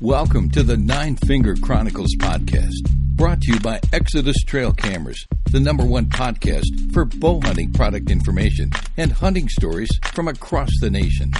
Welcome 0.00 0.48
to 0.50 0.62
the 0.62 0.76
Nine 0.76 1.16
Finger 1.16 1.56
Chronicles 1.56 2.14
podcast, 2.20 2.88
brought 3.16 3.40
to 3.40 3.52
you 3.54 3.58
by 3.58 3.80
Exodus 3.92 4.36
Trail 4.44 4.72
Cameras, 4.72 5.26
the 5.50 5.58
number 5.58 5.84
one 5.84 6.06
podcast 6.06 6.92
for 6.92 7.04
bow 7.04 7.40
hunting 7.40 7.72
product 7.72 8.08
information 8.08 8.70
and 8.96 9.10
hunting 9.10 9.48
stories 9.48 9.90
from 10.12 10.28
across 10.28 10.70
the 10.80 10.88
nation. 10.88 11.32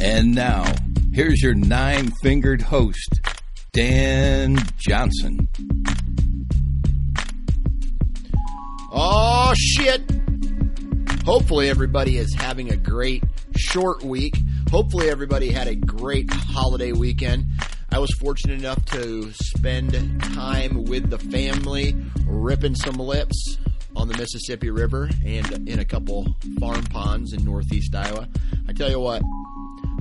And 0.00 0.32
now, 0.32 0.72
here's 1.12 1.42
your 1.42 1.54
nine 1.54 2.12
fingered 2.22 2.62
host, 2.62 3.18
Dan 3.72 4.58
Johnson. 4.76 5.48
Oh, 8.92 9.52
shit. 9.56 10.08
Hopefully, 11.24 11.68
everybody 11.68 12.16
is 12.16 12.32
having 12.34 12.70
a 12.70 12.76
great 12.76 13.24
short 13.56 14.04
week. 14.04 14.36
Hopefully, 14.70 15.10
everybody 15.10 15.50
had 15.50 15.66
a 15.66 15.74
great 15.74 16.32
holiday 16.32 16.92
weekend. 16.92 17.44
I 17.90 17.98
was 17.98 18.10
fortunate 18.12 18.58
enough 18.60 18.84
to 18.86 19.32
spend 19.32 19.92
time 20.22 20.84
with 20.84 21.10
the 21.10 21.18
family, 21.18 21.96
ripping 22.26 22.74
some 22.74 22.96
lips 22.96 23.58
on 23.96 24.08
the 24.08 24.16
Mississippi 24.16 24.70
River 24.70 25.08
and 25.24 25.68
in 25.68 25.78
a 25.78 25.84
couple 25.84 26.36
farm 26.60 26.84
ponds 26.84 27.32
in 27.32 27.44
northeast 27.44 27.94
Iowa. 27.94 28.28
I 28.68 28.72
tell 28.72 28.90
you 28.90 29.00
what, 29.00 29.22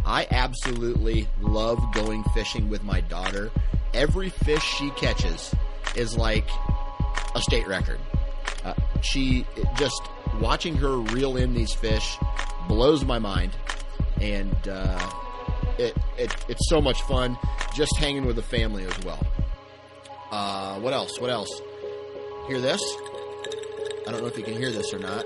I 0.06 0.28
absolutely 0.32 1.28
love 1.42 1.80
going 1.94 2.24
fishing 2.34 2.70
with 2.70 2.84
my 2.84 3.02
daughter. 3.02 3.52
Every 3.94 4.30
fish 4.30 4.64
she 4.64 4.90
catches 4.92 5.54
is 5.96 6.18
like 6.18 6.48
a 7.36 7.42
state 7.42 7.68
record. 7.68 8.00
Uh, 8.64 8.74
she 9.02 9.46
just 9.78 10.02
watching 10.40 10.76
her 10.76 10.98
reel 10.98 11.38
in 11.38 11.54
these 11.54 11.74
fish 11.74 12.18
blows 12.68 13.06
my 13.06 13.18
mind, 13.18 13.52
and 14.20 14.68
uh, 14.68 15.10
it, 15.78 15.96
it 16.18 16.36
it's 16.48 16.70
so 16.70 16.82
much 16.82 17.02
fun 17.04 17.38
just 17.76 17.96
hanging 17.98 18.26
with 18.26 18.36
the 18.36 18.44
family 18.44 18.84
as 18.86 19.00
well. 19.04 19.26
Uh, 20.32 20.80
what 20.80 20.94
else? 20.94 21.20
What 21.20 21.30
else? 21.30 21.62
Hear 22.48 22.60
this? 22.60 22.82
I 24.08 24.12
don't 24.12 24.22
know 24.22 24.28
if 24.28 24.38
you 24.38 24.44
can 24.44 24.54
hear 24.54 24.72
this 24.72 24.94
or 24.94 25.00
not. 25.00 25.26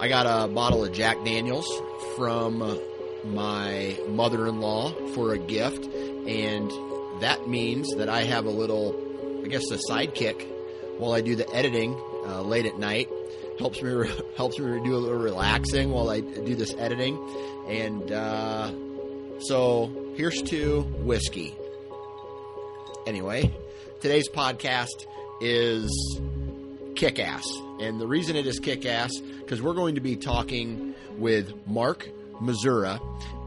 I 0.00 0.08
got 0.08 0.26
a 0.26 0.48
bottle 0.52 0.84
of 0.84 0.92
Jack 0.92 1.24
Daniels 1.24 1.68
from 2.16 2.58
my 3.24 3.98
mother 4.08 4.46
in 4.46 4.60
law 4.60 4.92
for 5.14 5.32
a 5.32 5.38
gift, 5.38 5.84
and 5.84 6.70
that 7.20 7.48
means 7.48 7.94
that 7.96 8.08
I 8.08 8.24
have 8.24 8.46
a 8.46 8.50
little, 8.50 8.94
I 9.44 9.48
guess, 9.48 9.70
a 9.70 9.78
sidekick 9.90 10.46
while 10.98 11.12
I 11.12 11.20
do 11.20 11.36
the 11.36 11.48
editing 11.54 11.94
uh, 12.26 12.42
late 12.42 12.66
at 12.66 12.78
night. 12.78 13.08
Helps 13.58 13.80
me 13.80 14.08
helps 14.36 14.58
me 14.58 14.80
do 14.84 14.94
a 14.94 14.98
little 14.98 15.18
relaxing 15.18 15.90
while 15.90 16.10
I 16.10 16.20
do 16.20 16.54
this 16.54 16.74
editing, 16.74 17.16
and 17.68 18.10
uh, 18.12 18.70
so 19.40 20.14
here's 20.16 20.42
to 20.42 20.82
whiskey. 20.98 21.54
Anyway, 23.06 23.54
today's 24.00 24.28
podcast 24.28 25.06
is 25.40 25.90
kick 26.94 27.18
ass. 27.18 27.44
And 27.80 28.00
the 28.00 28.06
reason 28.06 28.36
it 28.36 28.46
is 28.46 28.58
kick 28.58 28.86
ass, 28.86 29.10
because 29.18 29.60
we're 29.60 29.74
going 29.74 29.96
to 29.96 30.00
be 30.00 30.16
talking 30.16 30.94
with 31.18 31.52
Mark 31.66 32.08
Missouri, 32.40 32.98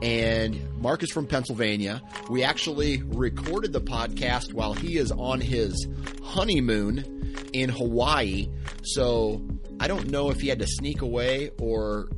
and 0.02 0.60
Mark 0.80 1.02
is 1.04 1.12
from 1.12 1.26
Pennsylvania. 1.28 2.02
We 2.30 2.44
actually 2.44 3.02
recorded 3.04 3.74
the 3.74 3.82
podcast 3.82 4.54
while 4.54 4.74
he 4.74 4.98
is 4.98 5.12
on 5.12 5.42
his 5.42 5.88
honeymoon 6.24 7.36
in 7.54 7.70
Hawaii. 7.70 8.50
So 8.84 9.42
I 9.80 9.88
don't 9.88 10.12
know 10.12 10.30
if 10.30 10.40
he 10.40 10.50
had 10.50 10.60
to 10.60 10.68
sneak 10.68 11.02
away 11.02 11.52
or 11.60 12.10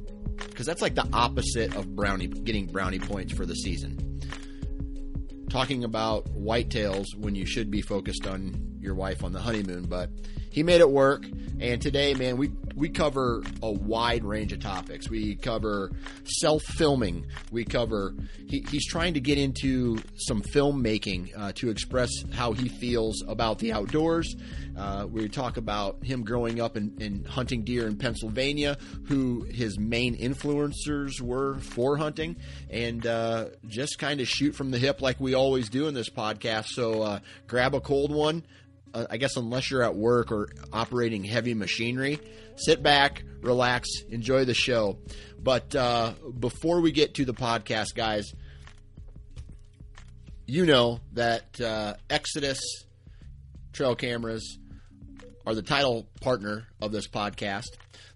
because 0.59 0.67
that's 0.67 0.81
like 0.81 0.95
the 0.95 1.07
opposite 1.13 1.73
of 1.77 1.95
brownie 1.95 2.27
getting 2.27 2.65
brownie 2.65 2.99
points 2.99 3.31
for 3.31 3.45
the 3.45 3.53
season. 3.53 4.19
Talking 5.49 5.85
about 5.85 6.25
whitetails 6.37 7.05
when 7.17 7.33
you 7.33 7.45
should 7.45 7.71
be 7.71 7.81
focused 7.81 8.27
on 8.27 8.59
your 8.77 8.93
wife 8.93 9.23
on 9.23 9.31
the 9.31 9.39
honeymoon, 9.39 9.85
but 9.85 10.09
he 10.49 10.63
made 10.63 10.81
it 10.81 10.89
work. 10.89 11.25
And 11.59 11.81
today, 11.81 12.13
man, 12.13 12.37
we 12.37 12.51
we 12.75 12.87
cover 12.87 13.43
a 13.61 13.69
wide 13.69 14.23
range 14.23 14.53
of 14.53 14.61
topics. 14.61 15.09
We 15.09 15.35
cover 15.35 15.91
self 16.23 16.63
filming. 16.63 17.25
We 17.51 17.65
cover 17.65 18.15
he, 18.47 18.65
he's 18.69 18.85
trying 18.87 19.15
to 19.15 19.19
get 19.19 19.37
into 19.37 19.97
some 20.15 20.41
filmmaking 20.41 21.37
uh, 21.37 21.51
to 21.55 21.69
express 21.69 22.09
how 22.31 22.53
he 22.53 22.69
feels 22.69 23.21
about 23.27 23.59
the 23.59 23.73
outdoors. 23.73 24.35
Uh, 24.77 25.05
we 25.11 25.27
talk 25.27 25.57
about 25.57 26.01
him 26.05 26.23
growing 26.23 26.61
up 26.61 26.77
in, 26.77 26.95
in, 27.01 27.25
hunting 27.25 27.63
deer 27.65 27.85
in 27.85 27.97
Pennsylvania, 27.97 28.77
who 29.07 29.43
his 29.43 29.77
main 29.77 30.17
influencers 30.17 31.19
were 31.19 31.59
for 31.59 31.97
hunting, 31.97 32.37
and 32.69 33.05
uh, 33.05 33.47
just 33.67 33.99
kind 33.99 34.21
of 34.21 34.27
shoot 34.29 34.55
from 34.55 34.71
the 34.71 34.77
hip 34.79 35.01
like 35.01 35.19
we 35.19 35.33
always 35.33 35.67
do 35.67 35.87
in 35.87 35.93
this 35.93 36.09
podcast. 36.09 36.67
So 36.67 37.01
uh, 37.01 37.19
grab 37.45 37.75
a 37.75 37.81
cold 37.81 38.13
one 38.13 38.43
uh, 38.93 39.05
I 39.09 39.17
guess 39.17 39.35
unless 39.37 39.69
you're 39.69 39.83
at 39.83 39.95
work 39.95 40.31
or 40.31 40.49
operating 40.73 41.23
heavy 41.23 41.53
machinery, 41.53 42.19
sit 42.55 42.81
back, 42.83 43.23
relax, 43.41 43.87
enjoy 44.09 44.45
the 44.45 44.53
show. 44.53 44.97
But 45.41 45.75
uh, 45.75 46.13
before 46.39 46.81
we 46.81 46.91
get 46.91 47.15
to 47.15 47.25
the 47.25 47.33
podcast, 47.33 47.95
guys, 47.95 48.33
you 50.45 50.65
know 50.65 50.99
that 51.13 51.59
uh, 51.61 51.93
Exodus 52.09 52.59
Trail 53.71 53.95
Cameras 53.95 54.57
are 55.45 55.55
the 55.55 55.61
title 55.61 56.07
partner 56.21 56.67
of 56.81 56.91
this 56.91 57.07
podcast. 57.07 57.67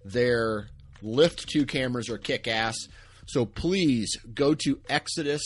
Their 0.04 0.68
Lift 1.02 1.48
2 1.50 1.66
cameras 1.66 2.08
are 2.08 2.18
kick 2.18 2.48
ass. 2.48 2.76
So 3.26 3.44
please 3.44 4.16
go 4.34 4.54
to 4.54 4.80
Exodus 4.88 5.42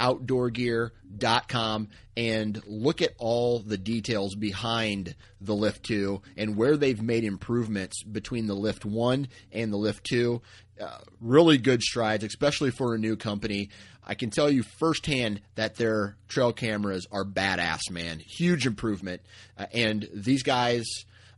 outdoorgear.com 0.00 1.88
and 2.18 2.60
look 2.66 3.00
at 3.00 3.14
all 3.16 3.60
the 3.60 3.78
details 3.78 4.34
behind 4.34 5.14
the 5.40 5.54
Lift 5.54 5.84
2 5.84 6.20
and 6.36 6.56
where 6.56 6.76
they've 6.76 7.00
made 7.00 7.22
improvements 7.22 8.02
between 8.02 8.48
the 8.48 8.56
Lift 8.56 8.84
1 8.84 9.28
and 9.52 9.72
the 9.72 9.76
Lift 9.76 10.02
2. 10.02 10.42
Uh, 10.80 10.98
really 11.20 11.58
good 11.58 11.80
strides, 11.80 12.24
especially 12.24 12.72
for 12.72 12.92
a 12.92 12.98
new 12.98 13.14
company. 13.14 13.70
I 14.04 14.14
can 14.14 14.30
tell 14.30 14.50
you 14.50 14.64
firsthand 14.64 15.42
that 15.54 15.76
their 15.76 16.16
trail 16.26 16.52
cameras 16.52 17.06
are 17.12 17.24
badass, 17.24 17.88
man. 17.88 18.18
Huge 18.18 18.66
improvement. 18.66 19.22
Uh, 19.56 19.66
and 19.72 20.08
these 20.12 20.42
guys, 20.42 20.86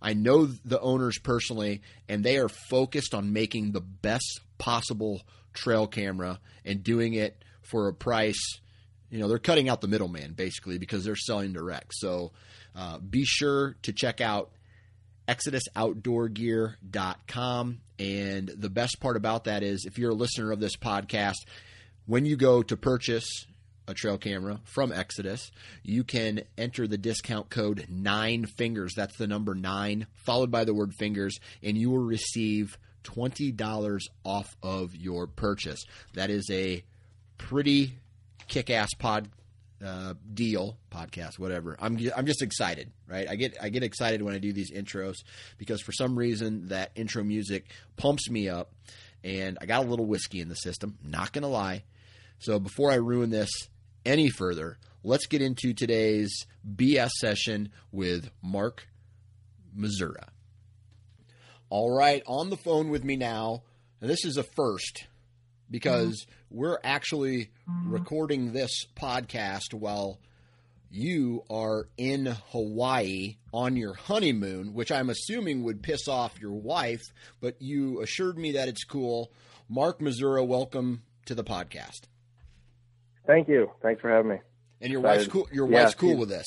I 0.00 0.14
know 0.14 0.46
the 0.46 0.80
owners 0.80 1.18
personally, 1.18 1.82
and 2.08 2.24
they 2.24 2.38
are 2.38 2.48
focused 2.48 3.12
on 3.12 3.34
making 3.34 3.72
the 3.72 3.82
best 3.82 4.40
possible 4.56 5.20
trail 5.52 5.86
camera 5.86 6.40
and 6.64 6.82
doing 6.82 7.12
it 7.12 7.44
for 7.60 7.88
a 7.88 7.92
price. 7.92 8.59
You 9.10 9.18
know, 9.18 9.28
they're 9.28 9.38
cutting 9.38 9.68
out 9.68 9.80
the 9.80 9.88
middleman 9.88 10.32
basically 10.32 10.78
because 10.78 11.04
they're 11.04 11.16
selling 11.16 11.52
direct. 11.52 11.92
So 11.94 12.32
uh, 12.74 12.98
be 12.98 13.24
sure 13.24 13.76
to 13.82 13.92
check 13.92 14.20
out 14.20 14.50
ExodusOutdoorGear.com. 15.28 17.80
And 17.98 18.48
the 18.48 18.70
best 18.70 19.00
part 19.00 19.16
about 19.16 19.44
that 19.44 19.62
is 19.62 19.84
if 19.84 19.98
you're 19.98 20.10
a 20.10 20.14
listener 20.14 20.52
of 20.52 20.60
this 20.60 20.76
podcast, 20.76 21.44
when 22.06 22.24
you 22.24 22.36
go 22.36 22.62
to 22.62 22.76
purchase 22.76 23.46
a 23.86 23.94
trail 23.94 24.18
camera 24.18 24.60
from 24.64 24.92
Exodus, 24.92 25.50
you 25.82 26.04
can 26.04 26.42
enter 26.56 26.86
the 26.86 26.98
discount 26.98 27.50
code 27.50 27.86
nine 27.88 28.46
fingers. 28.46 28.94
That's 28.96 29.16
the 29.16 29.26
number 29.26 29.54
nine, 29.54 30.06
followed 30.14 30.50
by 30.50 30.64
the 30.64 30.74
word 30.74 30.94
fingers, 30.94 31.38
and 31.62 31.76
you 31.76 31.90
will 31.90 31.98
receive 31.98 32.78
$20 33.04 34.02
off 34.24 34.56
of 34.62 34.94
your 34.94 35.26
purchase. 35.26 35.84
That 36.14 36.30
is 36.30 36.48
a 36.50 36.84
pretty 37.38 37.98
kick 38.50 38.68
ass 38.68 38.92
pod 38.98 39.30
uh, 39.84 40.12
deal, 40.34 40.76
podcast, 40.90 41.38
whatever. 41.38 41.76
I'm 41.80 41.98
I'm 42.14 42.26
just 42.26 42.42
excited, 42.42 42.92
right? 43.08 43.26
I 43.28 43.36
get 43.36 43.56
I 43.62 43.70
get 43.70 43.82
excited 43.82 44.20
when 44.20 44.34
I 44.34 44.38
do 44.38 44.52
these 44.52 44.70
intros 44.70 45.14
because 45.56 45.80
for 45.80 45.92
some 45.92 46.18
reason 46.18 46.68
that 46.68 46.90
intro 46.94 47.24
music 47.24 47.70
pumps 47.96 48.28
me 48.28 48.48
up, 48.48 48.72
and 49.24 49.56
I 49.60 49.66
got 49.66 49.86
a 49.86 49.88
little 49.88 50.04
whiskey 50.04 50.40
in 50.40 50.50
the 50.50 50.54
system. 50.54 50.98
Not 51.02 51.32
gonna 51.32 51.48
lie. 51.48 51.84
So 52.38 52.58
before 52.58 52.90
I 52.90 52.96
ruin 52.96 53.30
this 53.30 53.50
any 54.04 54.28
further, 54.28 54.78
let's 55.02 55.26
get 55.26 55.40
into 55.40 55.72
today's 55.72 56.46
BS 56.66 57.10
session 57.20 57.70
with 57.90 58.30
Mark 58.42 58.86
Missoura. 59.74 60.28
All 61.70 61.96
right, 61.96 62.22
on 62.26 62.50
the 62.50 62.56
phone 62.56 62.90
with 62.90 63.04
me 63.04 63.16
now. 63.16 63.62
And 64.00 64.08
this 64.08 64.24
is 64.24 64.38
a 64.38 64.42
first 64.42 65.06
because 65.70 66.26
we're 66.50 66.78
actually 66.82 67.50
recording 67.86 68.52
this 68.52 68.86
podcast 68.96 69.72
while 69.72 70.18
you 70.90 71.44
are 71.48 71.88
in 71.96 72.26
Hawaii 72.50 73.36
on 73.54 73.76
your 73.76 73.94
honeymoon, 73.94 74.74
which 74.74 74.90
I'm 74.90 75.10
assuming 75.10 75.62
would 75.62 75.82
piss 75.82 76.08
off 76.08 76.40
your 76.40 76.52
wife, 76.52 77.02
but 77.40 77.60
you 77.62 78.02
assured 78.02 78.36
me 78.36 78.52
that 78.52 78.68
it's 78.68 78.82
cool. 78.84 79.30
Mark 79.68 80.00
Missoura, 80.00 80.44
welcome 80.46 81.02
to 81.26 81.34
the 81.36 81.44
podcast. 81.44 82.02
Thank 83.26 83.48
you. 83.48 83.70
Thanks 83.82 84.00
for 84.00 84.10
having 84.10 84.30
me. 84.32 84.38
And 84.80 84.90
your 84.90 85.00
Excited. 85.02 85.18
wife's 85.18 85.32
cool. 85.32 85.48
Your 85.52 85.70
Yeah, 85.70 85.82
wife's 85.84 85.94
cool 85.94 86.16
with 86.16 86.30
this. 86.30 86.46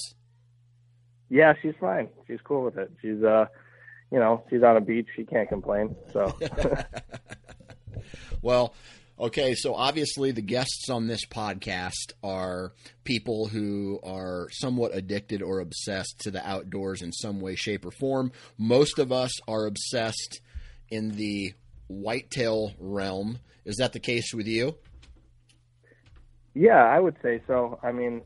Yeah, 1.30 1.54
she's 1.62 1.76
fine. 1.80 2.10
She's 2.28 2.42
cool 2.44 2.66
with 2.66 2.78
it. 2.78 2.92
She's 3.02 3.24
uh, 3.24 3.46
you 4.12 4.20
know, 4.20 4.44
she's 4.50 4.64
on 4.64 4.76
a 4.76 4.82
beach. 4.82 5.08
She 5.16 5.24
can't 5.24 5.48
complain. 5.48 5.96
So 6.12 6.36
Well, 8.42 8.74
okay, 9.24 9.56
so 9.56 9.74
obviously 9.74 10.32
the 10.32 10.42
guests 10.42 10.90
on 10.90 11.08
this 11.08 11.26
podcast 11.26 12.14
are 12.24 12.74
people 13.04 13.48
who 13.48 14.00
are 14.04 14.48
somewhat 14.52 14.96
addicted 14.96 15.42
or 15.42 15.60
obsessed 15.60 16.20
to 16.20 16.32
the 16.32 16.48
outdoors 16.48 17.02
in 17.02 17.12
some 17.12 17.40
way, 17.40 17.56
shape, 17.56 17.86
or 17.86 17.92
form. 17.92 18.32
Most 18.58 19.00
of 19.00 19.12
us 19.12 19.32
are 19.48 19.66
obsessed 19.66 20.42
in 20.90 21.16
the 21.16 21.54
whitetail 21.88 22.74
realm. 22.80 23.40
Is 23.66 23.78
that 23.78 23.94
the 23.94 24.00
case 24.00 24.34
with 24.34 24.48
you? 24.48 24.76
yeah, 26.54 26.84
I 26.84 27.00
would 27.00 27.16
say 27.22 27.42
so. 27.48 27.80
I 27.84 27.92
mean, 27.92 28.22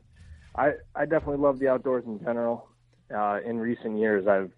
I 0.54 0.72
I 0.94 1.06
definitely 1.06 1.38
love 1.38 1.58
the 1.58 1.68
outdoors 1.68 2.04
in 2.06 2.18
general. 2.20 2.68
Uh, 3.14 3.38
in 3.44 3.58
recent 3.58 3.98
years, 3.98 4.26
I've 4.26 4.52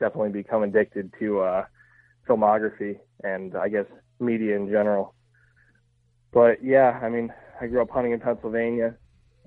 definitely 0.00 0.30
become 0.30 0.62
addicted 0.62 1.12
to 1.20 1.40
uh, 1.40 1.64
filmography 2.28 2.98
and 3.22 3.56
I 3.56 3.68
guess 3.68 3.86
media 4.18 4.56
in 4.56 4.68
general. 4.68 5.14
But 6.34 6.62
yeah, 6.64 6.98
I 7.00 7.08
mean, 7.08 7.32
I 7.60 7.68
grew 7.68 7.80
up 7.80 7.90
hunting 7.90 8.12
in 8.12 8.18
Pennsylvania, 8.20 8.96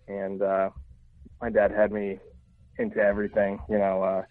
and 0.07 0.41
uh, 0.41 0.69
my 1.41 1.49
dad 1.49 1.71
had 1.71 1.91
me 1.91 2.17
into 2.79 2.97
everything. 2.99 3.59
You 3.69 3.77
know, 3.77 4.01
uh, 4.01 4.23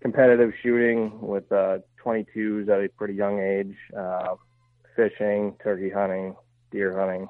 competitive 0.00 0.52
shooting 0.62 1.20
with 1.20 1.50
uh, 1.52 1.78
22s 2.02 2.68
at 2.70 2.82
a 2.82 2.88
pretty 2.96 3.14
young 3.14 3.38
age, 3.38 3.76
uh, 3.96 4.36
fishing, 4.96 5.54
turkey 5.62 5.90
hunting, 5.90 6.34
deer 6.70 6.98
hunting. 6.98 7.28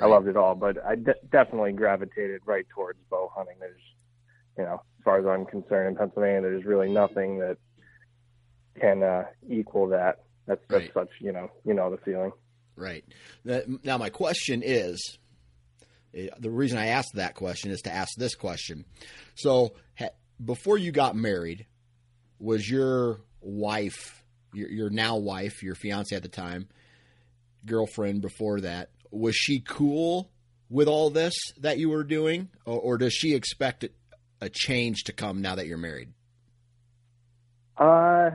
I 0.00 0.06
loved 0.06 0.28
it 0.28 0.36
all, 0.36 0.54
but 0.54 0.76
I 0.84 0.94
de- 0.94 1.14
definitely 1.32 1.72
gravitated 1.72 2.42
right 2.44 2.64
towards 2.72 3.00
bow 3.10 3.32
hunting. 3.34 3.56
There's, 3.58 3.80
you 4.56 4.62
know, 4.62 4.74
as 4.74 5.04
far 5.04 5.18
as 5.18 5.26
I'm 5.26 5.44
concerned, 5.44 5.88
in 5.88 5.96
Pennsylvania, 5.96 6.42
there's 6.42 6.64
really 6.64 6.88
nothing 6.88 7.40
that 7.40 7.56
can 8.80 9.02
uh, 9.02 9.24
equal 9.48 9.88
that. 9.88 10.20
That's 10.46 10.60
that's 10.68 10.84
Right. 10.84 10.94
such, 10.94 11.08
you 11.20 11.32
know, 11.32 11.50
you 11.64 11.74
know 11.74 11.90
the 11.90 11.96
feeling. 11.98 12.30
Right. 12.78 13.04
Now, 13.82 13.98
my 13.98 14.08
question 14.08 14.62
is 14.64 15.18
eh, 16.14 16.28
the 16.38 16.50
reason 16.50 16.78
I 16.78 16.86
asked 16.88 17.14
that 17.14 17.34
question 17.34 17.70
is 17.72 17.80
to 17.82 17.92
ask 17.92 18.10
this 18.16 18.34
question. 18.34 18.84
So, 19.34 19.74
before 20.44 20.78
you 20.78 20.92
got 20.92 21.16
married, 21.16 21.66
was 22.38 22.70
your 22.70 23.20
wife, 23.40 24.22
your, 24.54 24.70
your 24.70 24.90
now 24.90 25.16
wife, 25.16 25.62
your 25.62 25.74
fiance 25.74 26.14
at 26.14 26.22
the 26.22 26.28
time, 26.28 26.68
girlfriend 27.66 28.20
before 28.22 28.60
that, 28.60 28.90
was 29.10 29.34
she 29.34 29.58
cool 29.58 30.30
with 30.70 30.86
all 30.86 31.10
this 31.10 31.34
that 31.60 31.78
you 31.78 31.88
were 31.88 32.04
doing? 32.04 32.48
Or, 32.64 32.78
or 32.78 32.98
does 32.98 33.12
she 33.12 33.34
expect 33.34 33.84
a- 33.84 33.90
a 34.40 34.48
change 34.48 35.02
to 35.04 35.12
come 35.12 35.42
now 35.42 35.56
that 35.56 35.66
you're 35.66 35.78
married? 35.78 36.10
Uh, 37.76 38.30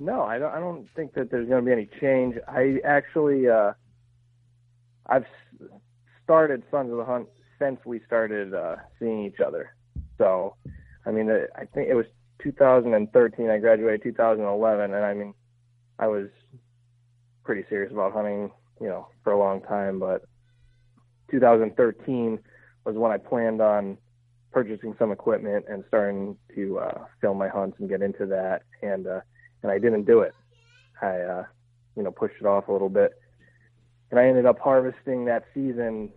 no, 0.00 0.22
I 0.22 0.38
don't. 0.38 0.52
I 0.52 0.58
don't 0.58 0.88
think 0.96 1.12
that 1.14 1.30
there's 1.30 1.46
going 1.46 1.62
to 1.62 1.66
be 1.66 1.72
any 1.72 1.88
change. 2.00 2.36
I 2.48 2.78
actually, 2.84 3.48
uh, 3.48 3.72
I've 5.06 5.26
started 6.24 6.62
Sons 6.70 6.90
of 6.90 6.96
the 6.96 7.04
Hunt 7.04 7.28
since 7.58 7.78
we 7.84 8.00
started 8.06 8.54
uh, 8.54 8.76
seeing 8.98 9.26
each 9.26 9.40
other. 9.46 9.74
So, 10.16 10.56
I 11.04 11.10
mean, 11.10 11.30
uh, 11.30 11.40
I 11.54 11.66
think 11.66 11.88
it 11.90 11.94
was 11.94 12.06
2013. 12.42 13.50
I 13.50 13.58
graduated 13.58 14.02
2011, 14.02 14.94
and 14.94 15.04
I 15.04 15.12
mean, 15.12 15.34
I 15.98 16.06
was 16.06 16.28
pretty 17.44 17.64
serious 17.68 17.92
about 17.92 18.14
hunting, 18.14 18.50
you 18.80 18.88
know, 18.88 19.08
for 19.22 19.32
a 19.34 19.38
long 19.38 19.60
time. 19.60 19.98
But 20.00 20.24
2013 21.30 22.38
was 22.86 22.96
when 22.96 23.12
I 23.12 23.18
planned 23.18 23.60
on 23.60 23.98
purchasing 24.50 24.94
some 24.98 25.12
equipment 25.12 25.66
and 25.68 25.84
starting 25.88 26.36
to 26.54 26.78
uh, 26.78 27.04
film 27.20 27.36
my 27.36 27.48
hunts 27.48 27.76
and 27.80 27.88
get 27.88 28.00
into 28.00 28.24
that. 28.26 28.62
And 28.80 29.06
uh, 29.06 29.20
and 29.62 29.70
I 29.70 29.78
didn't 29.78 30.04
do 30.04 30.20
it. 30.20 30.34
I 31.00 31.20
uh, 31.20 31.44
you 31.96 32.02
know 32.02 32.10
pushed 32.10 32.36
it 32.40 32.46
off 32.46 32.68
a 32.68 32.72
little 32.72 32.88
bit, 32.88 33.12
and 34.10 34.18
I 34.18 34.26
ended 34.26 34.46
up 34.46 34.58
harvesting 34.58 35.26
that 35.26 35.44
season 35.54 36.10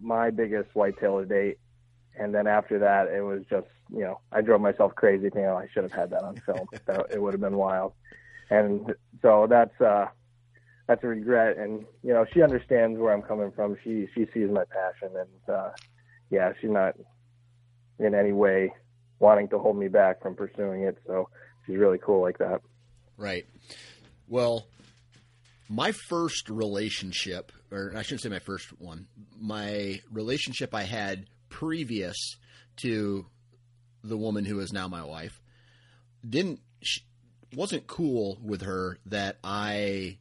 my 0.00 0.30
biggest 0.30 0.74
whitetail 0.74 1.20
to 1.20 1.26
date. 1.26 1.58
And 2.18 2.34
then 2.34 2.46
after 2.46 2.78
that, 2.80 3.08
it 3.08 3.22
was 3.22 3.42
just 3.48 3.68
you 3.90 4.00
know 4.00 4.20
I 4.30 4.40
drove 4.40 4.60
myself 4.60 4.94
crazy 4.94 5.24
thinking 5.24 5.46
oh, 5.46 5.56
I 5.56 5.68
should 5.72 5.82
have 5.82 5.92
had 5.92 6.10
that 6.10 6.22
on 6.22 6.36
film. 6.36 6.66
that, 6.86 7.06
it 7.10 7.20
would 7.20 7.34
have 7.34 7.40
been 7.40 7.56
wild. 7.56 7.94
And 8.50 8.94
so 9.22 9.46
that's 9.48 9.80
uh, 9.80 10.06
that's 10.86 11.02
a 11.04 11.08
regret. 11.08 11.56
And 11.56 11.84
you 12.02 12.12
know 12.12 12.26
she 12.32 12.42
understands 12.42 12.98
where 12.98 13.12
I'm 13.12 13.22
coming 13.22 13.52
from. 13.52 13.76
She 13.82 14.08
she 14.14 14.26
sees 14.34 14.50
my 14.50 14.64
passion, 14.64 15.16
and 15.16 15.54
uh, 15.54 15.70
yeah, 16.30 16.52
she's 16.60 16.70
not 16.70 16.94
in 17.98 18.14
any 18.14 18.32
way 18.32 18.72
wanting 19.18 19.48
to 19.48 19.58
hold 19.58 19.78
me 19.78 19.88
back 19.88 20.20
from 20.20 20.34
pursuing 20.34 20.82
it. 20.82 20.98
So 21.06 21.28
she's 21.64 21.76
really 21.76 21.98
cool 21.98 22.20
like 22.20 22.38
that. 22.38 22.60
Right. 23.22 23.46
Well, 24.26 24.66
my 25.68 25.92
first 25.92 26.50
relationship, 26.50 27.52
or 27.70 27.92
I 27.96 28.02
shouldn't 28.02 28.22
say 28.22 28.28
my 28.28 28.40
first 28.40 28.68
one, 28.80 29.06
my 29.40 30.00
relationship 30.10 30.74
I 30.74 30.82
had 30.82 31.26
previous 31.48 32.16
to 32.78 33.26
the 34.02 34.16
woman 34.16 34.44
who 34.44 34.58
is 34.58 34.72
now 34.72 34.88
my 34.88 35.04
wife 35.04 35.40
didn't 36.28 36.58
sh 36.82 36.98
wasn't 37.54 37.86
cool 37.86 38.38
with 38.42 38.62
her 38.62 38.98
that 39.06 39.38
I, 39.44 40.18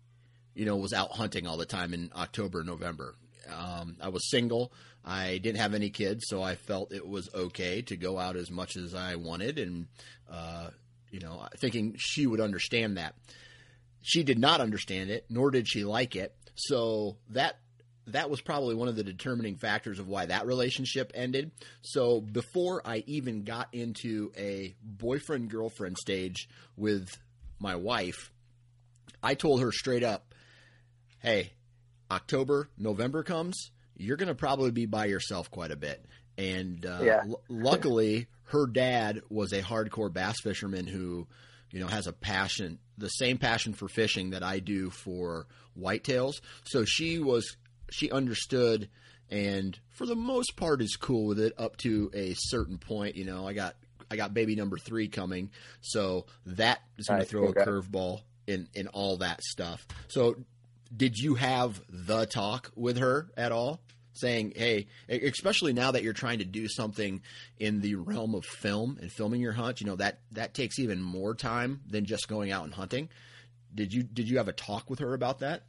you 0.53 0.65
know, 0.65 0.75
was 0.75 0.93
out 0.93 1.11
hunting 1.11 1.47
all 1.47 1.57
the 1.57 1.65
time 1.65 1.95
in 1.95 2.11
October, 2.15 2.63
November. 2.63 3.15
Um, 3.51 3.97
I 3.99 4.09
was 4.09 4.29
single. 4.29 4.71
I 5.03 5.39
didn't 5.39 5.59
have 5.59 5.73
any 5.73 5.89
kids, 5.89 6.25
so 6.27 6.43
I 6.43 6.53
felt 6.53 6.93
it 6.93 7.07
was 7.07 7.33
okay 7.33 7.81
to 7.81 7.97
go 7.97 8.19
out 8.19 8.35
as 8.35 8.51
much 8.51 8.77
as 8.77 8.93
I 8.93 9.15
wanted, 9.15 9.57
and 9.57 9.87
uh, 10.29 10.69
you 11.11 11.19
know, 11.19 11.47
thinking 11.57 11.95
she 11.97 12.25
would 12.25 12.39
understand 12.39 12.97
that. 12.97 13.15
She 14.01 14.23
did 14.23 14.39
not 14.39 14.61
understand 14.61 15.11
it, 15.11 15.25
nor 15.29 15.51
did 15.51 15.67
she 15.67 15.83
like 15.83 16.15
it. 16.15 16.35
So 16.55 17.17
that 17.29 17.57
that 18.07 18.29
was 18.29 18.41
probably 18.41 18.75
one 18.75 18.87
of 18.87 18.95
the 18.95 19.03
determining 19.03 19.57
factors 19.57 19.99
of 19.99 20.07
why 20.07 20.25
that 20.25 20.47
relationship 20.47 21.11
ended. 21.13 21.51
So 21.81 22.19
before 22.19 22.81
I 22.83 23.03
even 23.05 23.43
got 23.43 23.69
into 23.73 24.31
a 24.35 24.75
boyfriend 24.81 25.49
girlfriend 25.49 25.97
stage 25.97 26.49
with 26.75 27.07
my 27.59 27.75
wife, 27.75 28.31
I 29.21 29.35
told 29.35 29.61
her 29.61 29.71
straight 29.71 30.03
up, 30.03 30.33
"Hey, 31.19 31.53
October, 32.09 32.69
November 32.77 33.23
comes, 33.23 33.69
you're 33.95 34.17
going 34.17 34.29
to 34.29 34.35
probably 34.35 34.71
be 34.71 34.87
by 34.87 35.05
yourself 35.05 35.51
quite 35.51 35.71
a 35.71 35.77
bit." 35.77 36.03
And 36.37 36.85
uh, 36.85 36.99
Yeah. 37.03 37.21
l- 37.25 37.41
luckily, 37.49 38.27
her 38.45 38.67
dad 38.67 39.21
was 39.29 39.53
a 39.53 39.61
hardcore 39.61 40.11
bass 40.11 40.39
fisherman 40.41 40.87
who, 40.87 41.27
you 41.71 41.79
know, 41.79 41.87
has 41.87 42.07
a 42.07 42.13
passion, 42.13 42.79
the 42.97 43.07
same 43.09 43.37
passion 43.37 43.73
for 43.73 43.87
fishing 43.87 44.31
that 44.31 44.43
I 44.43 44.59
do 44.59 44.89
for 44.89 45.47
whitetails. 45.79 46.41
So 46.65 46.83
she 46.85 47.19
was, 47.19 47.55
she 47.91 48.11
understood, 48.11 48.89
and 49.29 49.77
for 49.89 50.05
the 50.05 50.15
most 50.15 50.55
part, 50.57 50.81
is 50.81 50.95
cool 50.95 51.27
with 51.27 51.39
it 51.39 51.53
up 51.57 51.77
to 51.77 52.11
a 52.13 52.33
certain 52.37 52.77
point. 52.77 53.15
You 53.15 53.25
know, 53.25 53.47
I 53.47 53.53
got, 53.53 53.75
I 54.09 54.17
got 54.17 54.33
baby 54.33 54.55
number 54.55 54.77
three 54.77 55.07
coming, 55.07 55.51
so 55.79 56.25
that 56.45 56.81
is 56.97 57.07
going 57.07 57.21
to 57.21 57.25
throw 57.25 57.47
okay. 57.47 57.61
a 57.61 57.65
curveball 57.65 58.21
in 58.47 58.67
in 58.73 58.87
all 58.87 59.17
that 59.17 59.41
stuff. 59.41 59.87
So, 60.09 60.35
did 60.95 61.17
you 61.17 61.35
have 61.35 61.81
the 61.87 62.25
talk 62.25 62.71
with 62.75 62.97
her 62.97 63.31
at 63.37 63.53
all? 63.53 63.79
Saying, 64.13 64.53
hey, 64.57 64.87
especially 65.07 65.71
now 65.71 65.91
that 65.91 66.03
you're 66.03 66.11
trying 66.11 66.39
to 66.39 66.45
do 66.45 66.67
something 66.67 67.21
in 67.59 67.79
the 67.79 67.95
realm 67.95 68.35
of 68.35 68.43
film 68.43 68.97
and 68.99 69.09
filming 69.09 69.39
your 69.39 69.53
hunt, 69.53 69.79
you 69.79 69.87
know 69.87 69.95
that 69.95 70.19
that 70.33 70.53
takes 70.53 70.79
even 70.79 71.01
more 71.01 71.33
time 71.33 71.81
than 71.89 72.05
just 72.05 72.27
going 72.27 72.51
out 72.51 72.65
and 72.65 72.73
hunting. 72.73 73.07
Did 73.73 73.93
you 73.93 74.03
did 74.03 74.29
you 74.29 74.37
have 74.37 74.49
a 74.49 74.53
talk 74.53 74.89
with 74.89 74.99
her 74.99 75.13
about 75.13 75.39
that? 75.39 75.63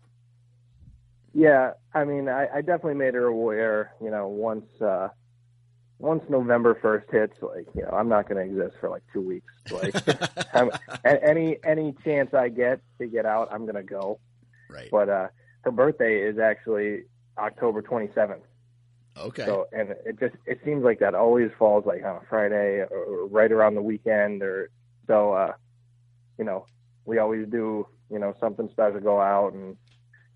Yeah, 1.34 1.72
I 1.94 2.04
mean, 2.04 2.28
I, 2.28 2.48
I 2.52 2.60
definitely 2.60 2.94
made 2.94 3.14
her 3.14 3.26
aware. 3.26 3.94
You 4.02 4.10
know, 4.10 4.28
once 4.28 4.66
uh, 4.80 5.08
once 5.98 6.22
November 6.28 6.76
first 6.82 7.10
hits, 7.10 7.36
like 7.40 7.66
you 7.74 7.82
know, 7.82 7.90
I'm 7.90 8.08
not 8.08 8.28
going 8.28 8.36
to 8.36 8.52
exist 8.52 8.76
for 8.80 8.90
like 8.90 9.02
two 9.12 9.22
weeks. 9.22 9.52
Like 9.70 9.94
any 11.04 11.58
any 11.64 11.94
chance 12.04 12.34
I 12.34 12.48
get 12.48 12.80
to 12.98 13.06
get 13.06 13.24
out, 13.24 13.48
I'm 13.52 13.62
going 13.62 13.76
to 13.76 13.82
go. 13.82 14.18
Right. 14.68 14.88
But 14.90 15.08
uh, 15.08 15.28
her 15.62 15.70
birthday 15.70 16.22
is 16.22 16.38
actually 16.38 17.04
October 17.38 17.82
27th. 17.82 18.40
Okay. 19.16 19.44
So 19.44 19.66
and 19.72 19.90
it 20.06 20.18
just 20.18 20.34
it 20.46 20.60
seems 20.64 20.84
like 20.84 21.00
that 21.00 21.14
always 21.14 21.50
falls 21.58 21.84
like 21.84 22.02
on 22.02 22.16
a 22.16 22.20
Friday 22.30 22.84
or, 22.90 23.26
right 23.26 23.52
around 23.52 23.74
the 23.74 23.82
weekend 23.82 24.42
or 24.42 24.70
so. 25.06 25.32
uh 25.32 25.52
You 26.38 26.44
know, 26.44 26.66
we 27.04 27.18
always 27.18 27.46
do 27.48 27.86
you 28.10 28.18
know 28.18 28.34
something 28.40 28.68
special, 28.72 29.00
go 29.00 29.20
out 29.20 29.52
and 29.52 29.76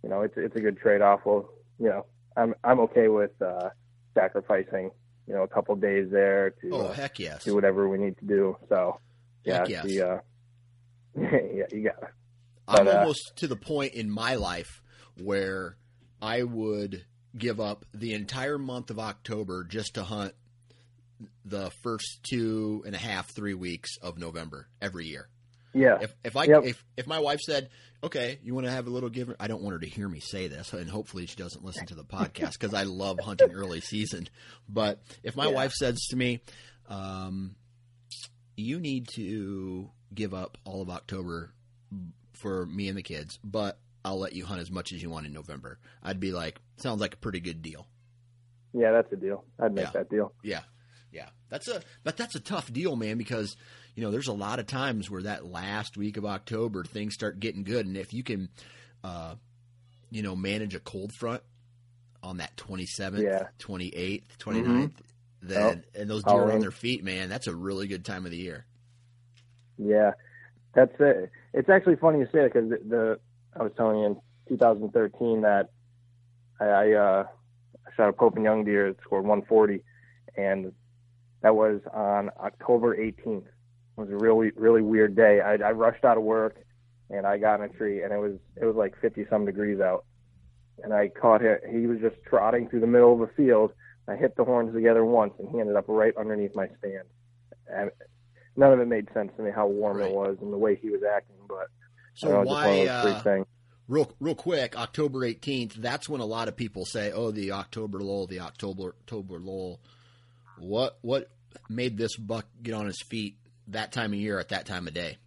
you 0.03 0.11
know 0.11 0.21
it's 0.23 0.35
it's 0.37 0.55
a 0.57 0.61
good 0.61 0.79
trade 0.79 1.01
off. 1.01 1.21
Well, 1.25 1.49
you 1.79 1.89
know, 1.89 2.05
I'm 2.37 2.55
I'm 2.65 2.81
okay 2.81 3.09
with 3.09 3.33
uh 3.41 3.71
sacrificing 4.15 4.91
you 5.27 5.35
know 5.35 5.43
a 5.43 5.49
couple 5.49 5.75
days 5.77 6.11
there 6.11 6.51
to 6.61 6.71
oh 6.73 6.81
uh, 6.89 6.93
heck 6.93 7.19
yes. 7.19 7.45
do 7.45 7.55
whatever 7.55 7.89
we 7.89 7.97
need 7.97 8.19
to 8.19 8.27
do. 8.27 8.59
So 8.69 9.01
yeah, 9.47 9.59
Heck 9.61 9.69
yes. 9.69 9.85
the, 9.85 10.03
uh, 10.03 10.19
yeah, 11.17 11.65
you 11.71 11.85
got 11.85 12.03
it. 12.03 12.11
I'm 12.69 12.89
uh, 12.89 12.93
almost 12.93 13.37
to 13.37 13.47
the 13.47 13.57
point 13.57 13.95
in 13.95 14.11
my 14.11 14.35
life 14.35 14.83
where 15.23 15.77
I 16.27 16.43
would 16.43 17.05
give 17.39 17.61
up 17.61 17.85
the 17.95 18.15
entire 18.15 18.59
month 18.59 18.91
of 18.91 18.99
October 18.99 19.63
just 19.65 19.95
to 19.95 20.03
hunt 20.03 20.35
the 21.45 21.71
first 21.83 22.21
two 22.29 22.83
and 22.85 22.95
a 22.95 22.99
half, 22.99 23.31
three 23.31 23.55
weeks 23.55 23.91
of 24.03 24.19
November 24.19 24.69
every 24.83 25.07
year. 25.07 25.29
Yeah, 25.73 25.99
If 26.01 26.15
if 26.25 26.37
I 26.37 26.45
Yep. 26.45 26.65
if 26.65 26.85
if 26.97 27.07
my 27.07 27.19
wife 27.19 27.41
said, 27.41 27.69
"Okay, 28.03 28.39
you 28.43 28.55
want 28.55 28.67
to 28.67 28.71
have 28.73 28.87
a 28.87 28.91
little 28.91 29.11
give," 29.11 29.35
I 29.39 29.47
don't 29.47 29.63
want 29.63 29.75
her 29.75 29.79
to 29.81 29.87
hear 29.87 30.09
me 30.09 30.21
say 30.21 30.49
this, 30.49 30.73
and 30.73 30.89
hopefully 30.89 31.27
she 31.27 31.37
doesn't 31.37 31.63
listen 31.65 31.87
to 31.89 31.95
the 31.95 32.05
podcast 32.05 32.53
because 32.53 32.73
I 32.73 32.85
love 32.85 33.21
hunting 33.21 33.53
early 33.53 33.81
season. 33.83 34.27
But 34.69 35.03
if 35.23 35.37
my 35.37 35.47
Yeah. 35.49 35.55
wife 35.55 35.73
says 35.73 35.99
to 36.11 36.17
me, 36.17 36.41
um, 36.89 37.57
"You 38.57 38.81
need 38.81 39.09
to 39.17 39.91
give 40.15 40.33
up 40.33 40.57
all 40.65 40.81
of 40.81 40.89
October 40.89 41.53
for 42.33 42.65
me 42.65 42.89
and 42.89 42.97
the 42.97 43.03
kids, 43.03 43.39
but 43.45 43.79
I'll 44.07 44.19
let 44.21 44.33
you 44.35 44.47
hunt 44.47 44.61
as 44.61 44.71
much 44.71 44.93
as 44.93 45.03
you 45.03 45.11
want 45.11 45.27
in 45.27 45.33
November," 45.33 45.79
I'd 46.03 46.21
be 46.21 46.33
like, 46.33 46.61
"Sounds 46.77 47.01
like 47.01 47.15
a 47.15 47.19
pretty 47.19 47.41
good 47.41 47.61
deal." 47.63 47.87
yeah, 48.73 48.93
that's 48.93 49.11
a 49.13 49.17
deal. 49.17 49.43
I'd 49.59 49.73
make 49.75 49.87
Yeah. 49.87 49.91
that 49.93 50.11
deal. 50.11 50.33
Yeah, 50.43 50.61
yeah. 51.11 51.29
That's 51.49 51.67
a 51.69 51.81
but 52.05 52.17
that's 52.19 52.35
a 52.35 52.41
tough 52.41 52.71
deal, 52.73 52.95
man, 52.97 53.17
because 53.19 53.57
you 53.95 54.03
know 54.03 54.11
there's 54.11 54.29
a 54.29 54.33
lot 54.35 54.59
of 54.59 54.67
times 54.67 55.11
where 55.11 55.23
that 55.23 55.47
last 55.47 55.97
week 55.97 56.17
of 56.19 56.25
October 56.27 56.85
things 56.85 57.15
start 57.15 57.41
getting 57.41 57.65
good, 57.65 57.87
and 57.87 57.97
if 57.97 58.13
you 58.13 58.23
can, 58.23 58.49
uh, 59.03 59.35
you 60.11 60.23
know, 60.23 60.37
manage 60.37 60.75
a 60.75 60.81
cold 60.81 61.13
front 61.13 61.43
on 62.23 62.37
that 62.39 62.57
27th, 62.57 63.23
Yeah. 63.23 63.49
28th, 63.59 64.37
29th, 64.39 64.93
then 65.41 65.85
and 65.95 66.11
those 66.11 66.23
deer 66.25 66.35
are 66.35 66.53
on 66.53 66.61
their 66.61 66.71
feet, 66.71 67.03
man, 67.03 67.29
that's 67.31 67.47
a 67.47 67.55
really 67.55 67.87
good 67.87 68.05
time 68.05 68.25
of 68.27 68.31
the 68.31 68.37
year. 68.37 68.67
Yeah, 69.79 70.13
that's 70.75 70.95
it. 71.01 71.31
It's 71.55 71.69
actually 71.69 71.97
funny 71.97 72.19
you 72.19 72.27
say 72.27 72.43
that 72.43 72.53
because 72.53 72.69
the, 72.71 72.79
the 72.89 73.21
I 73.59 73.63
was 73.63 73.73
telling 73.77 73.99
you 74.01 74.07
in 74.07 74.17
2013 74.49 75.43
that 75.43 75.71
I, 76.61 76.65
I 76.65 76.93
uh, 76.93 77.27
shot 77.97 78.09
a 78.09 78.13
Pope 78.13 78.37
and 78.37 78.45
Young 78.45 78.65
deer 78.65 78.93
that 78.93 79.01
scored 79.03 79.25
140, 79.25 79.83
and 80.37 80.73
that 81.43 81.55
was 81.55 81.81
on 81.93 82.31
October 82.41 82.97
18th. 82.97 83.47
It 83.47 84.01
was 84.01 84.11
a 84.11 84.17
really 84.17 84.51
really 84.57 84.83
weird 84.83 85.17
day. 85.17 85.41
I, 85.41 85.55
I 85.55 85.73
rushed 85.73 86.05
out 86.05 86.19
of 86.19 86.23
work 86.23 86.57
and 87.09 87.27
I 87.27 87.39
got 87.39 87.61
in 87.61 87.67
a 87.67 87.69
tree 87.69 88.03
and 88.03 88.13
it 88.13 88.19
was 88.19 88.35
it 88.61 88.65
was 88.65 88.77
like 88.77 88.95
50 89.01 89.27
some 89.31 89.47
degrees 89.47 89.81
out, 89.81 90.05
and 90.83 90.93
I 90.93 91.09
caught 91.09 91.41
him. 91.41 91.57
He 91.71 91.87
was 91.87 91.99
just 92.01 92.17
trotting 92.29 92.69
through 92.69 92.81
the 92.81 92.87
middle 92.87 93.15
of 93.15 93.21
a 93.21 93.33
field. 93.35 93.73
I 94.09 94.17
hit 94.17 94.37
the 94.37 94.45
horns 94.45 94.73
together 94.75 95.05
once, 95.05 95.35
and 95.39 95.49
he 95.49 95.59
ended 95.61 95.77
up 95.77 95.87
right 95.89 96.15
underneath 96.17 96.55
my 96.55 96.69
stand. 96.79 97.09
And 97.69 97.91
none 98.57 98.73
of 98.73 98.81
it 98.81 98.87
made 98.87 99.09
sense 99.13 99.33
to 99.37 99.43
me 99.43 99.51
how 99.51 99.67
warm 99.67 99.99
Right. 99.99 100.11
it 100.11 100.15
was 100.15 100.37
and 100.41 100.53
the 100.53 100.59
way 100.59 100.77
he 100.77 100.91
was 100.91 101.03
acting, 101.03 101.37
but 101.49 101.69
So 102.17 102.31
know, 102.31 102.43
why, 102.43 102.87
uh, 102.87 103.45
real 103.89 104.11
real 104.21 104.35
quick, 104.35 104.77
October 104.77 105.21
18th, 105.21 105.75
that's 105.75 106.09
when 106.09 106.21
a 106.21 106.25
lot 106.27 106.49
of 106.49 106.57
people 106.57 106.85
say, 106.85 107.13
"Oh, 107.13 107.31
the 107.31 107.53
October 107.53 108.01
lull, 108.01 108.27
the 108.27 108.41
October 108.41 108.95
October 109.01 109.39
lull." 109.39 109.81
What 110.59 110.99
what 111.03 111.31
made 111.69 111.97
this 111.99 112.17
buck 112.17 112.47
get 112.63 112.75
on 112.75 112.87
his 112.87 113.01
feet 113.03 113.37
that 113.69 113.93
time 113.93 114.13
of 114.13 114.19
year 114.19 114.39
at 114.39 114.49
that 114.49 114.67
time 114.67 114.89
of 114.89 114.95
day? 114.95 115.19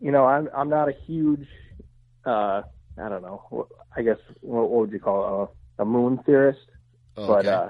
You 0.00 0.12
know, 0.12 0.24
I'm 0.24 0.48
I'm 0.56 0.68
not 0.68 0.88
a 0.88 0.92
huge, 1.06 1.46
uh, 2.24 2.62
I 2.98 3.08
don't 3.08 3.22
know, 3.22 3.68
I 3.96 4.02
guess 4.02 4.18
what, 4.40 4.70
what 4.70 4.80
would 4.82 4.92
you 4.92 5.00
call 5.00 5.44
it, 5.44 5.50
a, 5.78 5.82
a 5.82 5.84
moon 5.84 6.18
theorist? 6.24 6.60
Oh, 7.16 7.26
But 7.26 7.46
uh, 7.46 7.68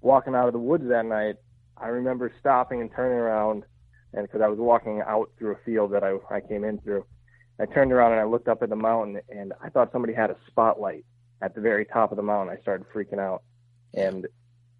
walking 0.00 0.34
out 0.34 0.46
of 0.46 0.52
the 0.52 0.58
woods 0.58 0.84
that 0.88 1.04
night, 1.06 1.36
I 1.76 1.88
remember 1.88 2.32
stopping 2.40 2.80
and 2.80 2.90
turning 2.94 3.18
around, 3.18 3.64
and 4.12 4.26
because 4.26 4.40
I 4.40 4.48
was 4.48 4.58
walking 4.58 5.02
out 5.06 5.30
through 5.38 5.52
a 5.52 5.58
field 5.64 5.92
that 5.92 6.02
I 6.02 6.16
I 6.30 6.40
came 6.40 6.64
in 6.64 6.78
through, 6.78 7.04
I 7.60 7.66
turned 7.66 7.92
around 7.92 8.12
and 8.12 8.20
I 8.20 8.24
looked 8.24 8.48
up 8.48 8.62
at 8.62 8.70
the 8.70 8.76
mountain, 8.76 9.20
and 9.28 9.52
I 9.62 9.68
thought 9.68 9.92
somebody 9.92 10.14
had 10.14 10.30
a 10.30 10.36
spotlight 10.46 11.04
at 11.42 11.54
the 11.54 11.60
very 11.60 11.84
top 11.84 12.10
of 12.10 12.16
the 12.16 12.22
mountain. 12.22 12.56
I 12.56 12.60
started 12.62 12.86
freaking 12.92 13.18
out, 13.18 13.42
and 13.94 14.26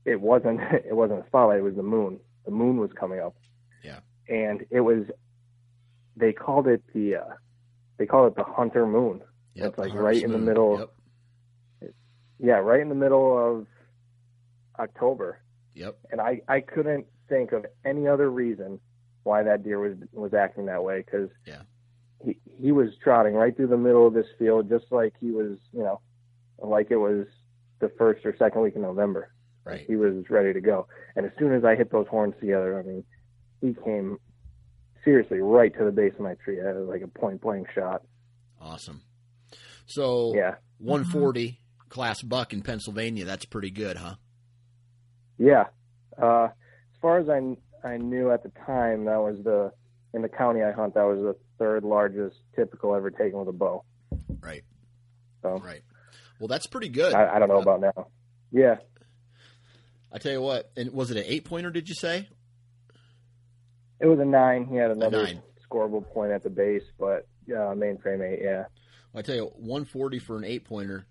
it 0.05 0.21
wasn't 0.21 0.61
it 0.73 0.95
wasn't 0.95 1.25
a 1.25 1.27
spotlight; 1.27 1.59
it 1.59 1.63
was 1.63 1.77
the 1.77 1.83
moon. 1.83 2.21
The 2.45 2.51
moon 2.51 2.79
was 2.79 2.91
coming 2.99 3.21
up. 3.21 3.37
Yeah. 3.85 4.01
And 4.29 4.65
it 4.71 4.81
was, 4.81 5.05
they 6.17 6.33
called 6.33 6.67
it 6.69 6.83
the, 6.95 7.17
uh, 7.17 7.35
they 7.99 8.07
called 8.07 8.33
it 8.33 8.37
the 8.37 8.45
hunter 8.45 8.87
moon. 8.87 9.21
Yep, 9.55 9.69
it's 9.69 9.79
like 9.79 9.95
right 9.95 10.23
in 10.23 10.33
the 10.33 10.39
middle. 10.39 10.79
Yep. 11.81 11.93
Yeah, 12.39 12.55
right 12.55 12.81
in 12.81 12.89
the 12.89 12.95
middle 12.95 13.39
of 13.39 13.67
October. 14.79 15.41
Yep. 15.75 15.99
and 16.11 16.21
I 16.21 16.41
I 16.49 16.61
couldn't 16.61 17.07
think 17.29 17.53
of 17.53 17.65
any 17.85 18.09
other 18.09 18.31
reason 18.31 18.81
why 19.31 19.43
that 19.45 19.63
deer 19.63 19.79
was 19.79 19.97
was 20.13 20.35
acting 20.35 20.67
that 20.67 20.83
way 20.83 20.99
because 21.07 21.31
Yeah. 21.47 21.63
he 22.25 22.37
he 22.61 22.73
was 22.73 22.89
trotting 23.03 23.35
right 23.35 23.55
through 23.57 23.69
the 23.69 23.77
middle 23.87 24.07
of 24.07 24.13
this 24.15 24.27
field 24.39 24.69
just 24.69 24.87
like 24.91 25.15
he 25.21 25.31
was 25.31 25.57
you 25.73 25.85
know 25.85 26.01
like 26.59 26.89
it 26.91 26.97
was 26.97 27.27
the 27.79 27.91
first 27.97 28.27
or 28.27 28.35
second 28.37 28.61
week 28.63 28.75
in 28.77 28.83
November 28.83 29.33
Right. 29.65 29.85
he 29.87 29.95
was 29.97 30.29
ready 30.31 30.53
to 30.53 30.61
go 30.61 30.87
and 31.15 31.25
as 31.27 31.33
soon 31.39 31.53
as 31.55 31.65
I 31.65 31.77
hit 31.77 31.93
those 31.93 32.09
horns 32.09 32.35
together 32.41 32.79
I 32.79 32.83
mean 32.83 33.05
he 33.61 33.75
came 33.85 34.19
seriously 35.05 35.39
right 35.39 35.73
to 35.79 35.85
the 35.85 35.93
base 35.93 36.15
of 36.15 36.21
my 36.21 36.35
tree 36.45 36.57
that 36.61 36.75
was 36.75 36.89
like 36.89 37.03
a 37.03 37.09
point 37.09 37.41
blank 37.41 37.69
shot 37.75 38.03
Awesome. 38.61 39.01
So 39.87 40.35
yeah 40.35 40.57
140 40.79 41.61
class 41.89 42.23
buck 42.23 42.53
in 42.53 42.63
Pennsylvania. 42.63 43.25
That's 43.25 43.45
pretty 43.45 43.71
good, 43.71 43.97
huh? 43.97 44.15
Yeah. 45.39 45.65
Uh, 46.21 46.45
as 46.45 47.01
far 47.03 47.19
as 47.19 47.29
I, 47.29 47.39
I 47.85 47.97
knew 47.97 48.31
at 48.31 48.43
the 48.43 48.51
time, 48.67 49.05
that 49.07 49.19
was 49.21 49.37
the 49.45 49.73
in 50.13 50.23
the 50.23 50.29
county 50.29 50.63
I 50.63 50.73
hunt. 50.73 50.95
That 50.95 51.05
was 51.05 51.19
the 51.21 51.37
third 51.59 51.85
largest 51.85 52.37
typical 52.57 52.95
ever 52.95 53.11
taken 53.11 53.39
with 53.39 53.49
a 53.49 53.53
bow. 53.53 53.85
Right. 54.41 54.63
So 55.43 55.59
Right. 55.65 55.83
Well, 56.39 56.49
that's 56.49 56.67
pretty 56.67 56.89
good. 56.89 57.13
I, 57.15 57.37
I 57.37 57.39
don't 57.39 57.49
know 57.49 57.59
Uh, 57.59 57.63
about 57.63 57.81
now. 57.81 58.07
Yeah, 58.51 58.77
I 60.13 60.19
tell 60.19 60.33
you 60.33 60.41
what. 60.41 60.71
And 60.77 60.93
was 60.93 61.11
it 61.11 61.17
an 61.19 61.25
eight 61.27 61.45
pointer? 61.45 61.71
Did 61.71 61.89
you 61.89 61.95
say? 61.95 62.29
it 64.01 64.07
was 64.07 64.19
a 64.19 64.25
nine. 64.25 64.67
He 64.67 64.77
had 64.77 64.91
another 64.91 65.25
nine. 65.25 65.43
scoreable 65.71 66.05
point 66.13 66.33
at 66.33 66.43
the 66.43 66.49
base, 66.51 66.83
but 66.99 67.27
uh, 67.49 67.75
mainframe 67.75 68.23
eight. 68.23 68.41
Yeah. 68.43 68.65
I 69.15 69.23
tell 69.23 69.35
you, 69.35 69.45
140 69.57 70.19
for 70.21 70.37
an 70.39 70.45
eight 70.45 70.65
pointer 70.65 71.05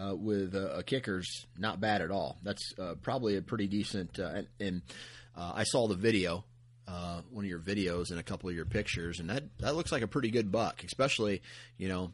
uh, 0.00 0.14
with 0.14 0.54
uh, 0.54 0.68
a 0.74 0.82
kicker's 0.82 1.46
not 1.58 1.80
bad 1.80 2.02
at 2.02 2.10
all. 2.10 2.36
That's 2.42 2.72
uh, 2.78 2.94
probably 3.02 3.36
a 3.36 3.42
pretty 3.42 3.66
decent. 3.66 4.18
Uh, 4.20 4.26
and 4.34 4.46
and 4.60 4.82
uh, 5.36 5.52
I 5.54 5.64
saw 5.64 5.86
the 5.88 5.94
video, 5.94 6.44
uh, 6.88 7.20
one 7.30 7.44
of 7.44 7.48
your 7.48 7.60
videos 7.60 8.10
and 8.10 8.18
a 8.18 8.22
couple 8.22 8.48
of 8.48 8.54
your 8.56 8.64
pictures, 8.66 9.20
and 9.20 9.28
that 9.30 9.44
that 9.58 9.74
looks 9.76 9.92
like 9.92 10.02
a 10.02 10.06
pretty 10.08 10.30
good 10.30 10.50
buck. 10.50 10.82
Especially, 10.84 11.42
you 11.76 11.88
know, 11.88 12.12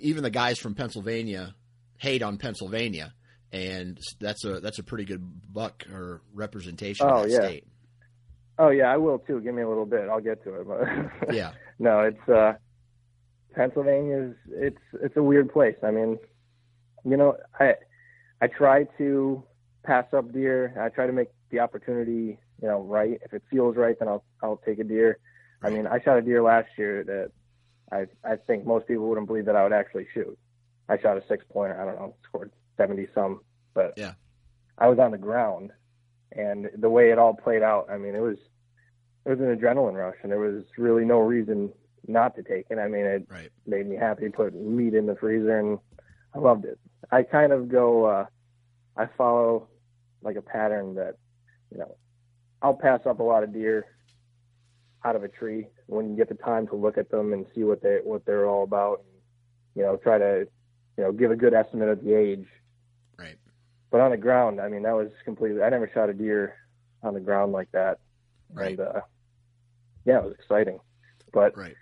even 0.00 0.22
the 0.22 0.30
guys 0.30 0.58
from 0.58 0.74
Pennsylvania 0.74 1.54
hate 1.98 2.22
on 2.22 2.38
Pennsylvania, 2.38 3.12
and 3.52 3.98
that's 4.20 4.44
a 4.44 4.60
that's 4.60 4.78
a 4.78 4.82
pretty 4.82 5.04
good 5.04 5.22
buck 5.52 5.84
or 5.92 6.22
representation 6.34 7.06
Oh, 7.08 7.16
of 7.16 7.22
that 7.24 7.30
yeah. 7.30 7.46
state. 7.46 7.66
Oh 8.58 8.68
yeah, 8.70 8.92
I 8.92 8.96
will 8.98 9.18
too. 9.20 9.40
Give 9.40 9.54
me 9.54 9.62
a 9.62 9.68
little 9.68 9.86
bit. 9.86 10.08
I'll 10.08 10.20
get 10.20 10.42
to 10.44 10.54
it. 10.60 10.66
But 10.68 11.34
Yeah, 11.34 11.52
no, 11.78 12.00
it's 12.00 12.28
uh, 12.28 12.54
Pennsylvania's. 13.54 14.34
It's 14.50 14.78
it's 15.02 15.16
a 15.16 15.22
weird 15.22 15.52
place. 15.52 15.76
I 15.82 15.90
mean, 15.90 16.18
you 17.04 17.16
know, 17.16 17.36
I 17.58 17.74
I 18.40 18.46
try 18.46 18.84
to 18.98 19.42
pass 19.84 20.06
up 20.12 20.32
deer. 20.32 20.74
I 20.80 20.88
try 20.90 21.06
to 21.06 21.12
make 21.12 21.28
the 21.50 21.60
opportunity, 21.60 22.38
you 22.62 22.68
know, 22.68 22.80
right. 22.80 23.20
If 23.24 23.32
it 23.32 23.42
feels 23.50 23.76
right, 23.76 23.98
then 23.98 24.08
I'll 24.08 24.24
I'll 24.42 24.60
take 24.64 24.78
a 24.78 24.84
deer. 24.84 25.18
I 25.62 25.70
mean, 25.70 25.86
I 25.86 26.00
shot 26.00 26.16
a 26.18 26.22
deer 26.22 26.42
last 26.42 26.68
year 26.78 27.04
that 27.04 27.30
I 27.92 28.06
I 28.24 28.36
think 28.36 28.66
most 28.66 28.86
people 28.86 29.08
wouldn't 29.08 29.26
believe 29.26 29.44
that 29.46 29.56
I 29.56 29.62
would 29.62 29.72
actually 29.72 30.06
shoot. 30.14 30.38
I 30.88 30.98
shot 30.98 31.16
a 31.16 31.22
six 31.28 31.44
pointer. 31.50 31.80
I 31.80 31.84
don't 31.84 31.96
know, 31.96 32.14
scored 32.28 32.50
seventy 32.76 33.08
some, 33.14 33.40
but 33.74 33.94
Yeah. 33.96 34.14
I 34.78 34.88
was 34.88 34.98
on 34.98 35.10
the 35.10 35.18
ground, 35.18 35.72
and 36.32 36.70
the 36.78 36.88
way 36.88 37.10
it 37.10 37.18
all 37.18 37.34
played 37.34 37.62
out, 37.62 37.90
I 37.90 37.98
mean, 37.98 38.14
it 38.14 38.20
was 38.22 38.38
it 39.26 39.28
was 39.28 39.40
an 39.40 39.54
adrenaline 39.54 39.94
rush, 39.94 40.16
and 40.22 40.32
there 40.32 40.38
was 40.40 40.64
really 40.78 41.04
no 41.04 41.20
reason 41.20 41.72
not 42.08 42.34
to 42.36 42.42
take 42.42 42.66
it. 42.70 42.78
I 42.78 42.88
mean, 42.88 43.04
it 43.04 43.26
right. 43.28 43.50
made 43.66 43.86
me 43.86 43.96
happy. 43.96 44.24
To 44.24 44.30
put 44.30 44.54
meat 44.54 44.94
in 44.94 45.06
the 45.06 45.16
freezer, 45.16 45.58
and 45.58 45.78
I 46.34 46.38
loved 46.38 46.64
it. 46.64 46.78
I 47.10 47.22
kind 47.22 47.52
of 47.52 47.68
go. 47.68 48.04
uh 48.06 48.26
I 48.96 49.06
follow 49.16 49.68
like 50.22 50.36
a 50.36 50.42
pattern 50.42 50.94
that 50.96 51.16
you 51.72 51.78
know 51.78 51.96
I'll 52.62 52.74
pass 52.74 53.00
up 53.06 53.20
a 53.20 53.22
lot 53.22 53.42
of 53.42 53.52
deer 53.52 53.86
out 55.04 55.16
of 55.16 55.24
a 55.24 55.28
tree 55.28 55.66
when 55.86 56.10
you 56.10 56.16
get 56.16 56.28
the 56.28 56.34
time 56.34 56.66
to 56.68 56.74
look 56.76 56.98
at 56.98 57.10
them 57.10 57.32
and 57.32 57.46
see 57.54 57.64
what 57.64 57.82
they 57.82 57.98
what 58.04 58.24
they're 58.26 58.46
all 58.46 58.64
about 58.64 58.98
and 58.98 59.08
you 59.74 59.82
know 59.82 59.96
try 59.96 60.18
to 60.18 60.46
you 60.98 61.04
know 61.04 61.12
give 61.12 61.30
a 61.30 61.36
good 61.36 61.54
estimate 61.54 61.88
of 61.88 62.02
the 62.04 62.14
age 62.14 62.46
Right. 63.18 63.36
but 63.90 64.00
on 64.00 64.10
the 64.10 64.16
ground 64.16 64.60
i 64.60 64.68
mean 64.68 64.82
that 64.82 64.94
was 64.94 65.08
completely 65.24 65.62
i 65.62 65.68
never 65.70 65.90
shot 65.92 66.10
a 66.10 66.12
deer 66.14 66.56
on 67.02 67.14
the 67.14 67.20
ground 67.20 67.52
like 67.52 67.70
that 67.72 67.98
Right. 68.52 68.78
and 68.78 68.80
uh 68.80 69.00
yeah 70.04 70.18
it 70.18 70.24
was 70.24 70.34
exciting 70.34 70.78
but 71.32 71.56
Right. 71.56 71.76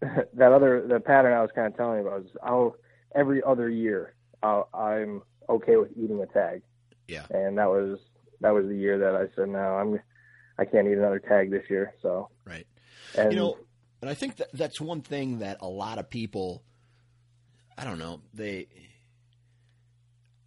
that 0.34 0.52
other 0.52 0.86
the 0.86 1.00
pattern 1.00 1.32
i 1.32 1.40
was 1.40 1.50
kind 1.54 1.66
of 1.68 1.76
telling 1.76 2.00
you 2.00 2.06
about 2.06 2.20
is 2.22 2.30
i'll 2.42 2.76
every 3.14 3.42
other 3.42 3.68
year 3.70 4.14
I'll, 4.42 4.68
i'm 4.74 5.22
okay 5.48 5.76
with 5.76 5.90
eating 5.96 6.20
a 6.22 6.26
tag 6.26 6.62
Yeah. 7.08 7.24
and 7.30 7.56
that 7.58 7.68
was 7.68 7.98
that 8.44 8.54
was 8.54 8.66
the 8.68 8.76
year 8.76 8.98
that 8.98 9.14
i 9.16 9.24
said 9.34 9.48
no 9.48 9.58
i'm 9.58 9.98
i 10.58 10.64
can't 10.64 10.86
eat 10.86 10.98
another 10.98 11.18
tag 11.18 11.50
this 11.50 11.64
year 11.68 11.92
so 12.02 12.28
Right. 12.46 12.66
and 13.16 13.32
you 13.32 13.36
know, 13.38 13.56
and 14.02 14.10
I 14.10 14.14
think 14.14 14.36
that 14.36 14.48
that's 14.52 14.80
one 14.80 15.00
thing 15.00 15.38
that 15.38 15.56
a 15.62 15.66
lot 15.68 15.98
of 15.98 16.10
people, 16.10 16.62
I 17.78 17.84
don't 17.84 17.98
know, 17.98 18.20
they. 18.34 18.66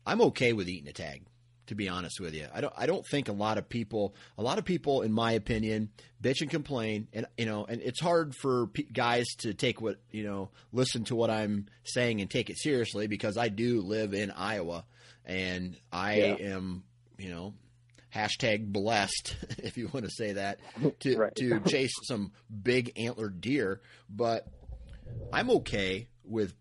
I'm 0.05 0.21
okay 0.21 0.53
with 0.53 0.69
eating 0.69 0.87
a 0.87 0.93
tag, 0.93 1.23
to 1.67 1.75
be 1.75 1.89
honest 1.89 2.19
with 2.19 2.33
you. 2.33 2.45
I 2.53 2.61
don't. 2.61 2.73
I 2.77 2.85
don't 2.85 3.05
think 3.09 3.29
a 3.29 3.33
lot 3.33 3.57
of 3.57 3.67
people, 3.67 4.13
a 4.37 4.43
lot 4.43 4.57
of 4.59 4.65
people, 4.65 5.01
in 5.01 5.11
my 5.11 5.31
opinion, 5.31 5.89
bitch 6.21 6.41
and 6.41 6.49
complain, 6.51 7.07
and 7.13 7.25
you 7.37 7.45
know, 7.45 7.65
and 7.65 7.81
it's 7.81 7.99
hard 7.99 8.35
for 8.35 8.67
pe 8.67 8.83
guys 8.83 9.25
to 9.39 9.53
take 9.55 9.81
what 9.81 9.97
you 10.11 10.23
know, 10.23 10.49
listen 10.71 11.03
to 11.05 11.15
what 11.15 11.29
I'm 11.29 11.65
saying 11.83 12.21
and 12.21 12.29
take 12.29 12.49
it 12.49 12.57
seriously 12.59 13.07
because 13.07 13.37
I 13.37 13.49
do 13.49 13.81
live 13.81 14.13
in 14.13 14.29
Iowa, 14.31 14.85
and 15.25 15.75
I 15.91 16.19
Yeah. 16.19 16.35
am, 16.55 16.83
you 17.17 17.29
know, 17.31 17.53
hashtag 18.17 18.65
blessed, 18.71 19.35
if 19.59 19.77
you 19.77 19.89
want 19.93 20.05
to 20.05 20.11
say 20.11 20.33
that, 20.33 20.59
to 21.01 21.17
Right. 21.17 21.35
to 21.35 21.59
chase 21.67 21.93
some 22.03 22.31
big 22.63 22.93
antlered 22.95 23.41
deer. 23.41 23.81
But 24.09 24.47
I'm 25.31 25.49
okay 25.51 26.07
with 26.23 26.53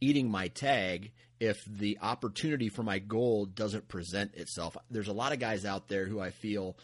eating 0.00 0.30
my 0.30 0.48
tag 0.48 1.12
if 1.40 1.56
the 1.66 1.98
opportunity 2.02 2.68
for 2.68 2.82
my 2.82 2.98
goal 2.98 3.46
doesn't 3.46 3.88
present 3.88 4.34
itself. 4.34 4.76
There's 4.90 5.08
a 5.08 5.12
lot 5.12 5.32
of 5.32 5.38
guys 5.38 5.64
out 5.64 5.88
there 5.88 6.06
who 6.06 6.20
I 6.20 6.30
feel 6.30 6.76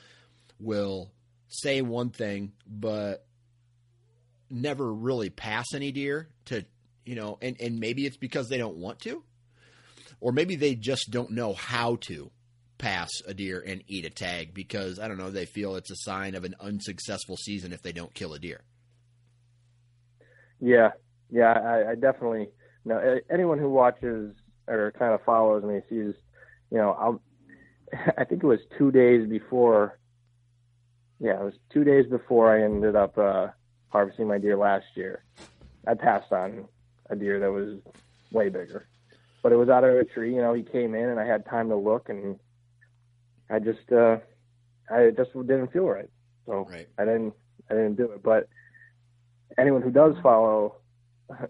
will 0.60 1.10
say 1.48 1.82
one 1.82 2.10
thing, 2.10 2.52
but 2.66 3.26
never 4.50 4.92
really 4.92 5.30
pass 5.30 5.66
any 5.74 5.90
deer 5.92 6.28
to 6.46 6.64
you 7.04 7.16
know, 7.16 7.38
and, 7.42 7.60
and 7.60 7.78
maybe 7.78 8.06
it's 8.06 8.16
because 8.16 8.48
they 8.48 8.56
don't 8.56 8.76
want 8.76 9.00
to, 9.00 9.22
or 10.20 10.32
maybe 10.32 10.56
they 10.56 10.74
just 10.74 11.10
don't 11.10 11.32
know 11.32 11.52
how 11.52 11.96
to 11.96 12.30
pass 12.78 13.10
a 13.26 13.34
deer 13.34 13.62
and 13.66 13.82
eat 13.86 14.04
a 14.04 14.10
tag 14.10 14.54
because 14.54 14.98
I 14.98 15.08
don't 15.08 15.18
know 15.18 15.30
they 15.30 15.46
feel 15.46 15.76
it's 15.76 15.90
a 15.90 15.96
sign 15.96 16.34
of 16.34 16.44
an 16.44 16.54
unsuccessful 16.60 17.36
season 17.36 17.72
if 17.72 17.82
they 17.82 17.92
don't 17.92 18.14
kill 18.14 18.34
a 18.34 18.38
deer. 18.38 18.62
Yeah, 20.60 20.90
yeah, 21.30 21.52
I, 21.52 21.90
I 21.90 21.94
definitely 21.94 22.48
know 22.84 23.18
anyone 23.30 23.58
who 23.58 23.68
watches 23.68 24.34
or 24.68 24.92
kind 24.98 25.12
of 25.12 25.22
follows 25.24 25.62
me 25.64 25.80
sees, 25.88 26.14
you 26.70 26.78
know, 26.78 26.92
I'll, 26.92 27.20
I 28.18 28.24
think 28.24 28.42
it 28.42 28.46
was 28.46 28.60
two 28.78 28.90
days 28.90 29.28
before. 29.28 29.98
Yeah, 31.20 31.40
it 31.40 31.44
was 31.44 31.54
two 31.72 31.84
days 31.84 32.06
before 32.06 32.54
I 32.54 32.64
ended 32.64 32.96
up 32.96 33.16
uh, 33.16 33.48
harvesting 33.88 34.28
my 34.28 34.38
deer 34.38 34.56
last 34.56 34.86
year. 34.94 35.24
I 35.86 35.94
passed 35.94 36.32
on 36.32 36.66
a 37.10 37.16
deer 37.16 37.38
that 37.40 37.52
was 37.52 37.78
way 38.32 38.48
bigger, 38.48 38.86
but 39.42 39.52
it 39.52 39.56
was 39.56 39.68
out 39.68 39.84
of 39.84 39.94
a 39.94 40.04
tree. 40.04 40.34
You 40.34 40.40
know, 40.40 40.54
he 40.54 40.62
came 40.62 40.94
in 40.94 41.08
and 41.08 41.20
I 41.20 41.26
had 41.26 41.46
time 41.46 41.68
to 41.68 41.76
look, 41.76 42.08
and 42.08 42.38
I 43.54 43.58
just, 43.58 43.90
uh, 43.92 44.16
I 44.90 45.10
just 45.16 45.32
didn't 45.32 45.72
feel 45.72 45.86
right, 45.86 46.10
so 46.46 46.66
Right. 46.70 46.88
I 46.98 47.04
didn't, 47.04 47.34
I 47.70 47.74
didn't 47.74 47.96
do 47.96 48.10
it. 48.12 48.22
But 48.22 48.48
anyone 49.58 49.82
who 49.82 49.90
does 49.90 50.14
follow 50.22 50.76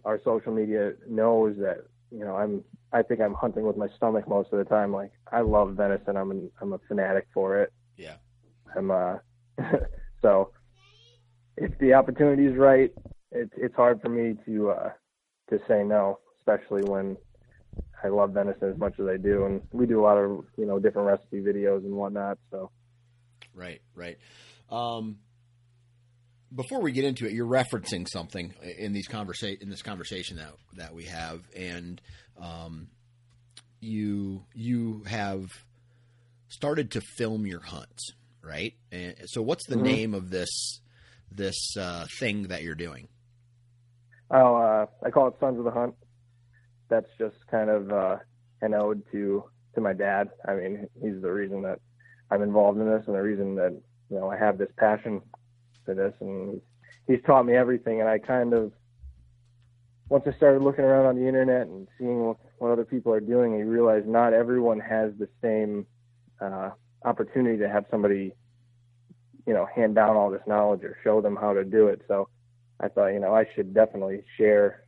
our 0.04 0.20
social 0.24 0.52
media 0.52 0.92
knows 1.08 1.56
that 1.58 1.84
you 2.10 2.24
know 2.24 2.36
I'm 2.36 2.62
I 2.92 3.02
think 3.02 3.20
I'm 3.20 3.34
hunting 3.34 3.66
with 3.66 3.76
my 3.76 3.88
stomach 3.96 4.28
most 4.28 4.52
of 4.52 4.58
the 4.58 4.64
time. 4.64 4.92
Like 4.92 5.12
I 5.32 5.40
love 5.40 5.74
venison. 5.74 6.16
I'm 6.16 6.30
an, 6.30 6.50
I'm 6.60 6.72
a 6.72 6.78
fanatic 6.86 7.26
for 7.34 7.60
it. 7.62 7.72
Yeah. 7.96 8.16
I'm 8.76 8.90
uh 8.90 9.16
so 10.22 10.50
if 11.56 11.76
the 11.78 11.94
opportunity 11.94 12.46
is 12.46 12.56
right, 12.56 12.92
it's 13.32 13.52
it's 13.56 13.74
hard 13.74 14.00
for 14.00 14.08
me 14.08 14.36
to 14.46 14.70
uh 14.70 14.90
to 15.50 15.58
say 15.68 15.82
no, 15.82 16.18
especially 16.38 16.82
when 16.84 17.16
I 18.04 18.08
love 18.08 18.32
venison 18.32 18.70
as 18.70 18.78
much 18.78 19.00
as 19.00 19.06
I 19.06 19.16
do, 19.16 19.46
and 19.46 19.62
we 19.72 19.86
do 19.86 20.00
a 20.00 20.04
lot 20.04 20.18
of 20.18 20.44
you 20.58 20.66
know 20.66 20.78
different 20.78 21.08
recipe 21.08 21.40
videos 21.40 21.78
and 21.84 21.94
whatnot. 21.94 22.38
So 22.50 22.70
Right, 23.54 23.80
right. 23.94 24.18
Um, 24.70 25.18
before 26.54 26.80
we 26.80 26.92
get 26.92 27.04
into 27.04 27.24
it, 27.26 27.32
you're 27.32 27.46
referencing 27.46 28.06
something 28.08 28.52
in 28.78 28.92
these 28.92 29.08
conversa- 29.08 29.60
in 29.60 29.70
this 29.70 29.82
conversation 29.82 30.36
that 30.36 30.52
that 30.76 30.94
we 30.94 31.04
have, 31.04 31.42
and 31.56 32.00
um, 32.40 32.88
you 33.80 34.44
you 34.54 35.02
have 35.06 35.46
started 36.48 36.90
to 36.92 37.00
film 37.00 37.46
your 37.46 37.60
hunts, 37.60 38.12
right? 38.42 38.74
And 38.92 39.14
so, 39.26 39.40
what's 39.42 39.66
the 39.66 39.76
Mhm. 39.76 39.82
name 39.82 40.14
of 40.14 40.30
this 40.30 40.80
this 41.32 41.76
uh, 41.76 42.06
thing 42.18 42.48
that 42.48 42.62
you're 42.62 42.74
doing? 42.74 43.08
Oh, 44.30 44.56
uh, 44.56 44.86
I 45.02 45.10
call 45.10 45.28
it 45.28 45.34
Sons 45.40 45.58
of 45.58 45.64
the 45.64 45.70
Hunt. 45.70 45.94
That's 46.88 47.08
just 47.18 47.36
kind 47.50 47.70
of 47.70 47.90
uh, 47.90 48.16
an 48.62 48.74
ode 48.74 49.02
to 49.12 49.44
to 49.74 49.80
my 49.80 49.92
dad. 49.92 50.30
I 50.46 50.54
mean, 50.54 50.88
he's 51.02 51.20
the 51.20 51.32
reason 51.32 51.62
that 51.62 51.80
I'm 52.30 52.42
involved 52.42 52.78
in 52.78 52.86
this, 52.86 53.04
and 53.06 53.14
the 53.14 53.22
reason 53.22 53.54
that 53.56 53.72
you 54.10 54.16
know 54.16 54.30
I 54.30 54.36
have 54.36 54.58
this 54.58 54.70
passion 54.76 55.20
for 55.84 55.94
this, 55.94 56.14
and 56.20 56.60
he's 57.06 57.20
taught 57.26 57.46
me 57.46 57.54
everything. 57.54 58.00
And 58.00 58.08
I 58.08 58.18
kind 58.18 58.52
of 58.52 58.72
once 60.08 60.24
I 60.26 60.36
started 60.36 60.62
looking 60.62 60.84
around 60.84 61.06
on 61.06 61.16
the 61.16 61.26
internet 61.26 61.66
and 61.66 61.88
seeing 61.98 62.26
what, 62.26 62.36
what 62.58 62.70
other 62.70 62.84
people 62.84 63.12
are 63.12 63.20
doing, 63.20 63.54
I 63.54 63.60
realized 63.60 64.06
not 64.06 64.32
everyone 64.32 64.80
has 64.80 65.12
the 65.18 65.28
same 65.42 65.86
uh, 66.40 66.70
opportunity 67.04 67.58
to 67.58 67.68
have 67.68 67.86
somebody, 67.90 68.32
you 69.46 69.54
know, 69.54 69.66
hand 69.74 69.94
down 69.94 70.16
all 70.16 70.30
this 70.30 70.42
knowledge 70.46 70.84
or 70.84 70.96
show 71.02 71.20
them 71.20 71.36
how 71.36 71.54
to 71.54 71.64
do 71.64 71.88
it. 71.88 72.02
So 72.06 72.28
I 72.80 72.88
thought, 72.88 73.08
you 73.08 73.20
know, 73.20 73.34
I 73.34 73.46
should 73.54 73.72
definitely 73.72 74.22
share 74.36 74.84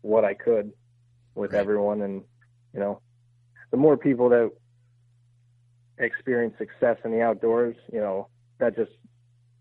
what 0.00 0.24
I 0.24 0.34
could 0.34 0.72
with 1.34 1.52
Right. 1.52 1.60
everyone. 1.60 2.02
And, 2.02 2.24
you 2.72 2.80
know, 2.80 3.00
the 3.70 3.76
more 3.76 3.96
people 3.96 4.28
that 4.30 4.50
experience 5.98 6.56
success 6.58 6.98
in 7.04 7.12
the 7.12 7.22
outdoors, 7.22 7.76
you 7.92 8.00
know, 8.00 8.28
that 8.58 8.76
just 8.76 8.92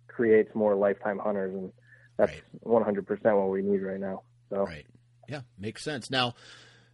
creates 0.07 0.53
more 0.55 0.75
lifetime 0.75 1.19
hunters. 1.19 1.53
And 1.53 1.71
that's 2.17 2.31
Right. 2.31 2.43
100% 2.63 3.37
what 3.37 3.49
we 3.49 3.61
need 3.61 3.81
right 3.81 3.99
now. 3.99 4.23
So, 4.49 4.65
Right. 4.65 4.85
Yeah, 5.27 5.41
makes 5.57 5.83
sense. 5.83 6.11
Now, 6.11 6.35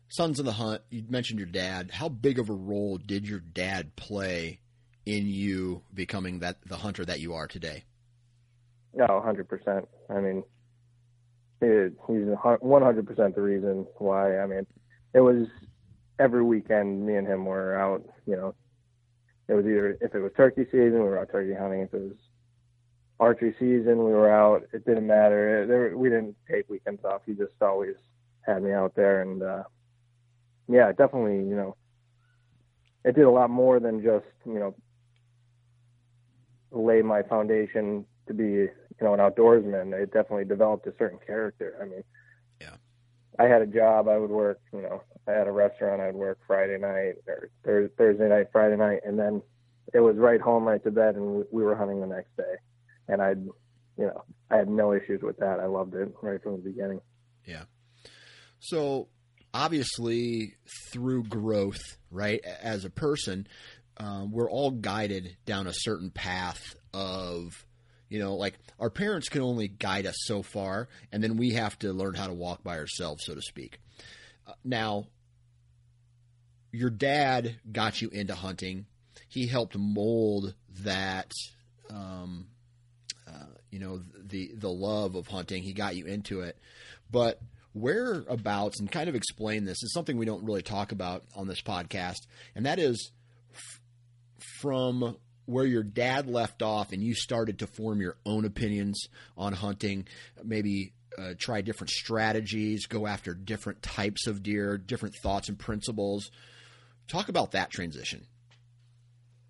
Sons 0.07 0.39
of 0.39 0.45
the 0.45 0.53
Hunt, 0.53 0.81
you 0.89 1.03
mentioned 1.09 1.39
your 1.39 1.47
dad. 1.47 1.91
How 1.91 2.09
big 2.09 2.39
of 2.39 2.49
a 2.49 2.53
role 2.53 2.97
did 2.97 3.27
your 3.27 3.39
dad 3.39 3.95
play 3.95 4.59
in 5.05 5.27
you 5.27 5.83
becoming 5.93 6.39
that 6.39 6.57
the 6.65 6.77
hunter 6.77 7.05
that 7.05 7.19
you 7.19 7.33
are 7.33 7.47
today? 7.47 7.83
no, 8.93 9.05
100%. 9.05 9.87
I 10.09 10.19
mean, 10.19 10.43
it, 11.61 11.93
he's 12.07 12.27
a 12.27 12.35
hun- 12.35 12.59
100% 12.59 13.35
the 13.35 13.41
reason 13.41 13.85
why. 13.97 14.39
I 14.39 14.45
mean, 14.45 14.65
it 15.13 15.21
was 15.21 15.47
every 16.19 16.43
weekend 16.43 17.05
me 17.05 17.15
and 17.15 17.27
him 17.27 17.45
were 17.45 17.77
out, 17.77 18.03
you 18.25 18.35
know, 18.35 18.55
it 19.47 19.53
was 19.55 19.65
either 19.65 19.97
if 19.99 20.13
it 20.13 20.19
was 20.19 20.31
turkey 20.37 20.65
season, 20.65 20.93
we 20.93 20.99
were 20.99 21.19
out 21.19 21.31
turkey 21.31 21.55
hunting. 21.55 21.81
If 21.81 21.93
it 21.93 22.01
was 22.01 22.17
archery 23.19 23.55
season, 23.59 23.97
we 23.97 24.13
were 24.13 24.31
out. 24.31 24.63
It 24.73 24.85
didn't 24.85 25.07
matter. 25.07 25.65
There, 25.65 25.97
we 25.97 26.09
didn't 26.09 26.35
take 26.49 26.69
weekends 26.69 27.03
off. 27.03 27.21
He 27.25 27.33
just 27.33 27.53
always 27.59 27.95
had 28.41 28.61
me 28.61 28.71
out 28.71 28.93
there, 28.95 29.23
and 29.23 29.41
uh, 29.41 29.63
yeah, 30.67 30.91
definitely, 30.91 31.37
you 31.49 31.55
know, 31.55 31.75
it 33.03 33.15
did 33.15 33.25
a 33.25 33.31
lot 33.31 33.49
more 33.49 33.79
than 33.79 34.03
just 34.03 34.27
you 34.45 34.59
know 34.59 34.75
lay 36.71 37.01
my 37.01 37.23
foundation 37.23 38.05
to 38.29 38.33
be 38.33 38.43
you 38.45 38.69
know 39.01 39.13
an 39.13 39.19
outdoorsman. 39.19 39.93
It 39.93 40.13
definitely 40.13 40.45
developed 40.45 40.87
a 40.87 40.93
certain 40.97 41.19
character. 41.25 41.77
I 41.81 41.85
mean, 41.85 42.03
Yeah. 42.61 42.75
I 43.37 43.43
had 43.45 43.61
a 43.61 43.67
job. 43.67 44.07
I 44.07 44.17
would 44.17 44.29
work. 44.29 44.59
You 44.73 44.81
know, 44.83 45.03
I 45.27 45.31
had 45.31 45.47
a 45.47 45.51
restaurant. 45.51 46.01
I'd 46.01 46.15
work 46.15 46.39
Friday 46.47 46.77
night 46.77 47.15
or 47.27 47.49
Thurs 47.65 47.91
Thursday 47.97 48.29
night, 48.29 48.47
Friday 48.51 48.77
night, 48.77 48.99
and 49.05 49.19
then 49.19 49.41
it 49.93 49.99
was 49.99 50.15
right 50.17 50.39
home, 50.41 50.63
right 50.65 50.83
to 50.83 50.91
bed, 50.91 51.15
and 51.15 51.43
we 51.51 51.63
were 51.63 51.75
hunting 51.75 51.99
the 51.99 52.07
next 52.07 52.35
day. 52.37 52.55
And 53.07 53.21
I'd, 53.21 53.43
you 53.97 54.05
know, 54.05 54.23
I 54.51 54.57
had 54.57 54.69
no 54.69 54.93
issues 54.93 55.21
with 55.23 55.37
that. 55.37 55.59
I 55.59 55.65
loved 55.65 55.95
it 55.95 56.13
right 56.21 56.41
from 56.41 56.53
the 56.53 56.69
beginning. 56.69 57.01
Yeah. 57.45 57.63
So, 58.59 59.07
obviously, 59.51 60.53
through 60.91 61.23
growth, 61.23 61.79
right, 62.11 62.39
as 62.61 62.85
a 62.85 62.89
person, 62.89 63.47
um, 63.97 64.31
we're 64.31 64.49
all 64.49 64.71
guided 64.71 65.37
down 65.45 65.65
a 65.67 65.73
certain 65.73 66.11
path 66.11 66.75
of, 66.93 67.65
you 68.09 68.19
know, 68.19 68.35
like 68.35 68.57
our 68.79 68.89
parents 68.89 69.29
can 69.29 69.41
only 69.41 69.67
guide 69.67 70.05
us 70.05 70.15
so 70.25 70.41
far, 70.41 70.89
and 71.11 71.23
then 71.23 71.37
we 71.37 71.51
have 71.51 71.77
to 71.79 71.93
learn 71.93 72.15
how 72.15 72.27
to 72.27 72.33
walk 72.33 72.63
by 72.63 72.77
ourselves, 72.77 73.23
so 73.25 73.35
to 73.35 73.41
speak. 73.41 73.79
Uh, 74.47 74.53
now, 74.63 75.05
your 76.71 76.89
dad 76.89 77.55
got 77.71 78.01
you 78.01 78.09
into 78.09 78.35
hunting. 78.35 78.85
he 79.27 79.47
helped 79.47 79.77
mold 79.77 80.55
that. 80.83 81.31
Um, 81.89 82.47
uh, 83.27 83.45
you 83.71 83.79
know 83.79 84.01
the 84.17 84.51
the 84.55 84.69
love 84.69 85.15
of 85.15 85.27
hunting. 85.27 85.63
He 85.63 85.73
got 85.73 85.95
you 85.95 86.05
into 86.05 86.41
it, 86.41 86.57
but 87.11 87.39
whereabouts 87.73 88.79
and 88.79 88.91
kind 88.91 89.07
of 89.07 89.15
explain 89.15 89.63
this 89.63 89.83
is 89.83 89.93
something 89.93 90.17
we 90.17 90.25
don't 90.25 90.43
really 90.43 90.63
talk 90.63 90.91
about 90.91 91.23
on 91.35 91.47
this 91.47 91.61
podcast, 91.61 92.25
and 92.55 92.65
that 92.65 92.79
is 92.79 93.11
f- 93.53 93.81
from 94.59 95.17
where 95.49 95.65
your 95.65 95.83
dad 95.83 96.27
left 96.27 96.61
off 96.61 96.91
and 96.91 97.03
you 97.03 97.13
started 97.13 97.59
to 97.59 97.67
form 97.67 97.99
your 97.99 98.17
own 98.25 98.45
opinions 98.45 99.07
on 99.37 99.53
hunting, 99.53 100.07
maybe 100.43 100.93
uh, 101.17 101.33
try 101.37 101.61
different 101.61 101.89
strategies, 101.89 102.85
go 102.85 103.07
after 103.07 103.33
different 103.33 103.81
types 103.81 104.27
of 104.27 104.43
deer, 104.43 104.77
different 104.77 105.15
thoughts 105.15 105.49
and 105.49 105.57
principles. 105.57 106.31
Talk 107.07 107.29
about 107.29 107.51
that 107.51 107.71
transition. 107.71 108.25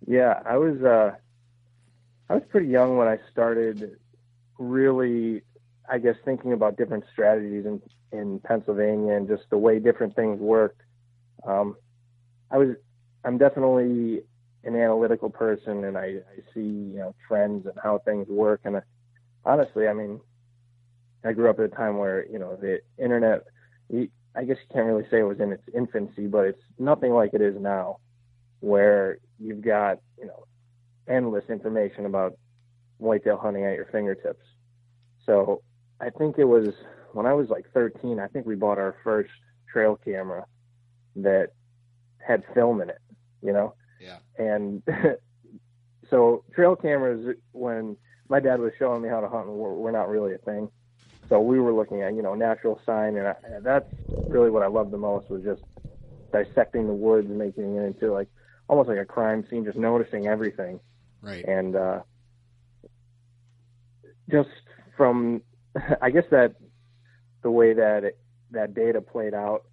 Yeah, 0.06 0.40
I 0.46 0.56
was 0.56 0.82
uh, 0.82 1.16
I 2.30 2.34
was 2.34 2.42
pretty 2.48 2.68
young 2.68 2.96
when 2.96 3.06
I 3.06 3.18
started 3.30 3.98
really, 4.58 5.42
I 5.88 5.98
guess, 5.98 6.16
thinking 6.24 6.52
about 6.52 6.76
different 6.76 7.04
strategies 7.12 7.66
in 7.66 7.82
in 8.12 8.40
Pennsylvania 8.40 9.14
and 9.14 9.28
just 9.28 9.44
the 9.50 9.58
way 9.58 9.78
different 9.78 10.16
things 10.16 10.40
worked. 10.40 10.80
Um, 11.46 11.76
I 12.50 12.58
was, 12.58 12.76
I'm 13.24 13.38
definitely 13.38 14.22
an 14.64 14.76
analytical 14.76 15.30
person, 15.30 15.84
and 15.84 15.96
I, 15.96 16.02
I 16.02 16.54
see 16.54 16.60
you 16.60 16.98
know 16.98 17.14
trends 17.26 17.66
and 17.66 17.74
how 17.82 17.98
things 17.98 18.28
work. 18.28 18.60
And 18.64 18.76
uh, 18.76 18.80
honestly, 19.44 19.88
I 19.88 19.92
mean, 19.92 20.20
I 21.24 21.32
grew 21.32 21.48
up 21.50 21.58
at 21.58 21.64
a 21.64 21.68
time 21.68 21.98
where 21.98 22.26
you 22.26 22.38
know 22.38 22.56
the 22.56 22.80
internet. 23.02 23.44
I 24.36 24.44
guess 24.44 24.56
you 24.62 24.74
can't 24.74 24.86
really 24.86 25.06
say 25.10 25.20
it 25.20 25.24
was 25.24 25.40
in 25.40 25.52
its 25.52 25.64
infancy, 25.74 26.26
but 26.26 26.46
it's 26.46 26.62
nothing 26.78 27.12
like 27.12 27.34
it 27.34 27.40
is 27.40 27.56
now, 27.60 27.98
where 28.60 29.18
you've 29.38 29.62
got 29.62 29.98
you 30.18 30.26
know 30.26 30.46
endless 31.08 31.44
information 31.48 32.06
about 32.06 32.34
whitetail 32.98 33.38
hunting 33.38 33.64
at 33.64 33.74
your 33.74 33.86
fingertips. 33.86 34.44
So 35.26 35.62
I 36.00 36.10
think 36.10 36.38
it 36.38 36.44
was 36.44 36.68
when 37.12 37.26
I 37.26 37.32
was 37.32 37.48
like 37.48 37.64
13. 37.72 38.20
I 38.20 38.28
think 38.28 38.46
we 38.46 38.54
bought 38.54 38.78
our 38.78 38.96
first 39.02 39.30
trail 39.72 39.98
camera 40.04 40.44
that 41.16 41.48
had 42.18 42.44
film 42.54 42.82
in 42.82 42.90
it. 42.90 42.98
You 43.42 43.52
know. 43.54 43.74
Yeah. 44.00 44.18
And 44.38 44.82
so 46.10 46.44
trail 46.54 46.74
cameras, 46.74 47.36
when 47.52 47.96
my 48.28 48.40
dad 48.40 48.60
was 48.60 48.72
showing 48.78 49.02
me 49.02 49.08
how 49.08 49.20
to 49.20 49.28
hunt, 49.28 49.46
were, 49.48 49.74
were 49.74 49.92
not 49.92 50.08
really 50.08 50.34
a 50.34 50.38
thing. 50.38 50.68
So 51.28 51.40
we 51.40 51.60
were 51.60 51.72
looking 51.72 52.02
at, 52.02 52.14
you 52.14 52.22
know, 52.22 52.34
natural 52.34 52.80
sign, 52.84 53.16
and, 53.16 53.28
I, 53.28 53.34
and 53.44 53.64
that's 53.64 53.86
really 54.28 54.50
what 54.50 54.62
I 54.62 54.66
loved 54.66 54.90
the 54.90 54.98
most 54.98 55.30
was 55.30 55.44
just 55.44 55.62
dissecting 56.32 56.86
the 56.86 56.92
woods 56.92 57.28
and 57.28 57.38
making 57.38 57.76
it 57.76 57.82
into 57.82 58.12
like 58.12 58.28
almost 58.68 58.88
like 58.88 58.98
a 58.98 59.04
crime 59.04 59.44
scene, 59.48 59.64
just 59.64 59.78
noticing 59.78 60.26
everything. 60.26 60.80
Right. 61.22 61.44
And 61.44 61.76
uh, 61.76 62.00
just 64.30 64.48
from, 64.96 65.42
I 66.02 66.10
guess 66.10 66.24
that 66.30 66.56
the 67.42 67.50
way 67.50 67.74
that 67.74 68.04
it, 68.04 68.18
that 68.52 68.74
data 68.74 69.00
played 69.00 69.34
out, 69.34 69.64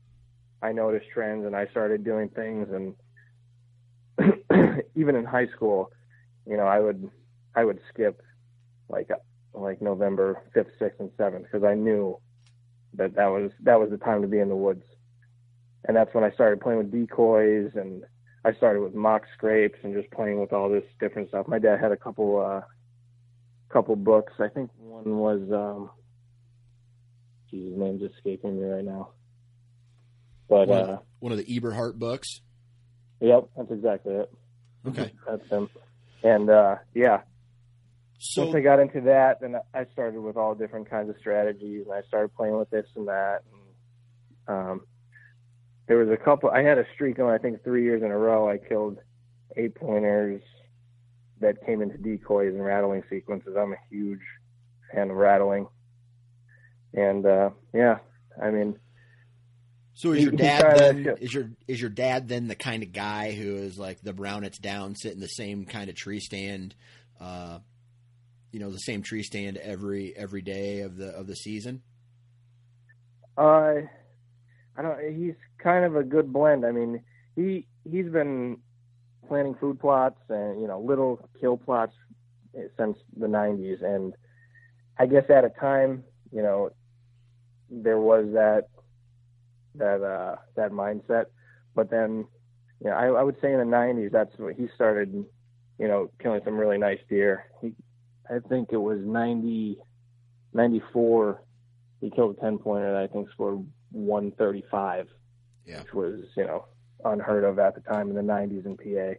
I 0.62 0.72
noticed 0.72 1.06
trends 1.14 1.46
and 1.46 1.56
I 1.56 1.68
started 1.68 2.04
doing 2.04 2.30
things 2.30 2.68
and 2.72 2.96
even 4.96 5.16
in 5.16 5.26
high 5.26 5.48
school, 5.48 5.92
you 6.46 6.58
know, 6.58 6.66
I 6.66 6.80
would 6.80 7.10
I 7.56 7.64
would 7.64 7.80
skip 7.90 8.22
like 8.90 9.10
like 9.54 9.82
November 9.82 10.44
fifth, 10.54 10.72
sixth, 10.80 11.00
and 11.00 11.12
seventh 11.18 11.46
because 11.46 11.64
I 11.64 11.74
knew 11.74 12.20
that 12.94 13.16
that 13.16 13.28
was 13.28 13.52
that 13.64 13.80
was 13.80 13.90
the 13.90 13.98
time 13.98 14.22
to 14.22 14.28
be 14.28 14.40
in 14.40 14.50
the 14.50 14.56
woods, 14.56 14.84
and 15.86 15.96
that's 15.96 16.14
when 16.14 16.24
I 16.24 16.32
started 16.32 16.62
playing 16.62 16.80
with 16.80 16.92
decoys 16.92 17.72
and 17.76 18.04
I 18.46 18.54
started 18.54 18.82
with 18.82 18.94
mock 18.94 19.24
scrapes 19.34 19.78
and 19.84 19.94
just 19.94 20.10
playing 20.12 20.40
with 20.40 20.54
all 20.54 20.70
this 20.70 20.86
different 21.02 21.28
stuff. 21.30 21.48
My 21.50 21.60
dad 21.60 21.80
had 21.82 21.92
a 21.92 21.98
couple 21.98 22.40
uh 22.40 22.62
couple 23.70 23.96
books. 23.96 24.34
I 24.40 24.48
think 24.48 24.70
one 24.78 25.18
was 25.18 25.42
um 25.52 25.90
geez, 27.52 27.72
his 27.72 27.78
name's 27.78 28.02
escaping 28.04 28.58
me 28.58 28.64
right 28.64 28.86
now. 28.86 29.10
But 30.48 30.68
one, 30.70 30.80
uh 30.80 30.98
one 31.20 31.32
of 31.34 31.38
the 31.38 31.46
Eberhart 31.46 31.96
books. 31.96 32.42
Yep, 33.20 33.50
that's 33.58 33.72
exactly 33.72 34.14
it. 34.14 34.32
Okay. 34.88 35.12
That's 35.28 35.48
him. 35.50 35.70
And 36.24 36.50
uh, 36.50 36.76
yeah, 36.94 37.22
So 38.20 38.44
once 38.44 38.56
I 38.56 38.62
got 38.62 38.80
into 38.80 39.02
that, 39.02 39.42
then 39.42 39.56
I 39.74 39.86
started 39.94 40.20
with 40.20 40.38
all 40.38 40.56
different 40.56 40.90
kinds 40.90 41.10
of 41.10 41.16
strategies, 41.20 41.86
and 41.86 41.94
I 41.94 42.02
started 42.08 42.36
playing 42.36 42.58
with 42.58 42.70
this 42.70 42.86
and 42.96 43.08
that. 43.08 43.44
And, 44.48 44.58
um, 44.58 44.82
there 45.88 45.98
was 45.98 46.10
a 46.10 46.18
couple. 46.18 46.50
I 46.50 46.64
had 46.64 46.78
a 46.78 46.86
streak 46.96 47.20
on. 47.20 47.30
I 47.32 47.38
think 47.38 47.64
three 47.64 47.84
years 47.84 48.02
in 48.04 48.12
a 48.12 48.18
row. 48.18 48.50
I 48.50 48.58
killed 48.58 48.98
eight 49.56 49.76
pointers 49.76 50.42
that 51.40 51.64
came 51.66 51.82
into 51.82 51.98
decoys 51.98 52.54
and 52.54 52.66
rattling 52.66 53.04
sequences. 53.10 53.56
I'm 53.58 53.74
a 53.74 53.78
huge 53.90 54.22
fan 54.94 55.12
of 55.12 55.18
rattling, 55.18 55.68
and 56.94 57.26
uh, 57.26 57.52
yeah, 57.74 58.00
I 58.42 58.50
mean, 58.50 58.80
So 59.98 60.12
is 60.12 60.26
your 60.26 60.32
dad 60.32 60.78
then 60.78 61.16
is 61.20 61.34
your 61.34 61.50
is 61.68 61.82
your 61.82 61.90
dad 61.90 62.28
then 62.28 62.48
the 62.48 62.54
kind 62.54 62.84
of 62.84 62.94
guy 62.94 63.32
who 63.32 63.56
is 63.56 63.80
like 63.80 64.00
the 64.02 64.14
brown 64.14 64.44
it's 64.44 64.60
down, 64.60 64.94
sit 64.94 65.14
in 65.14 65.20
the 65.20 65.28
same 65.28 65.66
kind 65.66 65.90
of 65.90 65.96
tree 65.96 66.20
stand, 66.20 66.76
uh, 67.20 67.58
you 68.52 68.60
know, 68.60 68.70
the 68.70 68.78
same 68.78 69.02
tree 69.02 69.24
stand 69.24 69.58
every 69.58 70.16
every 70.16 70.44
day 70.44 70.82
of 70.82 70.98
the 70.98 71.08
of 71.08 71.26
the 71.26 71.36
season? 71.36 71.82
Uh, 73.40 73.42
I 74.78 74.82
don't. 74.84 75.16
He's 75.18 75.34
kind 75.58 75.84
of 75.84 75.96
a 75.96 76.04
good 76.04 76.32
blend. 76.32 76.64
I 76.64 76.72
mean, 76.72 77.02
he 77.36 77.66
he's 77.84 78.06
been 78.08 78.60
planting 79.28 79.56
food 79.56 79.80
plots 79.80 80.20
and 80.30 80.62
you 80.62 80.68
know 80.68 80.80
little 80.80 81.28
kill 81.42 81.58
plots 81.58 81.96
since 82.78 83.00
the 83.18 83.26
'90s, 83.26 83.84
and 83.84 84.14
I 85.00 85.08
guess 85.08 85.28
at 85.32 85.44
a 85.44 85.50
time, 85.50 86.04
you 86.32 86.44
know, 86.44 86.70
there 87.72 87.98
was 87.98 88.28
that 88.34 88.68
that 89.78 90.02
uh 90.04 90.36
that 90.56 90.72
mindset, 90.72 91.26
but 91.76 91.90
then, 91.90 92.26
you 92.84 92.90
know, 92.90 92.96
I, 92.96 93.08
I 93.08 93.24
would 93.24 93.38
say 93.42 93.52
in 93.52 93.60
the 93.60 93.66
'90s 93.66 94.12
that's 94.12 94.38
when 94.38 94.56
he 94.56 94.68
started, 94.76 95.14
you 95.80 95.88
know, 95.88 96.10
killing 96.22 96.42
some 96.44 96.58
really 96.58 96.78
nice 96.78 97.00
deer. 97.10 97.46
He, 97.62 97.74
I 98.30 98.40
think 98.50 98.70
it 98.72 98.78
was 98.78 99.00
90, 99.00 99.78
94 100.54 101.42
he 102.02 102.10
killed 102.12 102.38
a 102.38 102.42
10 102.42 102.60
pointer 102.60 102.92
that 102.94 103.02
I 103.02 103.08
think 103.08 103.30
scored 103.32 103.66
135, 103.92 105.08
Yeah. 105.66 105.82
which 105.82 105.94
was, 105.94 106.20
you 106.36 106.46
know, 106.46 106.66
unheard 107.06 107.44
of 107.44 107.60
at 107.60 107.76
the 107.76 107.82
time 107.82 108.10
in 108.10 108.16
the 108.16 108.22
90s 108.22 108.66
in 108.66 108.78
PA. 108.78 109.18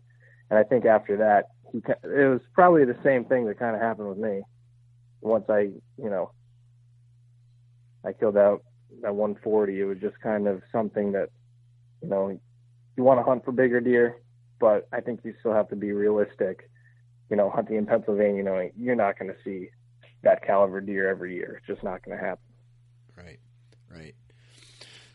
And 0.50 0.58
I 0.58 0.62
think 0.62 0.84
after 0.84 1.16
that, 1.16 1.46
he, 1.72 1.78
it 1.78 2.28
was 2.30 2.40
probably 2.54 2.84
the 2.84 2.96
same 3.02 3.24
thing 3.24 3.46
that 3.46 3.58
kind 3.58 3.74
of 3.74 3.82
happened 3.82 4.08
with 4.08 4.18
me. 4.18 4.42
Once 5.20 5.44
I, 5.48 5.60
you 5.60 6.10
know, 6.10 6.30
I 8.04 8.12
killed 8.12 8.36
out 8.36 8.62
that 9.02 9.14
140, 9.14 9.80
it 9.80 9.84
was 9.84 9.98
just 9.98 10.20
kind 10.20 10.46
of 10.46 10.62
something 10.72 11.12
that, 11.12 11.30
you 12.02 12.08
know, 12.08 12.38
you 12.96 13.02
want 13.04 13.20
to 13.20 13.24
hunt 13.24 13.44
for 13.44 13.52
bigger 13.52 13.80
deer, 13.80 14.16
but 14.58 14.88
I 14.92 15.00
think 15.00 15.20
you 15.24 15.34
still 15.40 15.52
have 15.52 15.68
to 15.68 15.76
be 15.76 15.92
realistic. 15.92 16.68
You 17.30 17.36
know, 17.36 17.50
hunting 17.50 17.76
in 17.76 17.86
Pennsylvania, 17.86 18.42
knowing 18.42 18.72
you're 18.74 18.96
not 18.96 19.18
going 19.18 19.30
to 19.30 19.36
see 19.44 19.68
that 20.22 20.42
caliber 20.46 20.80
deer 20.80 21.08
every 21.08 21.34
year. 21.34 21.58
It's 21.58 21.66
just 21.66 21.84
not 21.84 22.02
going 22.02 22.18
to 22.18 22.24
happen. 22.24 22.44
Right, 23.16 23.38
right. 23.90 24.14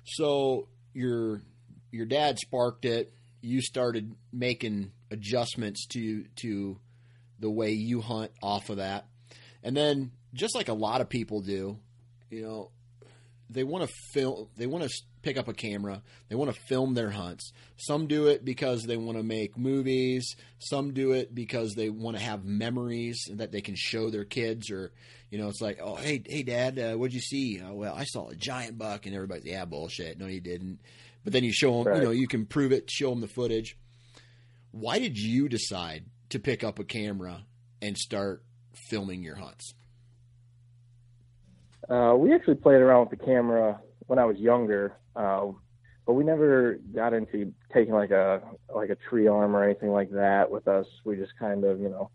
So 0.06 0.68
your 0.94 1.42
your 1.92 2.06
dad 2.06 2.38
sparked 2.38 2.86
it. 2.86 3.12
You 3.42 3.62
started 3.62 4.16
making 4.32 4.92
adjustments 5.10 5.88
to 5.88 6.26
to 6.38 6.80
the 7.40 7.50
way 7.50 7.72
you 7.72 8.02
hunt 8.02 8.32
off 8.42 8.70
of 8.70 8.78
that, 8.78 9.08
and 9.64 9.76
then 9.76 10.12
just 10.34 10.56
like 10.56 10.70
a 10.70 10.74
lot 10.74 11.02
of 11.02 11.10
people 11.10 11.42
do, 11.42 11.80
you 12.30 12.44
know, 12.44 12.72
they 13.54 13.64
want 13.64 13.88
to 13.88 13.94
film. 14.14 14.48
They 14.58 14.68
want 14.68 14.84
to 14.84 14.90
pick 15.22 15.38
up 15.38 15.48
a 15.48 15.54
camera. 15.54 16.02
They 16.30 16.36
want 16.36 16.54
to 16.54 16.60
film 16.68 16.94
their 16.94 17.10
hunts. 17.12 17.52
Some 17.78 18.08
do 18.08 18.28
it 18.28 18.44
because 18.44 18.84
they 18.84 18.98
want 18.98 19.18
to 19.18 19.24
make 19.24 19.58
movies. 19.58 20.36
Some 20.60 20.94
do 20.94 21.14
it 21.14 21.34
because 21.34 21.74
they 21.76 21.90
want 21.90 22.18
to 22.18 22.24
have 22.24 22.44
memories 22.46 23.24
that 23.32 23.52
they 23.52 23.62
can 23.62 23.76
show 23.78 24.10
their 24.10 24.26
kids. 24.26 24.70
Or, 24.70 24.92
you 25.30 25.38
know, 25.38 25.48
it's 25.48 25.62
like, 25.62 25.80
oh, 25.82 25.96
hey, 25.96 26.22
hey, 26.26 26.44
Dad, 26.44 26.78
uh, 26.80 26.94
what'd 26.96 27.14
you 27.14 27.22
see? 27.22 27.62
Oh, 27.64 27.74
well, 27.74 27.96
I 27.96 28.04
saw 28.04 28.30
a 28.30 28.36
giant 28.36 28.78
buck, 28.78 29.06
and 29.06 29.16
everybody's, 29.16 29.46
yeah, 29.46 29.66
bullshit. 29.66 30.20
No, 30.20 30.28
you 30.28 30.42
didn't. 30.42 30.80
But 31.24 31.32
then 31.34 31.44
you 31.44 31.54
show 31.54 31.78
them, 31.78 31.88
Right. 31.88 31.98
you 32.00 32.04
know, 32.04 32.12
you 32.12 32.28
can 32.28 32.46
prove 32.46 32.72
it. 32.74 32.90
Show 32.92 33.10
them 33.12 33.22
the 33.22 33.28
footage. 33.28 33.78
Why 34.72 35.00
did 35.00 35.18
you 35.18 35.48
decide 35.48 36.06
to 36.30 36.40
pick 36.40 36.64
up 36.64 36.80
a 36.80 36.84
camera 36.84 37.46
and 37.82 37.98
start 37.98 38.44
filming 38.90 39.24
your 39.24 39.36
hunts? 39.36 39.74
Uh, 41.90 42.16
we 42.18 42.34
actually 42.34 42.56
played 42.56 42.82
around 42.82 43.10
with 43.10 43.20
the 43.20 43.26
camera 43.26 43.80
when 44.08 44.20
I 44.20 44.26
was 44.26 44.38
younger, 44.38 44.98
uh, 45.16 45.48
but 46.06 46.14
we 46.14 46.24
never 46.24 46.80
got 46.94 47.14
into 47.14 47.54
taking 47.74 47.94
like 47.94 48.12
a 48.12 48.42
like 48.74 48.90
a 48.90 48.96
tree 48.96 49.28
arm 49.28 49.56
or 49.56 49.64
anything 49.64 49.90
like 49.92 50.12
that 50.12 50.50
with 50.50 50.68
us. 50.68 50.86
We 51.06 51.16
just 51.16 51.34
kind 51.38 51.64
of, 51.64 51.80
you 51.80 51.90
know, 51.90 52.10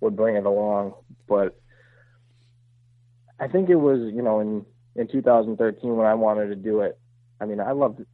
would 0.00 0.16
bring 0.16 0.36
it 0.36 0.46
along. 0.46 0.94
But 1.28 1.60
I 3.40 3.48
think 3.48 3.68
it 3.68 3.76
was, 3.76 4.12
you 4.12 4.22
know, 4.22 4.40
in 4.40 4.64
in 4.96 5.08
2013 5.08 5.96
when 5.96 6.06
I 6.06 6.14
wanted 6.14 6.48
to 6.48 6.56
do 6.56 6.80
it. 6.80 6.98
I 7.40 7.44
mean, 7.44 7.60
I 7.60 7.72
loved 7.72 8.04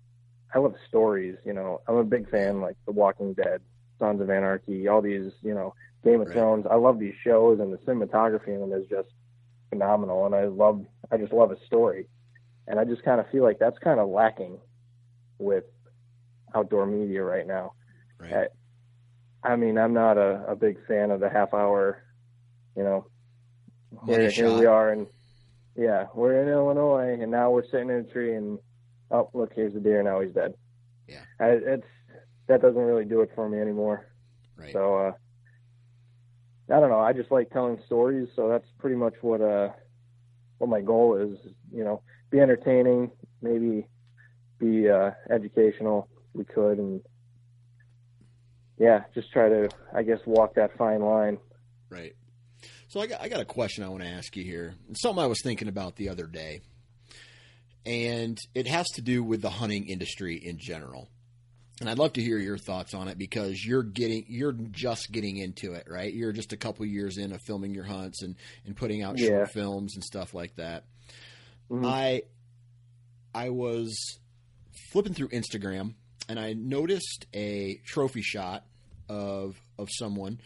I 0.54 0.58
love 0.58 0.74
stories. 0.88 1.36
You 1.44 1.52
know, 1.52 1.80
I'm 1.88 1.96
a 1.96 2.04
big 2.04 2.30
fan 2.30 2.60
like 2.60 2.76
The 2.86 2.92
Walking 2.92 3.34
Dead. 3.34 3.60
Sons 3.98 4.20
of 4.20 4.28
Anarchy, 4.28 4.88
all 4.88 5.00
these, 5.00 5.32
you 5.42 5.54
know, 5.54 5.74
Game 6.04 6.20
of 6.20 6.26
Right. 6.28 6.34
Thrones. 6.34 6.66
I 6.70 6.74
love 6.74 6.98
these 6.98 7.14
shows, 7.22 7.60
and 7.60 7.72
the 7.72 7.78
cinematography 7.78 8.48
in 8.48 8.60
them 8.60 8.72
is 8.72 8.86
just 8.88 9.08
phenomenal. 9.74 10.26
And 10.26 10.34
I 10.34 10.44
love, 10.46 10.84
I 11.10 11.16
just 11.16 11.32
love 11.32 11.50
a 11.50 11.56
story, 11.66 12.08
and 12.66 12.78
I 12.78 12.84
just 12.84 13.02
kind 13.04 13.20
of 13.20 13.26
feel 13.30 13.42
like 13.42 13.58
that's 13.58 13.78
kind 13.78 14.00
of 14.00 14.08
lacking 14.08 14.58
with 15.38 15.64
outdoor 16.54 16.86
media 16.86 17.22
right 17.22 17.46
now. 17.46 17.72
Right. 18.18 18.48
I 19.42 19.56
mean, 19.56 19.76
I'm 19.76 19.92
not 19.92 20.16
a, 20.16 20.44
a 20.48 20.56
big 20.56 20.78
fan 20.86 21.10
of 21.10 21.20
the 21.20 21.28
half 21.28 21.52
hour, 21.52 22.02
you 22.76 22.82
know, 22.82 23.06
here, 24.06 24.30
here 24.30 24.52
we 24.52 24.66
are, 24.66 24.90
and 24.90 25.06
yeah, 25.76 26.06
we're 26.14 26.40
in 26.40 26.48
Illinois, 26.48 27.18
and 27.20 27.30
now 27.30 27.50
we're 27.50 27.64
sitting 27.64 27.90
in 27.90 27.96
a 27.96 28.04
tree, 28.04 28.34
and 28.34 28.58
oh, 29.10 29.28
look, 29.34 29.52
here's 29.54 29.74
the 29.74 29.80
deer. 29.80 30.02
Now 30.02 30.20
he's 30.20 30.32
dead. 30.32 30.54
Yeah. 31.08 31.20
I, 31.38 31.46
it's 31.46 31.86
that 32.48 32.62
doesn't 32.62 32.80
really 32.80 33.04
do 33.04 33.20
it 33.20 33.30
for 33.34 33.48
me 33.48 33.58
anymore. 33.58 34.06
Right. 34.56 34.72
So 34.72 34.94
uh, 34.94 35.12
I 36.70 36.80
don't 36.80 36.88
know. 36.88 37.00
I 37.00 37.12
just 37.12 37.30
like 37.30 37.50
telling 37.50 37.78
stories, 37.86 38.28
so 38.34 38.48
that's 38.48 38.68
pretty 38.78 38.96
much 38.96 39.14
what 39.20 39.40
uh 39.40 39.68
what 40.58 40.70
my 40.70 40.80
goal 40.80 41.16
is. 41.16 41.38
You 41.72 41.84
know, 41.84 42.02
be 42.30 42.40
entertaining, 42.40 43.10
maybe 43.42 43.86
be 44.58 44.88
uh, 44.88 45.10
educational. 45.30 46.08
We 46.32 46.44
could, 46.44 46.78
and 46.78 47.00
yeah, 48.78 49.04
just 49.14 49.30
try 49.32 49.48
to, 49.48 49.68
I 49.94 50.02
guess, 50.02 50.18
walk 50.26 50.54
that 50.54 50.76
fine 50.76 51.00
line. 51.00 51.38
Right. 51.90 52.14
So 52.88 53.00
I 53.00 53.06
got 53.06 53.20
I 53.20 53.28
got 53.28 53.40
a 53.40 53.44
question 53.44 53.84
I 53.84 53.88
want 53.88 54.02
to 54.02 54.08
ask 54.08 54.36
you 54.36 54.44
here. 54.44 54.74
It's 54.90 55.02
something 55.02 55.22
I 55.22 55.26
was 55.26 55.40
thinking 55.42 55.68
about 55.68 55.96
the 55.96 56.08
other 56.08 56.26
day, 56.26 56.60
and 57.84 58.38
it 58.54 58.66
has 58.66 58.86
to 58.94 59.02
do 59.02 59.22
with 59.22 59.42
the 59.42 59.50
hunting 59.50 59.86
industry 59.88 60.40
in 60.42 60.58
general. 60.58 61.08
And 61.84 61.90
I'd 61.90 61.98
love 61.98 62.14
to 62.14 62.22
hear 62.22 62.38
your 62.38 62.56
thoughts 62.56 62.94
on 62.94 63.08
it 63.08 63.18
because 63.18 63.62
you're 63.62 63.82
getting 63.82 64.24
you're 64.26 64.52
just 64.52 65.12
getting 65.12 65.36
into 65.36 65.74
it, 65.74 65.86
right? 65.86 66.10
You're 66.10 66.32
just 66.32 66.54
a 66.54 66.56
couple 66.56 66.86
years 66.86 67.18
in 67.18 67.30
of 67.32 67.42
filming 67.42 67.74
your 67.74 67.84
hunts 67.84 68.22
and 68.22 68.36
and 68.64 68.74
putting 68.74 69.02
out 69.02 69.18
Yeah. 69.18 69.26
short 69.28 69.50
films 69.52 69.94
and 69.94 70.02
stuff 70.02 70.32
like 70.32 70.54
that. 70.56 70.84
Mhm. 71.70 71.84
I 71.86 72.22
I 73.34 73.50
was 73.50 74.18
flipping 74.92 75.12
through 75.12 75.28
Instagram 75.28 75.92
and 76.26 76.40
I 76.40 76.54
noticed 76.54 77.26
a 77.34 77.74
trophy 77.84 78.22
shot 78.22 78.64
of 79.10 79.60
of 79.78 79.90
someone 79.92 80.40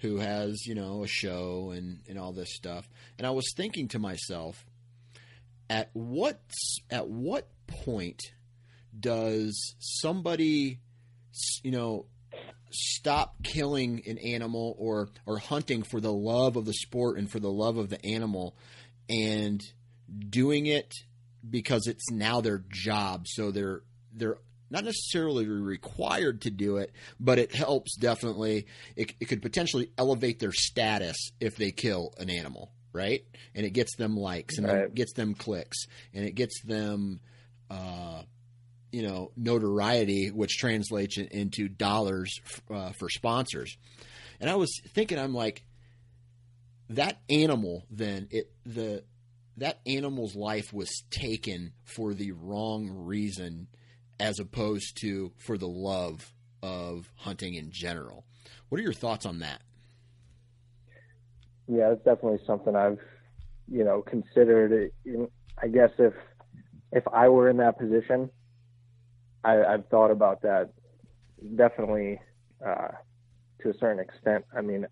who 0.00 0.18
has, 0.18 0.66
you 0.66 0.74
know, 0.74 1.04
a 1.04 1.08
show 1.08 1.70
and, 1.70 2.00
and 2.06 2.18
all 2.18 2.32
this 2.34 2.54
stuff. 2.54 2.86
And 3.16 3.26
I 3.26 3.30
was 3.30 3.50
thinking 3.56 3.88
to 3.88 3.98
myself, 3.98 4.66
at 5.70 5.88
what 5.94 6.38
at 6.90 7.08
what 7.08 7.48
point 7.66 8.20
does 8.98 9.74
somebody 9.78 10.78
you 11.62 11.70
know 11.70 12.06
stop 12.70 13.34
killing 13.42 14.02
an 14.06 14.18
animal 14.18 14.74
or 14.78 15.08
or 15.26 15.38
hunting 15.38 15.82
for 15.82 16.00
the 16.00 16.12
love 16.12 16.56
of 16.56 16.64
the 16.64 16.72
sport 16.72 17.18
and 17.18 17.30
for 17.30 17.38
the 17.40 17.50
love 17.50 17.76
of 17.76 17.88
the 17.90 18.04
animal 18.04 18.56
and 19.08 19.62
doing 20.28 20.66
it 20.66 20.92
because 21.48 21.86
it's 21.86 22.10
now 22.10 22.40
their 22.40 22.62
job. 22.70 23.26
So 23.28 23.50
they're 23.50 23.82
they're 24.14 24.38
not 24.70 24.84
necessarily 24.84 25.46
required 25.46 26.42
to 26.42 26.50
do 26.50 26.78
it 26.78 26.92
but 27.20 27.38
it 27.38 27.54
helps 27.54 27.94
definitely. 27.96 28.66
It, 28.96 29.12
it 29.20 29.26
could 29.26 29.42
potentially 29.42 29.90
elevate 29.98 30.38
their 30.38 30.52
status 30.52 31.30
if 31.40 31.56
they 31.56 31.72
kill 31.72 32.14
an 32.18 32.30
animal 32.30 32.72
right? 32.94 33.24
And 33.54 33.64
it 33.64 33.70
gets 33.70 33.96
them 33.96 34.16
likes 34.18 34.58
and 34.58 34.66
Right. 34.66 34.84
it 34.84 34.94
gets 34.94 35.14
them 35.14 35.34
clicks 35.34 35.86
and 36.12 36.24
it 36.26 36.34
gets 36.34 36.60
them 36.62 37.20
uh 37.70 38.22
you 38.92 39.02
know 39.02 39.32
notoriety 39.36 40.30
which 40.30 40.58
translates 40.58 41.18
into 41.18 41.68
dollars 41.68 42.40
uh, 42.70 42.92
for 42.92 43.08
sponsors. 43.08 43.76
And 44.40 44.50
i 44.50 44.56
was 44.56 44.80
thinking 44.88 45.18
i'm 45.18 45.34
like 45.34 45.64
that 46.90 47.20
animal 47.30 47.84
then 47.90 48.28
it 48.30 48.50
the 48.66 49.04
that 49.56 49.80
animal's 49.86 50.34
life 50.34 50.72
was 50.72 51.04
taken 51.10 51.72
for 51.84 52.14
the 52.14 52.32
wrong 52.32 52.88
reason 52.90 53.68
as 54.18 54.38
opposed 54.38 54.98
to 55.02 55.32
for 55.38 55.58
the 55.58 55.68
love 55.68 56.32
of 56.62 57.10
hunting 57.16 57.54
in 57.54 57.70
general. 57.70 58.24
What 58.68 58.80
are 58.80 58.84
your 58.84 58.92
thoughts 58.92 59.26
on 59.26 59.40
that? 59.40 59.62
Yeah, 61.68 61.92
it's 61.92 62.04
definitely 62.04 62.40
something 62.46 62.74
I've, 62.74 62.98
you 63.70 63.84
know, 63.84 64.02
considered. 64.02 64.90
I 65.62 65.68
guess 65.68 65.90
if 65.98 66.14
if 66.92 67.06
I 67.08 67.28
were 67.28 67.48
in 67.48 67.56
that 67.58 67.78
position, 67.78 68.30
I, 69.44 69.62
I've 69.64 69.86
thought 69.88 70.10
about 70.10 70.42
that 70.42 70.70
definitely 71.56 72.20
uh, 72.64 72.88
to 73.62 73.70
a 73.70 73.74
certain 73.78 73.98
extent. 73.98 74.44
I 74.56 74.60
mean, 74.60 74.86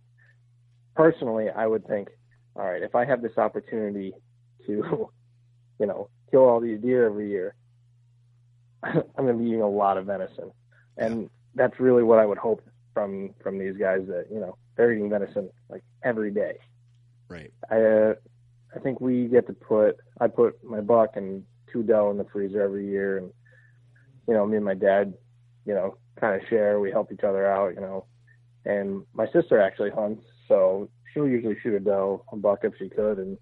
personally, 0.94 1.48
I 1.50 1.66
would 1.66 1.86
think, 1.86 2.08
all 2.56 2.66
right, 2.66 2.82
if 2.82 2.94
I 2.94 3.04
have 3.04 3.22
this 3.22 3.38
opportunity 3.38 4.12
to, 4.66 5.08
you 5.78 5.86
know, 5.86 6.08
kill 6.30 6.40
all 6.40 6.60
these 6.60 6.80
deer 6.80 7.06
every 7.06 7.30
year, 7.30 7.54
I'm 8.82 9.02
going 9.16 9.36
to 9.36 9.42
be 9.42 9.48
eating 9.48 9.62
a 9.62 9.68
lot 9.68 9.98
of 9.98 10.06
venison, 10.06 10.50
and 10.96 11.28
that's 11.54 11.78
really 11.78 12.02
what 12.02 12.18
I 12.18 12.26
would 12.26 12.38
hope 12.38 12.62
from 12.94 13.34
from 13.42 13.58
these 13.58 13.76
guys 13.76 14.00
that 14.08 14.26
you 14.32 14.40
know 14.40 14.56
they're 14.76 14.92
eating 14.92 15.10
venison 15.10 15.50
like 15.68 15.82
every 16.02 16.30
day. 16.30 16.54
right 17.28 17.52
I 17.70 17.76
uh, 17.82 18.14
I 18.74 18.78
think 18.78 19.00
we 19.00 19.26
get 19.26 19.46
to 19.48 19.52
put 19.52 19.96
I 20.20 20.28
put 20.28 20.64
my 20.64 20.80
buck 20.80 21.10
and 21.16 21.44
two 21.70 21.82
doe 21.82 22.10
in 22.10 22.16
the 22.16 22.26
freezer 22.32 22.62
every 22.62 22.88
year, 22.88 23.18
and 23.18 23.30
you 24.30 24.36
know 24.36 24.46
me 24.46 24.56
and 24.56 24.64
my 24.64 24.74
dad, 24.74 25.12
you 25.66 25.74
know, 25.74 25.96
kind 26.20 26.40
of 26.40 26.48
share. 26.48 26.78
We 26.78 26.92
help 26.92 27.10
each 27.12 27.24
other 27.24 27.50
out, 27.50 27.74
you 27.74 27.80
know. 27.80 28.06
And 28.64 29.02
my 29.12 29.26
sister 29.32 29.60
actually 29.60 29.90
hunts, 29.90 30.22
so 30.46 30.88
she'll 31.12 31.26
usually 31.26 31.56
shoot 31.60 31.74
a 31.74 31.80
doe, 31.80 32.24
a 32.32 32.36
buck 32.36 32.60
if 32.62 32.74
she 32.78 32.88
could, 32.88 33.18
and 33.18 33.36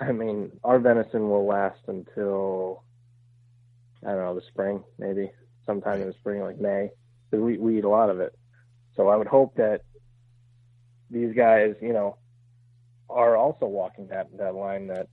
I 0.00 0.10
mean 0.10 0.50
our 0.64 0.80
venison 0.80 1.28
will 1.28 1.46
last 1.46 1.78
until 1.86 2.82
I 4.04 4.10
don't 4.10 4.18
know 4.18 4.34
the 4.34 4.46
spring, 4.48 4.82
maybe 4.98 5.30
sometime 5.64 6.00
in 6.00 6.08
the 6.08 6.14
spring, 6.14 6.42
like 6.42 6.58
May, 6.58 6.90
because 7.30 7.44
we 7.44 7.56
we 7.56 7.78
eat 7.78 7.84
a 7.84 7.88
lot 7.88 8.10
of 8.10 8.18
it. 8.18 8.36
So 8.96 9.08
I 9.10 9.16
would 9.16 9.28
hope 9.28 9.54
that 9.58 9.82
these 11.08 11.36
guys, 11.36 11.76
you 11.80 11.92
know, 11.92 12.16
are 13.08 13.36
also 13.36 13.66
walking 13.66 14.08
that 14.08 14.26
that 14.38 14.56
line 14.56 14.88
that 14.88 15.06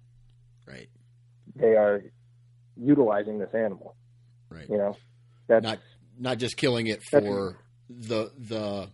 right 0.65 0.89
they 1.55 1.75
are 1.75 2.01
utilizing 2.75 3.37
this 3.37 3.53
animal. 3.53 3.95
Right 4.49 4.69
You 4.69 4.77
know, 4.77 4.97
that's 5.47 5.63
not 5.63 5.79
not 6.17 6.37
just 6.37 6.57
killing 6.57 6.87
it 6.87 7.01
for 7.03 7.57
the 7.89 8.31
the 8.37 8.89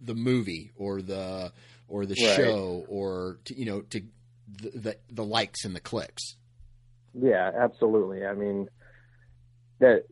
the 0.00 0.14
movie 0.14 0.72
or 0.76 1.02
the 1.02 1.52
or 1.88 2.06
the 2.06 2.14
Right. 2.20 2.36
show 2.36 2.84
or 2.88 3.38
to, 3.44 3.58
you 3.58 3.66
know 3.66 3.80
to 3.82 4.00
the, 4.62 4.70
the 4.70 4.96
the 5.10 5.24
likes 5.24 5.64
and 5.64 5.74
the 5.76 5.80
clicks 5.80 6.36
yeah, 7.14 7.50
absolutely. 7.58 8.24
I 8.26 8.34
mean, 8.34 8.68
that 9.80 10.04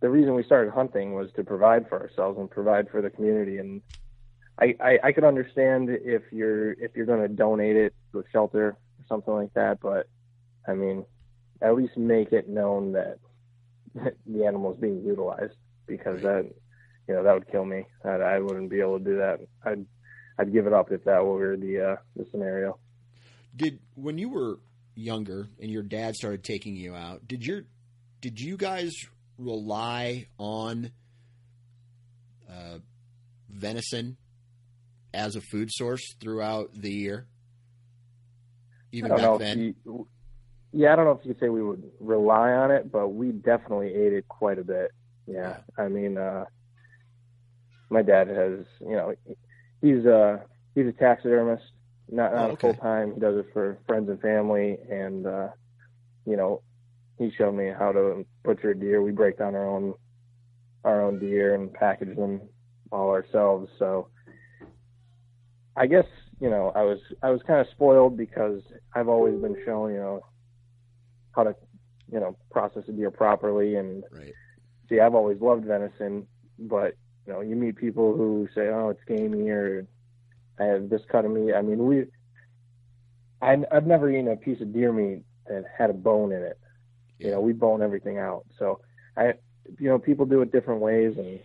the 0.00 0.08
reason 0.10 0.34
we 0.34 0.42
started 0.42 0.72
hunting 0.72 1.14
was 1.14 1.30
to 1.36 1.44
provide 1.44 1.88
for 1.88 2.00
ourselves 2.00 2.38
and 2.38 2.50
provide 2.50 2.90
for 2.90 3.00
the 3.00 3.10
community. 3.10 3.58
And 3.58 3.80
I 4.60 4.74
I, 4.80 4.98
I 5.04 5.12
could 5.12 5.24
understand 5.24 5.88
if 5.90 6.22
you're 6.30 6.72
if 6.72 6.94
you're 6.94 7.06
going 7.06 7.22
to 7.22 7.28
donate 7.28 7.76
it 7.76 7.94
to 8.12 8.20
a 8.20 8.22
shelter 8.32 8.70
or 8.70 9.04
something 9.08 9.32
like 9.32 9.54
that, 9.54 9.78
but 9.80 10.08
I 10.68 10.74
mean, 10.74 11.06
at 11.62 11.74
least 11.74 11.96
make 11.96 12.32
it 12.32 12.48
known 12.48 12.92
that 12.92 13.18
the 14.26 14.44
animal 14.44 14.72
is 14.74 14.78
being 14.80 15.04
utilized 15.04 15.54
because 15.86 16.22
Right. 16.22 16.44
that 16.44 16.54
you 17.08 17.14
know 17.14 17.22
that 17.22 17.34
would 17.34 17.50
kill 17.50 17.64
me. 17.64 17.84
I, 18.04 18.08
I 18.08 18.38
wouldn't 18.40 18.68
be 18.70 18.80
able 18.80 18.98
to 18.98 19.04
do 19.04 19.16
that. 19.18 19.38
I'd 19.64 19.86
I'd 20.38 20.52
give 20.52 20.66
it 20.66 20.72
up 20.72 20.90
if 20.92 21.04
that 21.04 21.24
were 21.24 21.56
the 21.56 21.92
uh, 21.92 21.96
the 22.16 22.26
scenario. 22.30 22.78
did 23.54 23.78
when 23.94 24.18
you 24.18 24.28
were 24.28 24.58
younger 24.94 25.48
and 25.60 25.70
your 25.70 25.82
dad 25.82 26.14
started 26.14 26.42
taking 26.42 26.74
you 26.74 26.94
out 26.94 27.26
did 27.28 27.44
your 27.44 27.62
did 28.22 28.40
you 28.40 28.56
guys 28.56 28.92
rely 29.38 30.26
on 30.38 30.90
uh, 32.50 32.78
venison 33.50 34.16
as 35.12 35.36
a 35.36 35.40
food 35.42 35.70
source 35.70 36.14
throughout 36.18 36.70
the 36.74 36.90
year 36.90 37.26
even 38.90 39.10
back 39.14 39.38
then 39.38 39.74
you, 39.84 40.08
yeah, 40.76 40.92
I 40.92 40.96
don't 40.96 41.06
know 41.06 41.12
if 41.12 41.24
you 41.24 41.32
could 41.32 41.40
say 41.40 41.48
we 41.48 41.62
would 41.62 41.82
rely 42.00 42.52
on 42.52 42.70
it, 42.70 42.92
but 42.92 43.08
we 43.08 43.32
definitely 43.32 43.94
ate 43.94 44.12
it 44.12 44.28
quite 44.28 44.58
a 44.58 44.64
bit. 44.64 44.90
Yeah, 45.26 45.54
I 45.78 45.88
mean, 45.88 46.18
uh, 46.18 46.44
my 47.90 48.02
dad 48.02 48.28
has, 48.28 48.66
you 48.80 48.94
know, 48.94 49.14
he's 49.80 50.04
a 50.04 50.42
he's 50.74 50.86
a 50.86 50.92
taxidermist, 50.92 51.64
not 52.10 52.32
not 52.34 52.42
Oh, 52.42 52.52
okay. 52.52 52.60
full 52.60 52.74
time. 52.74 53.14
He 53.14 53.20
does 53.20 53.36
it 53.38 53.46
for 53.54 53.78
friends 53.86 54.10
and 54.10 54.20
family, 54.20 54.76
and 54.90 55.26
uh, 55.26 55.48
you 56.26 56.36
know, 56.36 56.62
he 57.18 57.30
showed 57.38 57.52
me 57.54 57.70
how 57.76 57.92
to 57.92 58.26
butcher 58.44 58.70
a 58.72 58.78
deer. 58.78 59.00
We 59.02 59.12
break 59.12 59.38
down 59.38 59.54
our 59.54 59.66
own 59.66 59.94
our 60.84 61.00
own 61.02 61.18
deer 61.18 61.54
and 61.54 61.72
package 61.72 62.14
them 62.16 62.42
all 62.92 63.08
ourselves. 63.08 63.70
So 63.78 64.10
I 65.74 65.86
guess 65.86 66.04
you 66.38 66.50
know 66.50 66.70
I 66.76 66.82
was 66.82 66.98
I 67.22 67.30
was 67.30 67.40
kind 67.46 67.60
of 67.62 67.66
spoiled 67.72 68.18
because 68.18 68.60
I've 68.94 69.08
always 69.08 69.40
been 69.40 69.56
shown 69.64 69.92
you 69.92 70.00
know 70.00 70.20
how 71.36 71.44
to 71.44 71.54
you 72.10 72.18
know 72.18 72.36
process 72.50 72.82
a 72.88 72.92
deer 72.92 73.10
properly 73.10 73.76
and 73.76 74.02
right 74.10 74.32
see 74.88 74.98
I've 74.98 75.14
always 75.14 75.40
loved 75.40 75.64
venison 75.64 76.26
but 76.58 76.94
you 77.26 77.32
know, 77.32 77.40
you 77.40 77.56
meet 77.56 77.76
people 77.76 78.16
who 78.16 78.48
say, 78.54 78.68
"Oh, 78.68 78.90
it's 78.90 79.04
gamey," 79.06 79.50
or 79.50 79.86
"I 80.58 80.64
have 80.64 80.88
this 80.88 81.02
cut 81.10 81.24
of 81.24 81.32
meat." 81.32 81.54
I 81.54 81.62
mean, 81.62 81.84
we, 81.84 82.06
I, 83.42 83.58
I've 83.72 83.86
never 83.86 84.10
eaten 84.10 84.28
a 84.28 84.36
piece 84.36 84.60
of 84.60 84.72
deer 84.72 84.92
meat 84.92 85.24
that 85.48 85.64
had 85.76 85.90
a 85.90 85.94
bone 85.94 86.32
in 86.32 86.42
it. 86.42 86.58
You 87.18 87.32
know, 87.32 87.40
we 87.40 87.52
bone 87.52 87.82
everything 87.82 88.18
out. 88.18 88.44
So 88.58 88.80
I, 89.16 89.34
you 89.78 89.88
know, 89.88 89.98
people 89.98 90.26
do 90.26 90.42
it 90.42 90.52
different 90.52 90.80
ways, 90.80 91.16
and 91.16 91.40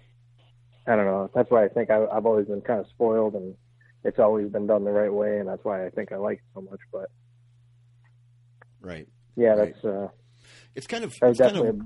I 0.85 0.95
don't 0.95 1.05
know. 1.05 1.29
That's 1.33 1.49
why 1.49 1.65
I 1.65 1.67
think 1.67 1.89
I, 1.89 2.05
I've 2.05 2.25
always 2.25 2.47
been 2.47 2.61
kind 2.61 2.79
of 2.79 2.87
spoiled, 2.87 3.33
and 3.33 3.55
it's 4.03 4.19
always 4.19 4.49
been 4.49 4.67
done 4.67 4.83
the 4.83 4.91
right 4.91 5.11
way, 5.11 5.39
and 5.39 5.47
that's 5.47 5.63
why 5.63 5.85
I 5.85 5.89
think 5.89 6.11
I 6.11 6.17
like 6.17 6.37
it 6.37 6.43
so 6.53 6.61
much. 6.61 6.79
But 6.91 7.09
right, 8.81 9.07
yeah, 9.35 9.49
Right. 9.49 9.73
that's 9.73 9.85
uh, 9.85 10.07
it's 10.75 10.87
kind 10.87 11.03
of 11.03 11.15
it's 11.21 11.39
kind 11.39 11.57
of 11.57 11.81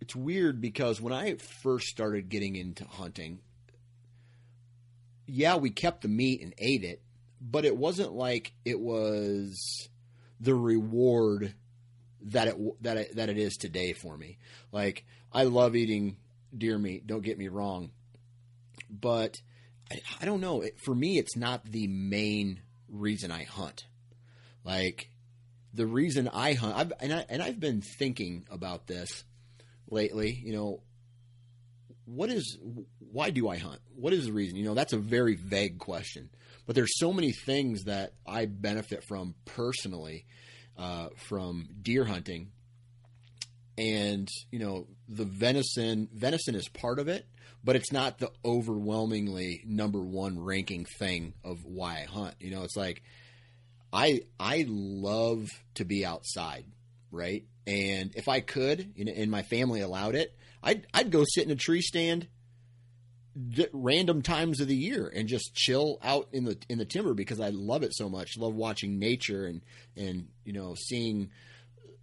it's 0.00 0.14
weird 0.16 0.60
because 0.60 1.00
when 1.00 1.12
I 1.12 1.34
first 1.36 1.88
started 1.88 2.28
getting 2.28 2.56
into 2.56 2.84
hunting, 2.84 3.40
yeah, 5.26 5.56
we 5.56 5.70
kept 5.70 6.02
the 6.02 6.08
meat 6.08 6.40
and 6.42 6.54
ate 6.58 6.84
it, 6.84 7.02
but 7.40 7.64
it 7.64 7.76
wasn't 7.76 8.12
like 8.12 8.52
it 8.64 8.78
was 8.80 9.88
the 10.40 10.54
reward 10.54 11.54
that 12.22 12.48
it 12.48 12.82
that 12.82 12.96
it, 12.96 13.16
that 13.16 13.28
it 13.28 13.38
is 13.38 13.56
today 13.56 13.92
for 13.92 14.16
me. 14.16 14.38
Like 14.72 15.04
I 15.32 15.44
love 15.44 15.76
eating 15.76 16.16
deer 16.56 16.78
meat. 16.78 17.06
Don't 17.06 17.22
get 17.22 17.38
me 17.38 17.48
wrong, 17.48 17.90
but 18.88 19.40
I, 19.90 20.00
I 20.22 20.24
don't 20.24 20.40
know. 20.40 20.62
It, 20.62 20.78
for 20.80 20.94
me, 20.94 21.18
it's 21.18 21.36
not 21.36 21.64
the 21.64 21.86
main 21.88 22.60
reason 22.88 23.30
I 23.30 23.44
hunt. 23.44 23.86
Like 24.64 25.10
the 25.74 25.86
reason 25.86 26.28
I 26.28 26.54
hunt, 26.54 26.76
I've, 26.76 26.92
and 27.00 27.12
I 27.12 27.26
and 27.28 27.42
I've 27.42 27.60
been 27.60 27.82
thinking 27.82 28.44
about 28.50 28.86
this 28.86 29.24
lately. 29.90 30.40
You 30.44 30.52
know, 30.52 30.82
what 32.04 32.30
is 32.30 32.58
why 32.98 33.30
do 33.30 33.48
I 33.48 33.58
hunt? 33.58 33.80
What 33.94 34.12
is 34.12 34.26
the 34.26 34.32
reason? 34.32 34.56
You 34.56 34.64
know, 34.64 34.74
that's 34.74 34.92
a 34.92 34.98
very 34.98 35.36
vague 35.36 35.78
question. 35.78 36.30
But 36.66 36.74
there's 36.74 36.98
so 36.98 37.12
many 37.12 37.32
things 37.32 37.84
that 37.84 38.12
I 38.26 38.46
benefit 38.46 39.02
from 39.08 39.34
personally 39.44 40.26
uh, 40.76 41.08
from 41.16 41.68
deer 41.80 42.04
hunting, 42.04 42.50
and 43.76 44.28
you 44.50 44.58
know, 44.58 44.86
the 45.08 45.24
venison. 45.24 46.08
Venison 46.12 46.54
is 46.54 46.68
part 46.68 46.98
of 46.98 47.08
it, 47.08 47.26
but 47.64 47.76
it's 47.76 47.92
not 47.92 48.18
the 48.18 48.30
overwhelmingly 48.44 49.62
number 49.66 50.00
one 50.00 50.38
ranking 50.38 50.86
thing 50.98 51.34
of 51.44 51.64
why 51.64 52.02
I 52.02 52.04
hunt. 52.04 52.34
You 52.40 52.50
know, 52.50 52.62
it's 52.62 52.76
like 52.76 53.02
I 53.92 54.22
I 54.38 54.64
love 54.68 55.48
to 55.74 55.84
be 55.84 56.04
outside, 56.04 56.64
right? 57.10 57.44
And 57.66 58.14
if 58.14 58.28
I 58.28 58.40
could, 58.40 58.94
and 58.96 59.30
my 59.30 59.42
family 59.42 59.80
allowed 59.80 60.14
it, 60.14 60.36
I'd 60.62 60.86
I'd 60.92 61.10
go 61.10 61.24
sit 61.26 61.44
in 61.44 61.50
a 61.50 61.56
tree 61.56 61.82
stand 61.82 62.28
random 63.72 64.22
times 64.22 64.60
of 64.60 64.68
the 64.68 64.74
year 64.74 65.10
and 65.14 65.28
just 65.28 65.54
chill 65.54 65.98
out 66.02 66.28
in 66.32 66.44
the 66.44 66.58
in 66.68 66.78
the 66.78 66.84
timber 66.84 67.14
because 67.14 67.40
I 67.40 67.50
love 67.50 67.82
it 67.82 67.94
so 67.94 68.08
much. 68.08 68.36
Love 68.36 68.54
watching 68.54 68.98
nature 68.98 69.46
and 69.46 69.62
and 69.96 70.28
you 70.44 70.52
know 70.52 70.74
seeing 70.74 71.30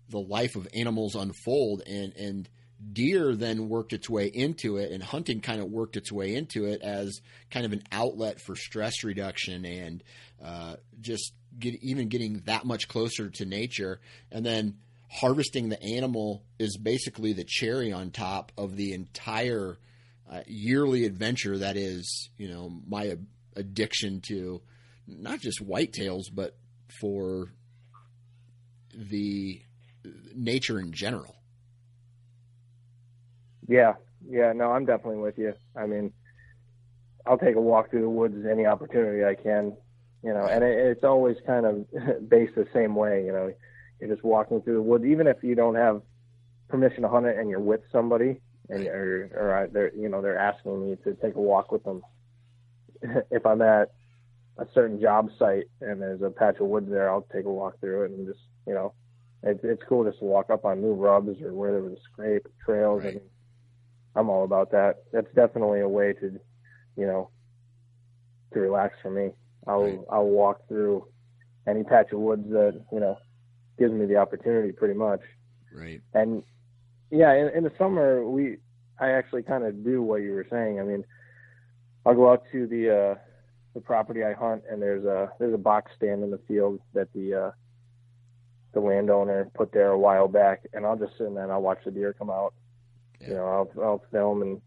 the 0.10 0.20
life 0.20 0.56
of 0.56 0.68
animals 0.74 1.16
unfold 1.16 1.82
and 1.86 2.16
and 2.16 2.50
deer 2.92 3.36
then 3.36 3.70
worked 3.70 3.94
its 3.94 4.10
way 4.10 4.28
into 4.28 4.78
it 4.78 4.92
and 4.92 5.02
hunting 5.02 5.42
kind 5.42 5.62
of 5.62 5.70
worked 5.70 5.98
its 5.98 6.12
way 6.12 6.36
into 6.36 6.66
it 6.66 6.82
as 6.82 7.22
kind 7.50 7.66
of 7.66 7.74
an 7.74 7.84
outlet 7.92 8.40
for 8.40 8.56
stress 8.56 9.04
reduction 9.04 9.66
and 9.66 10.04
uh, 10.44 10.76
just 11.02 11.34
get 11.58 11.76
even 11.82 12.10
getting 12.10 12.42
that 12.46 12.66
much 12.66 12.88
closer 12.88 13.30
to 13.30 13.46
nature. 13.46 14.00
And 14.32 14.46
then 14.46 14.78
harvesting 15.10 15.70
the 15.70 15.82
animal 15.82 16.44
is 16.60 16.78
basically 16.78 17.34
the 17.34 17.46
cherry 17.48 17.92
on 17.92 18.12
top 18.12 18.52
of 18.58 18.76
the 18.76 18.94
entire 18.94 19.78
uh, 20.30 20.42
yearly 20.48 21.06
adventure 21.06 21.60
that 21.60 21.78
is 21.78 22.30
you 22.38 22.50
know 22.50 22.82
my 22.88 23.10
ad- 23.10 23.28
addiction 23.56 24.22
to 24.22 24.62
not 25.08 25.40
just 25.40 25.66
whitetails 25.66 26.24
but 26.34 26.58
for 27.00 27.52
the 28.94 29.62
nature 30.34 30.80
in 30.80 30.92
general 30.92 31.36
Yeah, 33.68 33.94
yeah, 34.28 34.54
no, 34.54 34.72
I'm 34.72 34.86
definitely 34.86 35.18
with 35.22 35.38
you. 35.38 35.54
I 35.76 35.86
mean, 35.86 36.14
I'll 37.26 37.38
take 37.38 37.56
a 37.56 37.62
walk 37.62 37.90
through 37.90 38.02
the 38.02 38.10
woods 38.10 38.46
any 38.50 38.66
opportunity 38.66 39.24
I 39.26 39.36
can, 39.36 39.76
you 40.24 40.34
know, 40.34 40.46
and 40.46 40.64
it, 40.64 40.78
it's 40.78 41.04
always 41.04 41.38
kind 41.46 41.66
of 41.66 42.30
based 42.30 42.56
the 42.56 42.68
same 42.74 42.96
way, 42.96 43.26
you 43.26 43.32
know. 43.32 43.52
You're 44.00 44.14
just 44.14 44.26
walking 44.26 44.62
through 44.62 44.74
the 44.76 44.82
woods, 44.82 45.06
even 45.06 45.26
if 45.26 45.38
you 45.42 45.56
don't 45.56 45.76
have 45.76 46.02
permission 46.68 47.04
to 47.04 47.10
hunt 47.10 47.26
it 47.26 47.38
and 47.38 47.50
you're 47.50 47.62
with 47.62 47.82
somebody, 47.92 48.42
and 48.70 48.86
or 48.88 49.32
or 49.34 49.56
I- 49.56 49.68
they're 49.68 49.96
you 49.96 50.10
know 50.10 50.22
they're 50.22 50.38
asking 50.38 50.82
me 50.82 50.98
to 51.04 51.14
take 51.16 51.36
a 51.36 51.42
walk 51.42 51.72
with 51.72 51.84
them. 51.84 52.02
if 53.32 53.46
I'm 53.46 53.62
at 53.62 53.92
a 54.58 54.68
certain 54.74 55.00
job 55.00 55.30
site 55.40 55.66
and 55.82 56.02
there's 56.02 56.22
a 56.22 56.30
patch 56.30 56.58
of 56.60 56.68
woods 56.68 56.90
there, 56.90 57.10
I'll 57.10 57.28
take 57.34 57.46
a 57.46 57.52
walk 57.52 57.80
through 57.80 58.04
it 58.04 58.12
and 58.12 58.28
just 58.28 58.42
you 58.68 58.74
know, 58.74 58.94
it's 59.44 59.62
it's 59.64 59.84
cool 59.88 60.04
just 60.04 60.20
to 60.20 60.26
walk 60.26 60.50
up 60.50 60.66
on 60.66 60.82
new 60.82 60.94
rubs 60.94 61.42
or 61.42 61.54
where 61.54 61.72
there 61.72 61.82
was 61.82 61.94
a 61.94 62.02
scrape 62.12 62.48
trails. 62.66 63.04
Right. 63.04 63.14
mean, 63.16 63.24
I'm 64.16 64.30
all 64.30 64.44
about 64.44 64.72
that. 64.72 65.04
That's 65.12 65.32
definitely 65.36 65.82
a 65.82 65.90
way 65.90 66.14
to, 66.14 66.40
you 66.96 67.06
know, 67.06 67.30
to 68.54 68.60
relax 68.60 68.96
for 69.02 69.12
me. 69.12 69.32
I'll 69.68 69.84
Right. 69.84 70.00
I'll 70.10 70.28
walk 70.28 70.68
through 70.68 71.08
any 71.68 71.84
patch 71.84 72.12
of 72.12 72.20
woods 72.20 72.48
that 72.50 72.80
you 72.92 73.00
know 73.00 73.18
gives 73.78 73.94
me 73.94 74.06
the 74.06 74.18
opportunity, 74.18 74.72
pretty 74.72 74.94
much. 74.94 75.22
right 75.74 76.02
And 76.14 76.44
yeah, 77.12 77.34
in, 77.34 77.50
in 77.50 77.64
the 77.64 77.72
summer 77.78 78.28
we 78.28 78.58
I 79.00 79.12
actually 79.12 79.44
kind 79.44 79.64
of 79.64 79.84
do 79.84 80.02
what 80.02 80.22
you 80.22 80.32
were 80.32 80.48
saying. 80.50 80.80
I 80.80 80.84
mean, 80.84 81.04
I'll 82.06 82.16
go 82.16 82.32
out 82.32 82.44
to 82.52 82.68
the 82.68 82.90
uh, 82.90 83.16
the 83.74 83.82
property 83.82 84.24
I 84.24 84.34
hunt, 84.34 84.64
and 84.70 84.82
there's 84.82 85.06
a 85.06 85.32
there's 85.40 85.54
a 85.54 85.60
box 85.60 85.92
stand 85.98 86.24
in 86.24 86.32
the 86.32 86.40
field 86.48 86.80
that 86.94 87.12
the 87.14 87.34
uh, 87.34 87.52
the 88.74 88.80
landowner 88.80 89.50
put 89.54 89.72
there 89.72 89.90
a 89.90 90.00
while 90.00 90.28
back, 90.28 90.66
and 90.74 90.86
I'll 90.86 90.98
just 90.98 91.18
sit 91.18 91.28
in 91.28 91.34
there 91.34 91.44
and 91.44 91.52
I'll 91.52 91.62
watch 91.62 91.80
the 91.84 91.92
deer 91.92 92.14
come 92.14 92.30
out. 92.30 92.54
Yeah. 93.22 93.28
You 93.30 93.34
know, 93.36 93.46
I'll 93.46 93.84
I'll 93.84 94.04
film 94.12 94.42
and 94.42 94.62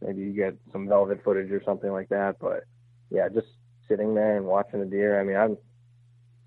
maybe 0.00 0.22
you 0.22 0.32
get 0.32 0.56
some 0.72 0.88
velvet 0.88 1.22
footage 1.24 1.50
or 1.50 1.62
something 1.64 1.90
like 1.90 2.08
that. 2.08 2.36
But 2.40 2.64
yeah, 3.10 3.28
just 3.28 3.48
sitting 3.88 4.14
there 4.14 4.36
and 4.36 4.46
watching 4.46 4.80
the 4.80 4.86
deer. 4.86 5.20
I 5.20 5.24
mean, 5.24 5.36
I'm 5.36 5.56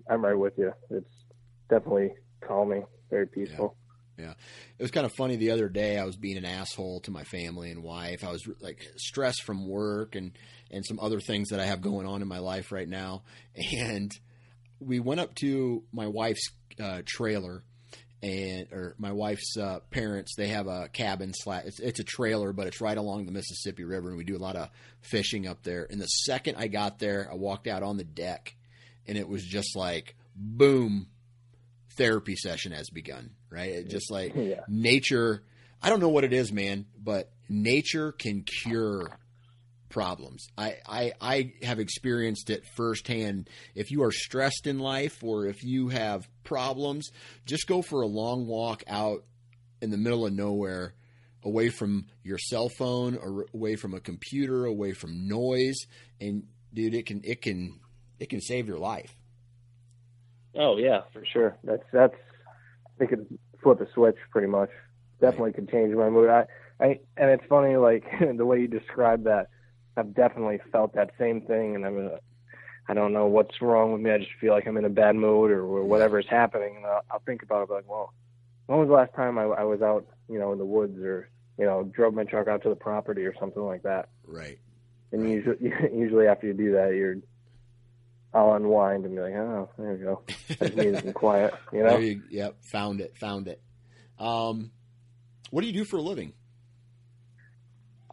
I'm 0.08 0.24
right 0.24 0.38
with 0.38 0.54
you. 0.58 0.72
It's 0.90 1.10
definitely 1.68 2.12
calming, 2.40 2.84
very 3.10 3.26
peaceful. 3.26 3.76
Yeah. 4.18 4.32
It 4.78 4.82
was 4.82 4.90
kind 4.90 5.04
of 5.04 5.12
funny 5.12 5.36
the 5.36 5.50
other 5.50 5.68
day. 5.68 5.98
I 5.98 6.04
was 6.04 6.16
being 6.16 6.38
an 6.38 6.44
asshole 6.44 7.00
to 7.00 7.10
my 7.10 7.24
family 7.24 7.70
and 7.70 7.82
wife. 7.82 8.24
I 8.24 8.32
was 8.32 8.42
like 8.60 8.80
stressed 8.96 9.42
from 9.42 9.68
work 9.68 10.14
and 10.14 10.32
and 10.70 10.84
some 10.84 10.98
other 11.00 11.20
things 11.20 11.50
that 11.50 11.60
I 11.60 11.66
have 11.66 11.80
going 11.80 12.06
on 12.06 12.22
in 12.22 12.28
my 12.28 12.38
life 12.38 12.72
right 12.72 12.88
now. 12.88 13.22
And 13.78 14.10
we 14.78 15.00
went 15.00 15.20
up 15.20 15.34
to 15.36 15.82
my 15.92 16.06
wife's 16.06 16.50
uh, 16.78 17.00
trailer 17.06 17.62
and 18.22 18.66
or 18.72 18.94
my 18.98 19.12
wife's 19.12 19.56
uh, 19.56 19.80
parents. 19.90 20.34
They 20.36 20.48
have 20.48 20.66
a 20.66 20.88
cabin 20.88 21.32
slash. 21.34 21.64
It's, 21.66 21.80
it's 21.80 22.00
a 22.00 22.04
trailer, 22.04 22.52
but 22.52 22.66
it's 22.66 22.80
right 22.80 22.96
along 22.96 23.26
the 23.26 23.32
Mississippi 23.32 23.84
River, 23.84 24.08
and 24.08 24.16
we 24.18 24.24
do 24.24 24.36
a 24.36 24.38
lot 24.38 24.56
of 24.56 24.68
fishing 25.02 25.46
up 25.46 25.62
there. 25.62 25.86
And 25.90 26.00
the 26.00 26.06
second 26.06 26.56
I 26.56 26.68
got 26.68 26.98
there, 26.98 27.28
I 27.30 27.34
walked 27.36 27.66
out 27.66 27.82
on 27.82 27.96
the 27.96 28.04
deck, 28.04 28.54
and 29.06 29.16
it 29.18 29.28
was 29.28 29.44
just 29.44 29.76
like 29.76 30.16
boom 30.34 31.08
therapy 31.96 32.36
session 32.36 32.72
has 32.72 32.90
begun, 32.90 33.30
right? 33.50 33.70
It 33.70 33.88
just 33.88 34.10
like 34.10 34.34
Yeah. 34.36 34.60
nature. 34.68 35.42
I 35.82 35.90
don't 35.90 36.00
know 36.00 36.08
what 36.08 36.24
it 36.24 36.32
is, 36.32 36.52
man, 36.52 36.86
but 37.02 37.30
nature 37.48 38.12
can 38.12 38.42
cure 38.42 39.18
problems. 39.88 40.46
I, 40.56 40.76
I 40.86 41.12
I 41.20 41.52
have 41.62 41.78
experienced 41.78 42.50
it 42.50 42.64
firsthand. 42.74 43.48
If 43.74 43.90
you 43.90 44.02
are 44.02 44.12
stressed 44.12 44.66
in 44.66 44.78
life 44.78 45.22
or 45.22 45.46
if 45.46 45.64
you 45.64 45.88
have 45.88 46.28
problems, 46.44 47.10
just 47.44 47.66
go 47.66 47.82
for 47.82 48.02
a 48.02 48.06
long 48.06 48.46
walk 48.46 48.82
out 48.88 49.24
in 49.80 49.90
the 49.90 49.96
middle 49.96 50.26
of 50.26 50.32
nowhere, 50.32 50.94
away 51.42 51.68
from 51.68 52.06
your 52.22 52.38
cell 52.38 52.68
phone 52.68 53.16
or 53.16 53.46
away 53.54 53.76
from 53.76 53.94
a 53.94 54.00
computer, 54.00 54.64
away 54.64 54.92
from 54.92 55.28
noise, 55.28 55.86
and 56.20 56.44
dude, 56.72 56.94
it 56.94 57.06
can 57.06 57.20
it 57.24 57.42
can 57.42 57.80
it 58.18 58.28
can 58.28 58.40
save 58.40 58.66
your 58.66 58.78
life. 58.78 59.14
Oh 60.58 60.76
yeah, 60.76 61.02
for 61.12 61.24
sure. 61.24 61.56
That's 61.64 61.84
that's. 61.92 62.14
They 62.98 63.06
could 63.06 63.26
flip 63.62 63.80
a 63.80 63.92
switch 63.92 64.16
pretty 64.30 64.46
much. 64.46 64.70
Definitely 65.20 65.52
could 65.52 65.70
change 65.70 65.94
my 65.94 66.08
mood. 66.08 66.30
I, 66.30 66.46
I 66.80 67.00
and 67.16 67.30
it's 67.30 67.44
funny 67.48 67.76
like 67.76 68.04
the 68.36 68.46
way 68.46 68.60
you 68.60 68.68
describe 68.68 69.24
that. 69.24 69.48
I've 69.96 70.14
definitely 70.14 70.60
felt 70.72 70.94
that 70.94 71.10
same 71.18 71.40
thing, 71.42 71.74
and 71.74 71.84
I'm. 71.86 72.10
I 72.88 72.94
don't 72.94 73.12
know 73.12 73.26
what's 73.26 73.60
wrong 73.60 73.92
with 73.92 74.00
me. 74.00 74.12
I 74.12 74.18
just 74.18 74.30
feel 74.40 74.52
like 74.52 74.66
I'm 74.68 74.76
in 74.76 74.84
a 74.84 74.88
bad 74.88 75.16
mood 75.16 75.50
or, 75.50 75.62
or 75.62 75.82
whatever 75.84 76.20
is 76.20 76.26
happening, 76.30 76.76
and 76.76 76.86
I'll, 76.86 77.02
I'll 77.10 77.22
think 77.26 77.42
about 77.42 77.68
it. 77.68 77.72
Like, 77.72 77.88
well, 77.88 78.12
when 78.66 78.78
was 78.78 78.86
the 78.86 78.94
last 78.94 79.12
time 79.14 79.38
I, 79.38 79.42
I 79.42 79.64
was 79.64 79.82
out, 79.82 80.06
you 80.28 80.38
know, 80.38 80.52
in 80.52 80.58
the 80.58 80.64
woods 80.64 80.96
or 81.00 81.28
you 81.58 81.64
know, 81.64 81.84
drove 81.84 82.14
my 82.14 82.24
truck 82.24 82.48
out 82.48 82.62
to 82.62 82.68
the 82.68 82.76
property 82.76 83.24
or 83.24 83.34
something 83.40 83.62
like 83.62 83.82
that. 83.82 84.08
Right. 84.26 84.58
And 85.12 85.22
Right. 85.22 85.30
usually, 85.32 85.56
usually 85.92 86.26
after 86.26 86.46
you 86.46 86.52
do 86.52 86.72
that, 86.72 86.94
you're, 86.94 87.16
I'll 88.34 88.52
unwind 88.52 89.06
and 89.06 89.14
be 89.14 89.22
like, 89.22 89.32
oh, 89.34 89.70
there 89.78 89.96
you 89.96 90.04
go. 90.04 90.22
I 90.60 90.66
just 90.66 90.76
needed 90.76 91.00
some 91.00 91.12
quiet, 91.14 91.54
you 91.72 91.78
know. 91.82 91.90
There 91.90 92.02
you, 92.02 92.22
yep. 92.30 92.56
Found 92.64 93.00
it. 93.00 93.16
Found 93.16 93.48
it. 93.48 93.60
Um, 94.18 94.70
what 95.50 95.62
do 95.62 95.66
you 95.66 95.72
do 95.72 95.84
for 95.84 95.96
a 95.96 96.02
living? 96.02 96.34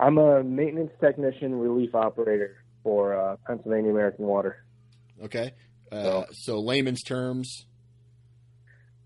I'm 0.04 0.18
a 0.18 0.44
maintenance 0.44 0.92
technician, 1.00 1.56
relief 1.56 1.96
operator 1.96 2.58
for 2.84 3.18
uh, 3.18 3.38
Pennsylvania 3.48 3.90
American 3.90 4.26
Water. 4.26 4.66
Okay. 5.24 5.54
Uh, 5.90 6.24
so 6.34 6.60
layman's 6.60 7.04
terms. 7.04 7.66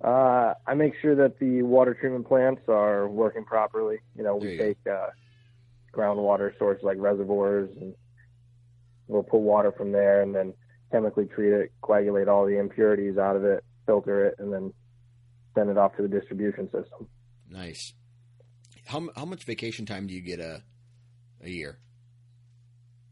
Uh, 0.04 0.56
I 0.66 0.74
make 0.74 0.94
sure 1.00 1.16
that 1.16 1.38
the 1.38 1.62
water 1.62 1.94
treatment 1.94 2.28
plants 2.28 2.64
are 2.68 3.08
working 3.08 3.46
properly. 3.46 3.98
You 4.16 4.24
know, 4.24 4.38
we 4.38 4.54
you 4.54 4.58
take 4.58 4.78
uh, 4.92 5.08
groundwater 5.94 6.58
sources 6.58 6.84
like 6.84 6.98
reservoirs, 6.98 7.70
and 7.80 7.94
we'll 9.08 9.22
pull 9.22 9.44
water 9.44 9.72
from 9.72 9.92
there, 9.92 10.24
and 10.24 10.34
then 10.34 10.52
chemically 10.92 11.26
treat 11.26 11.54
it, 11.54 11.72
coagulate 11.82 12.28
all 12.28 12.48
the 12.48 12.58
impurities 12.58 13.20
out 13.20 13.36
of 13.36 13.44
it, 13.44 13.64
filter 13.86 14.26
it, 14.26 14.36
and 14.40 14.52
then 14.52 14.74
send 15.54 15.70
it 15.70 15.78
off 15.78 15.96
to 15.98 16.02
the 16.02 16.08
distribution 16.08 16.66
system. 16.66 17.08
Nice. 17.48 17.94
How 18.86 19.10
how 19.16 19.26
much 19.26 19.44
vacation 19.44 19.86
time 19.86 20.08
do 20.08 20.16
you 20.16 20.22
get 20.22 20.40
a 20.40 20.64
a 21.44 21.50
year? 21.50 21.80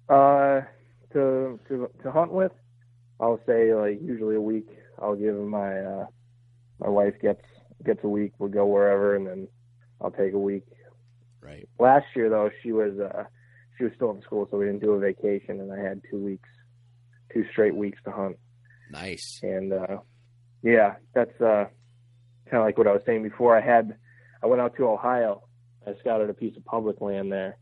Uh, 0.09 0.61
to 1.13 1.59
to 1.67 1.89
to 2.03 2.11
hunt 2.11 2.31
with, 2.31 2.51
I'll 3.19 3.39
say 3.47 3.73
like 3.73 3.99
usually 4.01 4.35
a 4.35 4.41
week. 4.41 4.67
I'll 5.01 5.15
give 5.15 5.35
my 5.35 5.79
uh, 5.79 6.05
my 6.79 6.89
wife 6.89 7.15
gets 7.21 7.41
gets 7.83 8.03
a 8.03 8.07
week. 8.07 8.33
We'll 8.37 8.49
go 8.49 8.65
wherever, 8.65 9.15
and 9.15 9.25
then 9.25 9.47
I'll 10.01 10.11
take 10.11 10.33
a 10.33 10.39
week. 10.39 10.65
Right. 11.41 11.67
Last 11.79 12.05
year 12.15 12.29
though, 12.29 12.49
she 12.61 12.71
was 12.71 12.99
uh, 12.99 13.23
she 13.77 13.85
was 13.85 13.93
still 13.95 14.11
in 14.11 14.21
school, 14.21 14.47
so 14.51 14.57
we 14.57 14.65
didn't 14.65 14.81
do 14.81 14.91
a 14.91 14.99
vacation, 14.99 15.59
and 15.59 15.71
I 15.71 15.79
had 15.79 16.01
two 16.11 16.19
weeks, 16.19 16.49
two 17.33 17.45
straight 17.51 17.75
weeks 17.75 17.99
to 18.05 18.11
hunt. 18.11 18.37
Nice. 18.91 19.39
And 19.41 19.73
uh, 19.73 19.97
yeah, 20.61 20.95
that's 21.13 21.39
uh, 21.41 21.65
kind 22.49 22.61
of 22.61 22.65
like 22.65 22.77
what 22.77 22.87
I 22.87 22.91
was 22.91 23.01
saying 23.05 23.23
before. 23.23 23.57
I 23.57 23.61
had 23.61 23.97
I 24.43 24.47
went 24.47 24.61
out 24.61 24.75
to 24.77 24.87
Ohio. 24.87 25.47
I 25.87 25.93
scouted 25.99 26.29
a 26.29 26.33
piece 26.33 26.57
of 26.57 26.65
public 26.65 27.01
land 27.01 27.31
there 27.31 27.57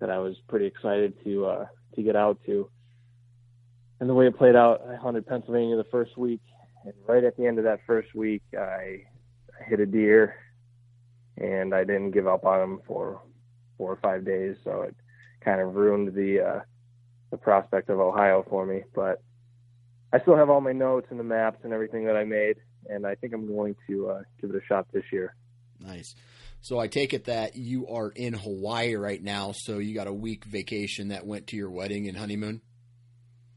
that 0.00 0.10
I 0.10 0.18
was 0.18 0.36
pretty 0.48 0.66
excited 0.66 1.14
to 1.24 1.46
uh, 1.46 1.66
to 1.94 2.02
get 2.02 2.16
out 2.16 2.38
to. 2.46 2.68
And 4.00 4.08
the 4.08 4.14
way 4.14 4.26
it 4.26 4.38
played 4.38 4.54
out, 4.54 4.82
I 4.88 4.94
hunted 4.94 5.26
Pennsylvania 5.26 5.76
the 5.76 5.84
first 5.90 6.16
week, 6.16 6.40
and 6.84 6.94
right 7.06 7.24
at 7.24 7.36
the 7.36 7.46
end 7.46 7.58
of 7.58 7.64
that 7.64 7.80
first 7.86 8.14
week, 8.14 8.42
I, 8.56 9.02
I 9.58 9.68
hit 9.68 9.80
a 9.80 9.86
deer, 9.86 10.36
and 11.36 11.74
I 11.74 11.84
didn't 11.84 12.12
give 12.12 12.28
up 12.28 12.44
on 12.44 12.60
him 12.60 12.80
for 12.86 13.20
four 13.76 13.92
or 13.92 13.98
five 14.00 14.24
days. 14.24 14.56
So 14.62 14.82
it 14.82 14.94
kind 15.44 15.60
of 15.60 15.74
ruined 15.74 16.14
the 16.14 16.40
uh, 16.40 16.60
the 17.30 17.36
prospect 17.36 17.90
of 17.90 17.98
Ohio 17.98 18.44
for 18.48 18.64
me. 18.64 18.82
But 18.94 19.20
I 20.12 20.20
still 20.20 20.36
have 20.36 20.48
all 20.48 20.60
my 20.60 20.72
notes 20.72 21.08
and 21.10 21.18
the 21.18 21.24
maps 21.24 21.58
and 21.64 21.72
everything 21.72 22.06
that 22.06 22.16
I 22.16 22.24
made, 22.24 22.56
and 22.88 23.06
I 23.06 23.14
think 23.16 23.32
I'm 23.34 23.46
going 23.46 23.74
to 23.88 24.10
uh, 24.10 24.22
give 24.40 24.50
it 24.50 24.56
a 24.56 24.66
shot 24.66 24.86
this 24.92 25.04
year. 25.12 25.34
Nice. 25.80 26.14
So 26.60 26.78
I 26.78 26.88
take 26.88 27.14
it 27.14 27.24
that 27.26 27.56
you 27.56 27.86
are 27.88 28.10
in 28.10 28.34
Hawaii 28.34 28.94
right 28.96 29.22
now, 29.22 29.52
so 29.54 29.78
you 29.78 29.94
got 29.94 30.06
a 30.08 30.12
week 30.12 30.44
vacation 30.44 31.08
that 31.08 31.24
went 31.24 31.48
to 31.48 31.56
your 31.56 31.70
wedding 31.70 32.08
and 32.08 32.16
honeymoon. 32.16 32.60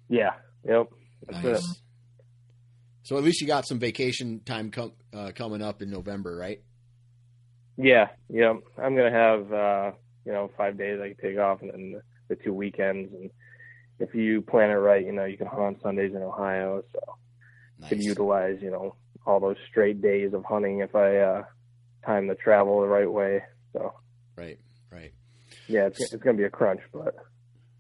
Yeah. 0.08 0.34
Yep. 0.66 0.88
That's 1.28 1.44
Nice. 1.44 1.72
it. 1.72 1.78
So 3.04 3.18
at 3.18 3.24
least 3.24 3.42
you 3.42 3.48
got 3.48 3.66
some 3.68 3.80
vacation 3.80 4.42
time 4.46 4.70
com- 4.70 4.94
uh, 5.14 5.32
coming 5.34 5.62
up 5.62 5.82
in 5.82 5.90
November, 5.90 6.36
right? 6.36 6.62
Yeah. 7.78 8.10
Yep. 8.30 8.58
I'm 8.78 8.96
gonna 8.96 9.12
have 9.12 9.52
uh, 9.52 9.92
you 10.26 10.32
know 10.32 10.52
five 10.56 10.78
days 10.78 11.00
I 11.02 11.14
can 11.14 11.18
take 11.18 11.40
off, 11.40 11.62
and 11.62 11.72
then 11.72 11.94
the, 12.28 12.36
the 12.36 12.44
two 12.44 12.54
weekends. 12.54 13.12
And 13.14 13.32
if 14.00 14.14
you 14.14 14.42
plan 14.42 14.70
it 14.70 14.76
right, 14.76 15.04
you 15.04 15.12
know 15.12 15.26
you 15.26 15.38
can 15.38 15.48
hunt 15.48 15.62
on 15.62 15.80
Sundays 15.82 16.14
in 16.14 16.22
Ohio, 16.22 16.84
so 16.94 17.00
I 17.84 17.90
can 17.90 18.02
utilize 18.02 18.62
you 18.62 18.70
know 18.70 18.96
all 19.26 19.40
those 19.40 19.58
straight 19.70 20.02
days 20.02 20.34
of 20.34 20.44
hunting 20.46 20.80
if 20.82 20.96
I 20.96 21.18
uh, 21.18 21.44
time 22.06 22.28
to 22.28 22.36
travel 22.36 22.82
the 22.82 22.88
right 22.88 23.12
way. 23.12 23.44
So 23.74 23.94
Right. 24.36 24.60
Right. 24.92 25.14
yeah, 25.68 25.88
it's 25.88 26.00
it's 26.14 26.24
gonna 26.24 26.38
be 26.38 26.44
a 26.44 26.50
crunch, 26.50 26.82
but 26.94 27.16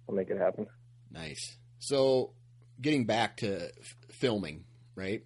I'll 0.07 0.15
make 0.15 0.30
it 0.30 0.38
happen. 0.38 0.67
Nice. 1.11 1.57
So 1.80 2.34
getting 2.80 3.05
back 3.05 3.38
to 3.38 3.65
f- 3.65 3.95
filming, 4.11 4.65
right? 4.95 5.24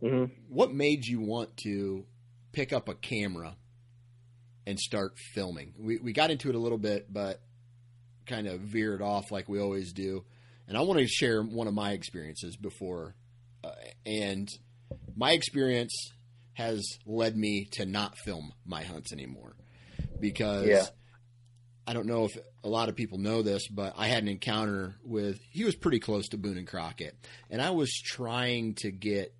hmm 0.00 0.24
What 0.48 0.72
made 0.72 1.04
you 1.06 1.20
want 1.20 1.56
to 1.64 2.04
pick 2.52 2.72
up 2.72 2.88
a 2.88 2.94
camera 2.94 3.56
and 4.66 4.78
start 4.78 5.18
filming? 5.34 5.74
We 5.78 5.98
we 5.98 6.12
got 6.12 6.30
into 6.30 6.48
it 6.48 6.54
a 6.54 6.58
little 6.58 6.78
bit, 6.78 7.12
but 7.12 7.40
kind 8.26 8.46
of 8.46 8.60
veered 8.60 9.00
off 9.02 9.30
like 9.30 9.48
we 9.48 9.58
always 9.60 9.92
do. 9.92 10.24
And 10.68 10.76
I 10.76 10.82
want 10.82 11.00
to 11.00 11.06
share 11.08 11.42
one 11.42 11.66
of 11.66 11.72
my 11.72 11.92
experiences 11.92 12.56
before, 12.56 13.14
uh, 13.64 13.70
and 14.04 14.46
my 15.16 15.32
experience 15.32 16.12
has 16.58 16.98
led 17.06 17.36
me 17.36 17.68
to 17.70 17.86
not 17.86 18.18
film 18.18 18.52
my 18.66 18.82
hunts 18.82 19.12
anymore 19.12 19.54
because 20.18 20.66
Yeah. 20.66 20.86
I 21.86 21.92
don't 21.92 22.06
know 22.06 22.24
if 22.24 22.36
a 22.64 22.68
lot 22.68 22.88
of 22.88 22.96
people 22.96 23.18
know 23.18 23.42
this, 23.42 23.68
but 23.68 23.94
I 23.96 24.08
had 24.08 24.24
an 24.24 24.28
encounter 24.28 24.96
with 25.04 25.38
he 25.52 25.62
was 25.64 25.76
pretty 25.76 26.00
close 26.00 26.26
to 26.30 26.36
Boone 26.36 26.58
and 26.58 26.66
Crockett, 26.66 27.16
and 27.48 27.62
I 27.62 27.70
was 27.70 27.90
trying 27.92 28.74
to 28.78 28.90
get 28.90 29.32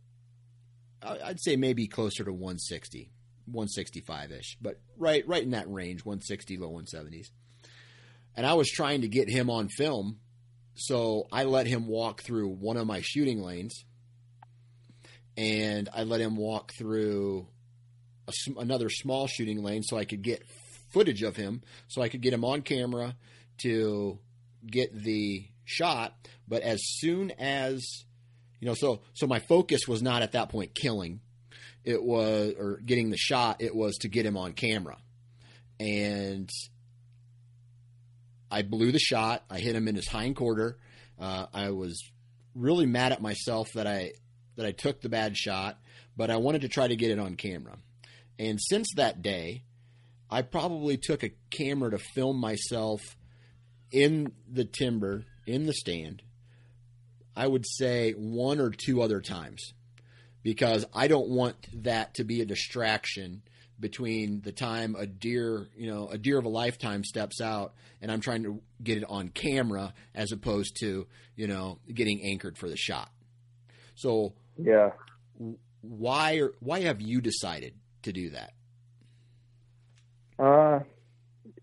I'd 1.03 1.41
say 1.41 1.57
maybe 1.57 1.89
closer 1.89 2.25
to 2.25 2.33
160, 2.33 3.11
165 3.47 4.31
ish, 4.33 4.57
but 4.63 4.81
right 4.97 5.27
right 5.27 5.43
in 5.43 5.51
that 5.51 5.69
range, 5.71 6.05
160 6.05 6.57
low 6.57 6.71
170s. 6.71 7.27
And 8.37 8.47
I 8.47 8.55
was 8.55 8.69
trying 8.71 9.01
to 9.01 9.09
get 9.09 9.29
him 9.29 9.51
on 9.51 9.69
film, 9.69 10.21
so 10.77 11.27
I 11.33 11.43
let 11.45 11.67
him 11.67 11.89
walk 11.89 12.23
through 12.23 12.49
one 12.49 12.77
of 12.77 12.87
my 12.87 13.01
shooting 13.03 13.43
lanes, 13.43 13.85
and 15.39 15.89
I 15.95 16.03
let 16.03 16.21
him 16.21 16.37
walk 16.37 16.73
through 16.77 17.47
a, 18.27 18.33
another 18.59 18.91
small 18.91 19.29
shooting 19.29 19.63
lane 19.63 19.85
so 19.85 19.97
I 19.97 20.05
could 20.05 20.23
get 20.23 20.43
footage 20.91 21.23
of 21.23 21.37
him, 21.37 21.63
so 21.87 22.03
I 22.03 22.09
could 22.09 22.23
get 22.23 22.33
him 22.33 22.45
on 22.45 22.63
camera 22.63 23.15
to 23.59 24.19
get 24.67 24.93
the 24.93 25.47
shot. 25.65 26.29
But 26.49 26.63
as 26.63 26.81
soon 26.83 27.31
as 27.39 28.05
you 28.61 28.67
know, 28.67 28.75
so 28.75 29.03
so 29.15 29.29
my 29.29 29.39
focus 29.39 29.87
was 29.87 30.03
not 30.03 30.23
at 30.23 30.33
that 30.33 30.49
point 30.49 30.75
killing, 30.75 31.21
it 31.85 32.03
was 32.03 32.55
or 32.59 32.81
getting 32.85 33.11
the 33.11 33.17
shot. 33.17 33.63
It 33.63 33.77
was 33.77 33.97
to 33.99 34.09
get 34.09 34.27
him 34.27 34.37
on 34.37 34.55
camera, 34.55 34.97
and 35.79 36.51
I 38.51 38.63
blew 38.63 38.91
the 38.91 38.99
shot. 38.99 39.45
I 39.49 39.61
hit 39.61 39.77
him 39.77 39.87
in 39.87 39.95
his 39.95 40.09
hind 40.09 40.35
quarter. 40.35 40.79
Uh, 41.17 41.47
I 41.55 41.71
was 41.71 42.03
really 42.57 42.87
mad 42.87 43.13
at 43.13 43.23
myself 43.23 43.69
that 43.75 43.87
I 43.87 44.13
that 44.59 44.67
I 44.67 44.73
took 44.73 45.01
the 45.01 45.09
bad 45.09 45.37
shot, 45.37 45.79
but 46.17 46.31
I 46.31 46.37
wanted 46.37 46.63
to 46.63 46.69
try 46.69 46.89
to 46.89 46.97
get 46.97 47.13
it 47.13 47.21
on 47.21 47.37
camera. 47.37 47.79
And 48.41 48.61
since 48.61 48.89
that 48.97 49.23
day, 49.23 49.63
I 50.29 50.43
probably 50.43 50.97
took 50.97 51.23
a 51.23 51.31
camera 51.51 51.93
to 51.93 51.99
film 51.99 52.41
myself 52.41 53.01
in 53.93 54.33
the 54.51 54.65
timber 54.65 55.25
in 55.47 55.67
the 55.67 55.73
stand. 55.73 56.23
I 57.37 57.47
would 57.47 57.65
say 57.67 58.13
one 58.13 58.61
or 58.61 58.71
two 58.71 59.01
other 59.01 59.21
times 59.21 59.75
because 60.43 60.85
I 60.93 61.07
don't 61.07 61.29
want 61.29 61.55
that 61.85 62.15
to 62.15 62.25
be 62.25 62.41
a 62.41 62.45
distraction 62.45 63.43
between 63.79 64.41
the 64.41 64.51
time 64.51 64.97
a 64.99 65.07
deer, 65.07 65.69
you 65.77 65.89
know, 65.89 66.09
a 66.09 66.19
deer 66.19 66.37
of 66.37 66.45
a 66.45 66.49
lifetime 66.49 67.05
steps 67.05 67.41
out 67.41 67.75
and 68.03 68.11
I'm 68.11 68.21
trying 68.21 68.43
to 68.43 68.61
get 68.83 68.99
it 68.99 69.05
on 69.09 69.29
camera 69.29 69.95
as 70.17 70.33
opposed 70.33 70.79
to, 70.81 71.07
you 71.37 71.47
know, 71.47 71.79
getting 71.95 72.23
anchored 72.25 72.59
for 72.59 72.69
the 72.69 72.77
shot. 72.77 73.09
So 73.95 74.35
Yeah. 74.59 74.91
why 75.83 76.41
or 76.41 76.53
why 76.61 76.81
have 76.81 77.01
you 77.01 77.21
decided 77.21 77.75
to 78.03 78.13
do 78.13 78.31
that? 78.31 78.53
Uh, 80.39 80.81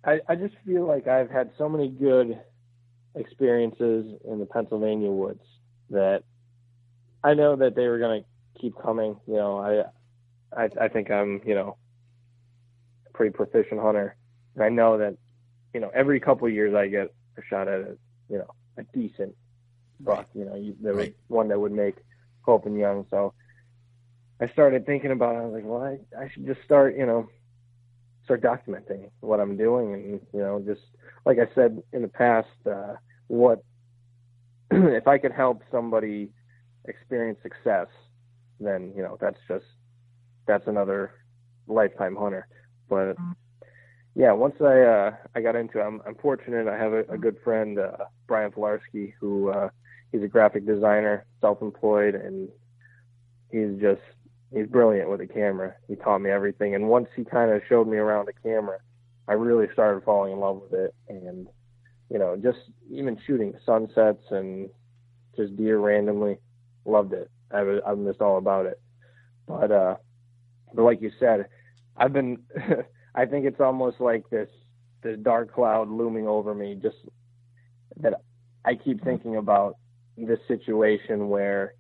I 0.04 0.20
I 0.28 0.36
just 0.36 0.56
feel 0.66 0.88
like 0.88 1.08
I've 1.08 1.30
had 1.30 1.52
so 1.58 1.68
many 1.70 1.90
good 1.90 2.40
experiences 3.16 4.06
in 4.26 4.40
the 4.40 4.46
Pennsylvania 4.46 5.10
woods 5.10 5.44
that 5.90 6.24
I 7.24 7.34
know 7.34 7.56
that 7.56 7.76
they 7.76 7.88
were 7.88 8.00
going 8.00 8.24
to 8.24 8.62
keep 8.62 8.78
coming. 8.82 9.18
You 9.28 9.36
know, 9.36 9.58
I 9.58 10.64
I 10.64 10.70
I 10.82 10.88
think 10.88 11.12
I'm 11.12 11.42
you 11.46 11.56
know 11.56 11.78
a 13.08 13.18
pretty 13.18 13.34
proficient 13.34 13.82
hunter, 13.82 14.16
and 14.56 14.64
I 14.64 14.70
know 14.70 14.98
that 14.98 15.18
you 15.74 15.80
know 15.80 15.92
every 15.94 16.20
couple 16.20 16.48
of 16.48 16.54
years 16.54 16.74
I 16.74 16.88
get 16.88 17.14
a 17.38 17.42
shot 17.50 17.68
at 17.68 17.82
a 17.82 17.98
you 18.30 18.38
know 18.38 18.54
a 18.78 18.84
decent 18.98 19.36
buck. 20.00 20.28
You 20.34 20.46
know, 20.46 20.56
you, 20.56 20.76
there 20.82 20.94
was 20.94 21.10
one 21.28 21.48
that 21.50 21.60
would 21.60 21.72
make 21.72 21.96
Pope 22.46 22.66
Young, 22.66 23.06
so. 23.10 23.34
I 24.42 24.50
started 24.50 24.86
thinking 24.86 25.12
about 25.12 25.36
it. 25.36 25.38
I 25.38 25.46
was 25.46 25.54
like, 25.54 25.64
well, 25.64 25.82
I, 25.82 26.22
I 26.22 26.30
should 26.30 26.46
just 26.46 26.62
start, 26.66 26.98
you 26.98 27.06
know, 27.06 27.30
start 28.26 28.42
documenting 28.42 29.10
what 29.22 29.40
I'm 29.40 29.56
doing, 29.56 29.94
and 29.94 30.20
you 30.34 30.40
know, 30.40 30.62
just 30.66 30.82
like 31.26 31.38
I 31.40 31.48
said 31.56 31.82
in 31.94 32.02
the 32.02 32.08
past, 32.08 32.48
uh, 32.66 32.96
what 33.28 33.64
if 34.72 35.08
I 35.08 35.18
could 35.18 35.32
help 35.32 35.62
somebody 35.72 36.32
experience 36.86 37.40
success, 37.42 37.88
then 38.60 38.94
you 38.96 39.04
know, 39.04 39.18
that's 39.22 39.38
just 39.48 39.66
that's 40.48 40.68
another 40.68 41.12
lifetime 41.68 42.16
hunter. 42.16 42.48
But 42.90 43.16
yeah, 44.16 44.32
once 44.34 44.56
I 44.60 44.82
uh, 44.82 45.12
I 45.36 45.42
got 45.42 45.56
into 45.56 45.80
it, 45.80 45.84
I'm, 45.84 46.02
I'm 46.06 46.16
fortunate. 46.16 46.68
I 46.68 46.78
have 46.78 46.94
a, 46.94 47.04
a 47.10 47.18
good 47.18 47.38
friend, 47.44 47.80
uh, 47.80 48.06
Brian 48.28 48.52
Filarski, 48.52 49.14
who 49.20 49.50
uh, 49.50 49.70
he's 50.12 50.24
a 50.24 50.28
graphic 50.28 50.66
designer, 50.66 51.26
self-employed, 51.42 52.16
and 52.16 52.50
he's 53.52 53.80
just 53.82 54.02
he's 54.54 54.68
brilliant 54.68 55.10
with 55.10 55.22
a 55.22 55.28
camera. 55.28 55.76
He 55.88 55.96
taught 55.96 56.20
me 56.20 56.30
everything, 56.30 56.76
and 56.76 56.90
once 56.90 57.08
he 57.16 57.24
kind 57.24 57.52
of 57.52 57.62
showed 57.68 57.88
me 57.88 57.98
around 57.98 58.28
the 58.28 58.34
camera, 58.48 58.80
I 59.28 59.34
really 59.34 59.68
started 59.74 60.04
falling 60.04 60.34
in 60.34 60.40
love 60.40 60.62
with 60.62 60.74
it, 60.74 60.96
and 61.10 61.48
you 62.10 62.20
know, 62.20 62.38
just 62.42 62.60
even 62.92 63.18
shooting 63.26 63.54
sunsets 63.66 64.24
and 64.30 64.70
just 65.36 65.56
deer 65.58 65.80
randomly, 65.80 66.38
loved 66.86 67.14
it. 67.14 67.30
I 67.52 67.80
I'm 67.86 68.06
just 68.06 68.22
all 68.22 68.38
about 68.38 68.66
it. 68.66 68.80
But 69.48 69.72
uh, 69.72 69.96
but 70.74 70.84
like 70.84 71.02
you 71.02 71.12
said, 71.20 71.48
I've 71.98 72.14
been. 72.14 72.40
I 73.18 73.26
think 73.26 73.46
it's 73.46 73.62
almost 73.62 74.02
like 74.02 74.30
this 74.30 74.50
this 75.02 75.18
dark 75.22 75.54
cloud 75.54 75.90
looming 75.90 76.28
over 76.28 76.54
me. 76.54 76.78
Just 76.82 76.98
that 77.98 78.22
I 78.66 78.76
keep 78.76 79.04
thinking 79.04 79.38
about 79.38 79.78
this 80.18 80.40
situation 80.48 81.30
where 81.30 81.74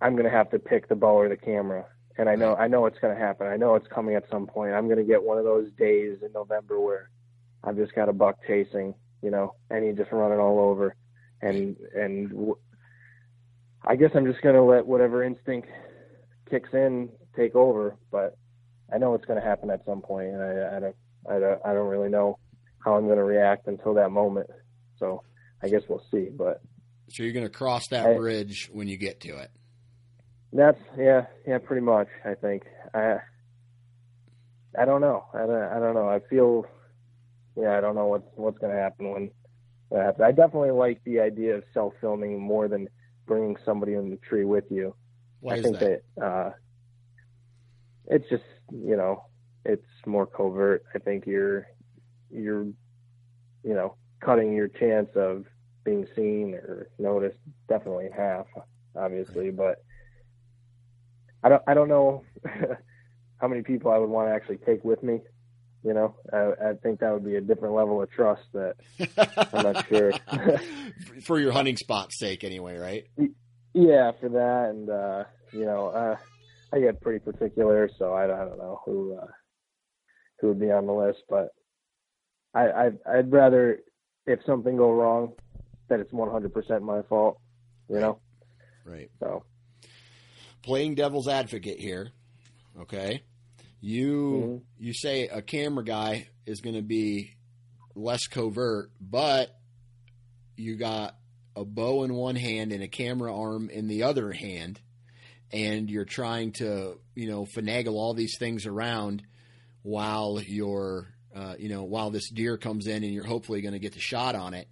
I'm 0.00 0.12
going 0.12 0.24
to 0.24 0.30
have 0.30 0.50
to 0.50 0.58
pick 0.58 0.88
the 0.88 0.94
bow 0.94 1.18
or 1.18 1.28
the 1.28 1.36
camera. 1.36 1.86
And 2.18 2.28
I 2.28 2.34
know 2.34 2.54
I 2.56 2.66
know 2.66 2.86
it's 2.86 2.98
going 2.98 3.14
to 3.14 3.20
happen. 3.20 3.46
I 3.46 3.56
know 3.56 3.74
it's 3.74 3.86
coming 3.88 4.14
at 4.14 4.24
some 4.30 4.46
point. 4.46 4.72
I'm 4.72 4.86
going 4.86 4.98
to 4.98 5.04
get 5.04 5.22
one 5.22 5.38
of 5.38 5.44
those 5.44 5.70
days 5.78 6.18
in 6.24 6.32
November 6.32 6.80
where 6.80 7.10
I've 7.62 7.76
just 7.76 7.94
got 7.94 8.08
a 8.08 8.12
buck 8.12 8.38
chasing, 8.46 8.94
you 9.22 9.30
know, 9.30 9.54
and 9.70 9.84
he 9.84 9.92
just 9.92 10.12
running 10.12 10.38
all 10.38 10.58
over, 10.58 10.94
and 11.42 11.76
and 11.94 12.30
w- 12.30 12.58
I 13.84 13.96
guess 13.96 14.12
I'm 14.14 14.24
just 14.24 14.40
going 14.40 14.54
to 14.54 14.62
let 14.62 14.86
whatever 14.86 15.22
instinct 15.24 15.68
kicks 16.48 16.70
in 16.72 17.10
take 17.36 17.54
over. 17.54 17.96
But 18.10 18.38
I 18.92 18.96
know 18.96 19.14
it's 19.14 19.26
going 19.26 19.40
to 19.40 19.46
happen 19.46 19.70
at 19.70 19.84
some 19.84 20.00
point, 20.00 20.28
and 20.28 20.42
I, 20.42 20.76
I 20.76 20.80
don't 20.80 20.96
I 21.28 21.38
don't 21.38 21.60
I 21.66 21.74
don't 21.74 21.88
really 21.88 22.08
know 22.08 22.38
how 22.82 22.94
I'm 22.94 23.06
going 23.06 23.18
to 23.18 23.24
react 23.24 23.66
until 23.66 23.92
that 23.94 24.10
moment. 24.10 24.48
So 24.98 25.22
I 25.62 25.68
guess 25.68 25.82
we'll 25.88 26.04
see. 26.10 26.30
But 26.30 26.62
so 27.08 27.22
you're 27.22 27.32
going 27.32 27.46
to 27.46 27.52
cross 27.52 27.88
that 27.88 28.06
I, 28.06 28.14
bridge 28.16 28.68
when 28.72 28.88
you 28.88 28.96
get 28.96 29.20
to 29.20 29.36
it. 29.38 29.50
That's 30.52 30.80
yeah, 30.98 31.26
yeah, 31.46 31.58
pretty 31.58 31.82
much. 31.82 32.08
I 32.24 32.34
think 32.34 32.64
I 32.94 33.18
I 34.78 34.84
don't 34.84 35.00
know. 35.00 35.24
I 35.34 35.38
don't, 35.38 35.62
I 35.62 35.78
don't 35.78 35.94
know. 35.94 36.08
I 36.08 36.20
feel 36.30 36.66
yeah, 37.56 37.76
I 37.76 37.80
don't 37.80 37.94
know 37.94 38.06
what's 38.06 38.28
what's 38.34 38.58
going 38.58 38.72
to 38.72 38.78
happen 38.78 39.12
when 39.12 39.30
that 39.90 40.04
happens. 40.04 40.24
I 40.24 40.32
definitely 40.32 40.72
like 40.72 41.02
the 41.04 41.20
idea 41.20 41.56
of 41.56 41.64
self 41.72 41.94
filming 42.00 42.40
more 42.40 42.68
than 42.68 42.88
bringing 43.26 43.56
somebody 43.64 43.94
in 43.94 44.10
the 44.10 44.16
tree 44.16 44.44
with 44.44 44.64
you. 44.70 44.94
Why 45.40 45.54
I 45.54 45.62
think 45.62 45.78
that? 45.78 46.02
that 46.16 46.24
uh, 46.24 46.52
it's 48.06 48.28
just 48.28 48.44
you 48.70 48.96
know 48.96 49.24
it's 49.64 49.86
more 50.06 50.26
covert. 50.26 50.84
I 50.94 50.98
think 50.98 51.26
you're 51.26 51.66
you're 52.30 52.64
you 52.64 53.74
know 53.74 53.96
cutting 54.20 54.54
your 54.54 54.68
chance 54.68 55.08
of 55.14 55.44
being 55.86 56.06
seen 56.14 56.54
or 56.54 56.90
noticed 56.98 57.38
definitely 57.68 58.08
half, 58.14 58.46
obviously, 58.94 59.50
but 59.50 59.82
I 61.42 61.48
don't 61.48 61.62
I 61.66 61.72
don't 61.72 61.88
know 61.88 62.24
how 63.40 63.48
many 63.48 63.62
people 63.62 63.90
I 63.90 63.96
would 63.96 64.10
want 64.10 64.28
to 64.28 64.34
actually 64.34 64.58
take 64.58 64.84
with 64.84 65.02
me. 65.02 65.20
You 65.82 65.94
know, 65.94 66.16
I, 66.32 66.70
I 66.70 66.72
think 66.82 67.00
that 67.00 67.12
would 67.12 67.24
be 67.24 67.36
a 67.36 67.40
different 67.40 67.74
level 67.74 68.02
of 68.02 68.10
trust 68.10 68.42
that 68.52 68.74
I'm 69.54 69.62
not 69.62 69.86
sure. 69.86 70.12
for 71.22 71.38
your 71.38 71.52
hunting 71.52 71.76
spot's 71.76 72.18
sake, 72.18 72.42
anyway, 72.42 72.76
right? 72.76 73.04
Yeah, 73.72 74.10
for 74.20 74.28
that, 74.30 74.70
and 74.70 74.90
uh, 74.90 75.24
you 75.52 75.64
know, 75.64 75.88
uh, 75.88 76.16
I 76.74 76.80
get 76.80 77.00
pretty 77.00 77.20
particular, 77.20 77.88
so 77.98 78.12
I, 78.12 78.24
I 78.24 78.44
don't 78.44 78.58
know 78.58 78.80
who 78.84 79.16
uh, 79.22 79.26
who 80.40 80.48
would 80.48 80.60
be 80.60 80.72
on 80.72 80.86
the 80.86 80.92
list, 80.92 81.20
but 81.28 81.50
I, 82.52 82.68
I 82.68 82.90
I'd 83.18 83.30
rather 83.30 83.78
if 84.26 84.40
something 84.44 84.76
go 84.76 84.92
wrong, 84.92 85.32
that 85.88 86.00
it's 86.00 86.12
100% 86.12 86.82
my 86.82 87.02
fault. 87.02 87.40
You 87.88 88.00
know. 88.00 88.18
Right. 88.84 89.10
So 89.20 89.44
playing 90.66 90.96
devil's 90.96 91.28
advocate 91.28 91.78
here, 91.78 92.10
okay? 92.80 93.22
You 93.80 94.12
mm-hmm. 94.12 94.84
you 94.84 94.92
say 94.92 95.28
a 95.28 95.40
camera 95.40 95.84
guy 95.84 96.28
is 96.44 96.60
going 96.60 96.74
to 96.74 96.82
be 96.82 97.36
less 97.94 98.26
covert, 98.26 98.90
but 99.00 99.56
you 100.56 100.76
got 100.76 101.16
a 101.54 101.64
bow 101.64 102.02
in 102.04 102.14
one 102.14 102.36
hand 102.36 102.72
and 102.72 102.82
a 102.82 102.88
camera 102.88 103.34
arm 103.34 103.70
in 103.70 103.86
the 103.86 104.02
other 104.02 104.32
hand, 104.32 104.80
and 105.52 105.90
you're 105.90 106.04
trying 106.04 106.52
to 106.52 106.98
you 107.14 107.28
know 107.28 107.46
finagle 107.46 107.94
all 107.94 108.14
these 108.14 108.36
things 108.38 108.66
around 108.66 109.22
while 109.82 110.40
you're 110.40 111.06
uh, 111.34 111.54
you 111.58 111.68
know 111.68 111.84
while 111.84 112.10
this 112.10 112.28
deer 112.30 112.56
comes 112.58 112.86
in 112.86 113.04
and 113.04 113.12
you're 113.12 113.24
hopefully 113.24 113.62
going 113.62 113.74
to 113.74 113.78
get 113.78 113.94
the 113.94 114.00
shot 114.00 114.34
on 114.34 114.52
it. 114.54 114.68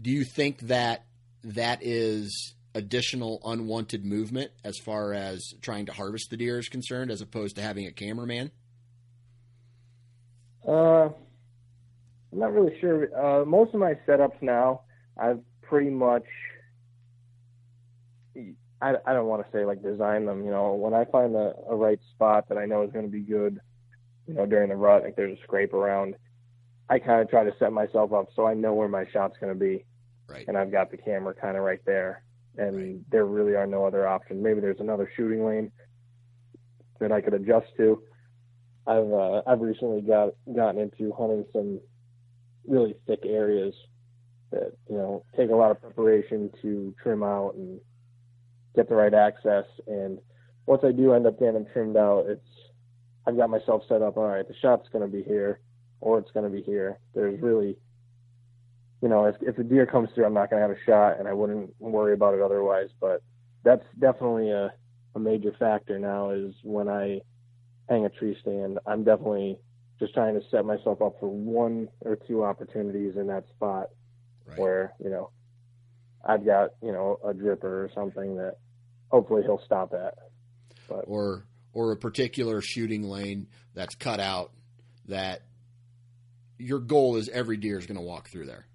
Do 0.00 0.10
you 0.10 0.24
think 0.24 0.60
that 0.62 1.04
that 1.42 1.78
is 1.82 2.54
additional 2.74 3.40
unwanted 3.44 4.04
movement 4.04 4.50
as 4.62 4.78
far 4.78 5.14
as 5.14 5.54
trying 5.62 5.86
to 5.86 5.92
harvest 5.92 6.28
the 6.30 6.36
deer 6.36 6.58
is 6.58 6.68
concerned, 6.68 7.10
as 7.10 7.22
opposed 7.22 7.56
to 7.56 7.62
having 7.62 7.86
a 7.86 7.92
cameraman? 7.92 8.50
Uh, 10.66 11.08
I'm 12.32 12.38
not 12.38 12.52
really 12.52 12.78
sure. 12.80 13.08
Uh, 13.16 13.44
most 13.44 13.72
of 13.72 13.80
my 13.80 13.94
setups 14.06 14.42
now, 14.42 14.82
I've 15.16 15.40
pretty 15.62 15.90
much. 15.90 16.24
I, 18.82 18.94
I 19.06 19.14
don't 19.14 19.26
want 19.26 19.42
to 19.46 19.50
say 19.56 19.64
like 19.64 19.82
design 19.82 20.26
them. 20.26 20.44
You 20.44 20.50
know, 20.50 20.74
when 20.74 20.92
I 20.92 21.06
find 21.06 21.34
a, 21.34 21.54
a 21.70 21.74
right 21.74 21.98
spot 22.10 22.50
that 22.50 22.58
I 22.58 22.66
know 22.66 22.82
is 22.82 22.92
going 22.92 23.06
to 23.06 23.10
be 23.10 23.22
good, 23.22 23.58
you 24.26 24.34
know, 24.34 24.44
during 24.44 24.68
the 24.68 24.76
rut, 24.76 25.02
like 25.02 25.16
there's 25.16 25.38
a 25.38 25.42
scrape 25.42 25.72
around, 25.72 26.16
I 26.88 26.98
kind 26.98 27.20
of 27.20 27.28
try 27.28 27.44
to 27.44 27.52
set 27.58 27.72
myself 27.72 28.12
up 28.12 28.28
so 28.34 28.46
I 28.46 28.54
know 28.54 28.74
where 28.74 28.88
my 28.88 29.04
shot's 29.12 29.36
going 29.40 29.52
to 29.52 29.58
be. 29.58 29.84
Right. 30.28 30.44
And 30.48 30.56
I've 30.56 30.72
got 30.72 30.90
the 30.90 30.96
camera 30.96 31.34
kind 31.34 31.56
of 31.56 31.62
right 31.62 31.80
there 31.84 32.22
and 32.58 32.76
right. 32.76 33.10
there 33.10 33.26
really 33.26 33.54
are 33.54 33.66
no 33.66 33.84
other 33.84 34.06
options. 34.06 34.42
Maybe 34.42 34.60
there's 34.60 34.80
another 34.80 35.10
shooting 35.16 35.44
lane 35.44 35.70
that 37.00 37.12
I 37.12 37.20
could 37.20 37.34
adjust 37.34 37.66
to. 37.76 38.02
I've 38.86 39.12
uh, 39.12 39.42
I've 39.46 39.60
recently 39.60 40.00
got 40.00 40.30
gotten 40.54 40.80
into 40.80 41.12
hunting 41.12 41.44
some 41.52 41.80
really 42.66 42.94
thick 43.06 43.20
areas 43.24 43.74
that 44.52 44.72
you 44.88 44.96
know 44.96 45.24
take 45.36 45.50
a 45.50 45.54
lot 45.54 45.70
of 45.70 45.80
preparation 45.80 46.50
to 46.62 46.94
trim 47.02 47.22
out 47.22 47.54
and 47.54 47.80
get 48.74 48.88
the 48.88 48.94
right 48.94 49.12
access. 49.12 49.64
And 49.86 50.18
once 50.66 50.82
I 50.84 50.92
do 50.92 51.12
end 51.12 51.26
up 51.26 51.38
getting 51.38 51.54
them 51.54 51.66
trimmed 51.72 51.96
out, 51.96 52.26
it's 52.28 52.46
I've 53.26 53.36
got 53.36 53.50
myself 53.50 53.82
set 53.88 54.02
up. 54.02 54.16
All 54.16 54.28
right, 54.28 54.46
the 54.46 54.54
shot's 54.62 54.88
going 54.92 55.02
to 55.02 55.10
be 55.10 55.24
here, 55.24 55.60
or 56.00 56.18
it's 56.18 56.30
going 56.32 56.44
to 56.44 56.50
be 56.50 56.62
here. 56.62 56.98
There's 57.14 57.40
really 57.40 57.76
you 59.02 59.08
know, 59.08 59.26
if 59.26 59.36
if 59.40 59.58
a 59.58 59.62
deer 59.62 59.86
comes 59.86 60.08
through, 60.14 60.24
I'm 60.24 60.34
not 60.34 60.50
going 60.50 60.62
to 60.62 60.68
have 60.68 60.76
a 60.76 60.84
shot, 60.84 61.18
and 61.18 61.28
I 61.28 61.32
wouldn't 61.32 61.74
worry 61.78 62.14
about 62.14 62.34
it 62.34 62.40
otherwise. 62.40 62.88
But 63.00 63.22
that's 63.62 63.84
definitely 63.98 64.50
a 64.50 64.72
a 65.14 65.20
major 65.20 65.54
factor 65.58 65.98
now. 65.98 66.30
Is 66.30 66.54
when 66.62 66.88
I 66.88 67.20
hang 67.88 68.06
a 68.06 68.08
tree 68.08 68.36
stand, 68.40 68.78
I'm 68.86 69.04
definitely 69.04 69.58
just 69.98 70.14
trying 70.14 70.34
to 70.34 70.46
set 70.50 70.64
myself 70.64 71.00
up 71.02 71.16
for 71.20 71.28
one 71.28 71.88
or 72.00 72.16
two 72.16 72.44
opportunities 72.44 73.16
in 73.16 73.26
that 73.28 73.44
spot 73.54 73.90
right. 74.46 74.58
where 74.58 74.94
you 75.02 75.10
know 75.10 75.30
I've 76.24 76.44
got 76.44 76.70
you 76.82 76.92
know 76.92 77.18
a 77.22 77.32
dripper 77.32 77.64
or 77.64 77.90
something 77.94 78.36
that 78.36 78.56
hopefully 79.10 79.42
he'll 79.42 79.62
stop 79.64 79.92
at. 79.92 80.14
But, 80.88 81.04
or 81.06 81.44
or 81.74 81.92
a 81.92 81.96
particular 81.96 82.62
shooting 82.62 83.02
lane 83.02 83.48
that's 83.74 83.94
cut 83.94 84.20
out 84.20 84.52
that 85.08 85.42
your 86.58 86.78
goal 86.80 87.16
is 87.16 87.28
every 87.28 87.56
deer 87.56 87.78
is 87.78 87.86
going 87.86 87.98
to 87.98 88.02
walk 88.02 88.28
through 88.28 88.46
there. 88.46 88.66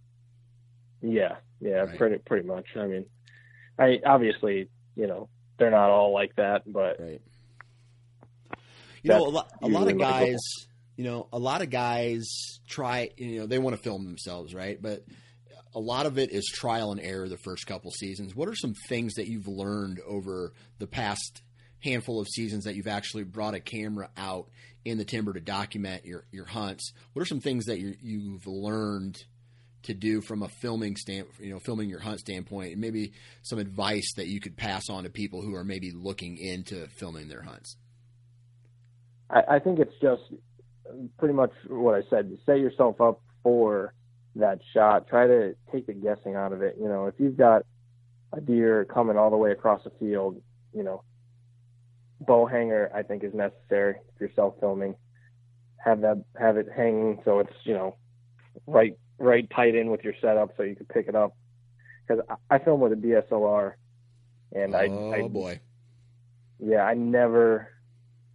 Yeah, 1.02 1.36
yeah, 1.60 1.80
right. 1.80 1.98
pretty 1.98 2.18
pretty 2.20 2.48
much. 2.48 2.66
I 2.76 2.86
mean, 2.86 3.06
I 3.80 4.00
obviously, 4.06 4.70
you 4.96 5.08
know, 5.08 5.30
they're 5.58 5.72
not 5.72 5.90
all 5.90 6.14
like 6.14 6.36
that, 6.36 6.64
but 6.72 7.00
right. 7.00 7.22
You 9.04 9.10
know, 9.10 9.26
a 9.26 9.30
lot, 9.30 9.52
a 9.64 9.68
lot 9.68 9.90
of 9.90 9.98
guys, 9.98 10.38
you 10.96 11.04
know, 11.06 11.28
a 11.34 11.40
lot 11.40 11.64
of 11.64 11.72
guys 11.72 12.60
try, 12.68 13.10
you 13.18 13.40
know, 13.40 13.48
they 13.48 13.58
want 13.58 13.76
to 13.76 13.82
film 13.82 14.06
themselves, 14.06 14.54
right? 14.54 14.80
But 14.80 15.04
a 15.74 15.80
lot 15.80 16.06
of 16.06 16.20
it 16.20 16.32
is 16.32 16.46
trial 16.46 16.92
and 16.92 17.02
error 17.02 17.28
the 17.28 17.38
first 17.38 17.66
couple 17.66 17.90
seasons. 17.92 18.36
What 18.36 18.48
are 18.48 18.56
some 18.56 18.76
things 18.90 19.16
that 19.16 19.28
you've 19.28 19.48
learned 19.48 20.00
over 20.08 20.54
the 20.78 20.86
past 20.86 21.42
handful 21.84 22.20
of 22.20 22.28
seasons 22.28 22.66
that 22.66 22.76
you've 22.76 22.88
actually 22.88 23.24
brought 23.24 23.56
a 23.56 23.60
camera 23.60 24.10
out 24.18 24.50
in 24.84 24.98
the 24.98 25.06
timber 25.06 25.34
to 25.34 25.40
document 25.40 26.06
your, 26.06 26.26
your 26.32 26.46
hunts? 26.46 26.94
What 27.14 27.22
are 27.22 27.26
some 27.26 27.42
things 27.42 27.66
that 27.66 27.80
you, 27.80 27.96
you've 28.02 28.48
learned 28.48 29.24
to 29.84 29.94
do 29.94 30.22
from 30.22 30.44
a 30.44 30.48
filming 30.48 30.96
stand, 30.96 31.26
you 31.40 31.52
know, 31.52 31.60
filming 31.60 31.90
your 31.90 32.00
hunt 32.00 32.20
standpoint, 32.20 32.74
and 32.74 32.82
maybe 32.82 33.14
some 33.42 33.60
advice 33.60 34.14
that 34.16 34.28
you 34.28 34.40
could 34.40 34.56
pass 34.56 34.90
on 34.90 35.04
to 35.04 35.10
people 35.10 35.42
who 35.42 35.56
are 35.56 35.64
maybe 35.64 35.92
looking 35.92 36.38
into 36.38 36.88
filming 36.88 37.28
their 37.28 37.42
hunts? 37.42 37.78
I, 39.30 39.56
I 39.56 39.60
think 39.60 39.80
it's 39.80 39.96
just 40.02 40.22
pretty 41.18 41.34
much 41.34 41.52
what 41.68 41.96
I 41.96 42.02
said. 42.10 42.38
Set 42.46 42.60
yourself 42.60 43.02
up 43.02 43.22
for 43.44 43.94
that 44.36 44.60
shot. 44.74 45.08
Try 45.08 45.28
to 45.28 45.56
take 45.72 45.88
the 45.88 45.94
guessing 45.94 46.36
out 46.36 46.54
of 46.54 46.62
it. 46.62 46.78
You 46.80 46.88
know, 46.88 47.08
if 47.08 47.16
you've 47.18 47.38
got 47.38 47.64
a 48.34 48.42
deer 48.42 48.86
coming 48.86 49.18
all 49.18 49.30
the 49.30 49.38
way 49.38 49.52
across 49.52 49.84
the 49.84 49.92
field, 50.00 50.42
you 50.74 50.84
know, 50.84 51.04
bow 52.22 52.46
hanger 52.46 52.92
I 52.94 53.04
think 53.04 53.24
is 53.24 53.34
necessary 53.34 53.96
if 54.14 54.20
you're 54.20 54.30
self 54.36 54.56
filming. 54.60 54.96
Have 55.84 56.02
that 56.02 56.24
have 56.40 56.58
it 56.58 56.68
hanging 56.76 57.20
so 57.26 57.40
it's 57.40 57.54
you 57.64 57.74
know 57.74 57.96
right 58.68 58.96
right 59.18 59.50
tight 59.56 59.76
in 59.76 59.90
with 59.90 60.04
your 60.04 60.14
setup 60.22 60.52
so 60.58 60.64
you 60.64 60.76
can 60.76 60.86
pick 60.88 61.08
it 61.08 61.16
up. 61.16 61.36
Because 62.08 62.24
I, 62.30 62.56
I 62.56 62.60
film 62.60 62.82
with 62.82 62.94
a 62.94 62.96
DSLR, 62.96 63.74
and 64.54 64.76
oh, 64.76 64.78
I 64.78 65.20
oh 65.20 65.30
boy, 65.30 65.60
yeah, 66.60 66.84
I 66.84 66.94
never 66.94 67.68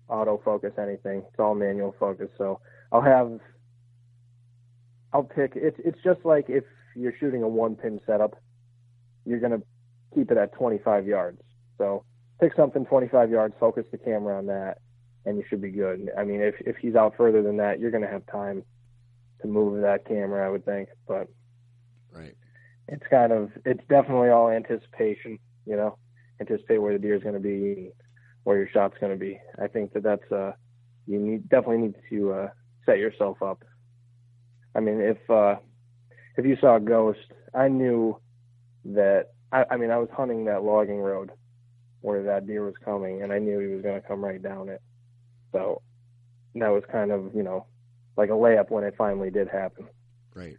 autofocus 0.09 0.79
anything. 0.79 1.25
It's 1.29 1.39
all 1.39 1.55
manual 1.55 1.95
focus. 1.99 2.29
So 2.39 2.61
I'll 2.93 3.03
have 3.03 3.39
I'll 5.13 5.25
pick. 5.25 5.53
It's 5.55 5.79
it's 5.85 5.99
just 6.03 6.25
like 6.25 6.47
if 6.49 6.65
you're 6.95 7.15
shooting 7.19 7.43
a 7.43 7.49
one 7.49 7.77
pin 7.77 8.01
setup, 8.07 8.35
you're 9.25 9.41
gonna 9.41 9.63
keep 10.15 10.31
it 10.31 10.39
at 10.39 10.53
25 10.55 11.07
yards. 11.07 11.41
So 11.79 12.05
pick 12.41 12.55
something 12.55 12.85
25 12.87 13.31
yards, 13.31 13.55
focus 13.59 13.85
the 13.91 13.99
camera 13.99 14.37
on 14.39 14.47
that, 14.47 14.79
and 15.25 15.37
you 15.37 15.45
should 15.49 15.61
be 15.61 15.71
good. 15.71 16.11
I 16.17 16.25
mean, 16.25 16.41
if 16.41 16.55
if 16.61 16.77
he's 16.77 16.95
out 16.95 17.15
further 17.17 17.43
than 17.43 17.57
that, 17.59 17.81
you're 17.81 17.91
gonna 17.91 18.11
have 18.11 18.27
time 18.27 18.63
to 19.43 19.49
move 19.49 19.83
that 19.83 20.07
camera, 20.07 20.47
I 20.47 20.51
would 20.51 20.65
think. 20.65 20.89
But 21.07 21.29
right, 22.13 22.35
it's 22.89 23.07
kind 23.11 23.33
of 23.33 23.51
it's 23.65 23.85
definitely 23.89 24.31
all 24.31 24.51
anticipation. 24.51 25.39
You 25.67 25.77
know, 25.77 25.99
anticipate 26.41 26.79
where 26.79 26.93
the 26.93 26.99
deer 26.99 27.17
is 27.17 27.23
going 27.23 27.35
to 27.35 27.41
be, 27.41 27.91
where 28.45 28.57
your 28.57 28.69
shot's 28.69 28.97
going 29.01 29.13
to 29.13 29.19
be. 29.19 29.41
I 29.61 29.67
think 29.67 29.93
that 29.95 30.03
that's 30.03 30.31
uh 30.31 30.53
you 31.07 31.19
need 31.19 31.49
definitely 31.49 31.79
need 31.79 31.95
to 32.11 32.33
uh, 32.33 32.49
set 32.85 32.99
yourself 32.99 33.43
up. 33.43 33.65
I 34.75 34.81
mean, 34.81 35.01
if 35.01 35.19
uh, 35.31 35.57
if 36.37 36.45
you 36.45 36.57
saw 36.61 36.77
a 36.77 36.81
ghost, 36.81 37.33
I 37.55 37.69
knew 37.69 38.21
that. 38.85 39.29
I, 39.53 39.65
I 39.71 39.77
mean, 39.77 39.91
I 39.91 39.99
was 39.99 40.09
hunting 40.13 40.45
that 40.47 40.65
logging 40.65 40.99
road 40.99 41.31
where 42.07 42.23
that 42.23 42.47
deer 42.47 42.65
was 42.65 42.77
coming, 42.85 43.23
and 43.23 43.33
I 43.33 43.41
knew 43.41 43.59
he 43.59 43.67
was 43.67 43.83
going 43.83 44.01
to 44.01 44.07
come 44.07 44.25
right 44.25 44.41
down 44.41 44.69
it. 44.69 44.81
So 45.51 45.83
that 46.55 46.69
was 46.69 46.85
kind 46.91 47.11
of 47.11 47.35
you 47.35 47.43
know 47.43 47.67
like 48.17 48.31
a 48.31 48.35
layup 48.35 48.71
when 48.71 48.85
it 48.85 48.95
finally 48.97 49.31
did 49.31 49.49
happen. 49.49 49.89
Right. 50.35 50.57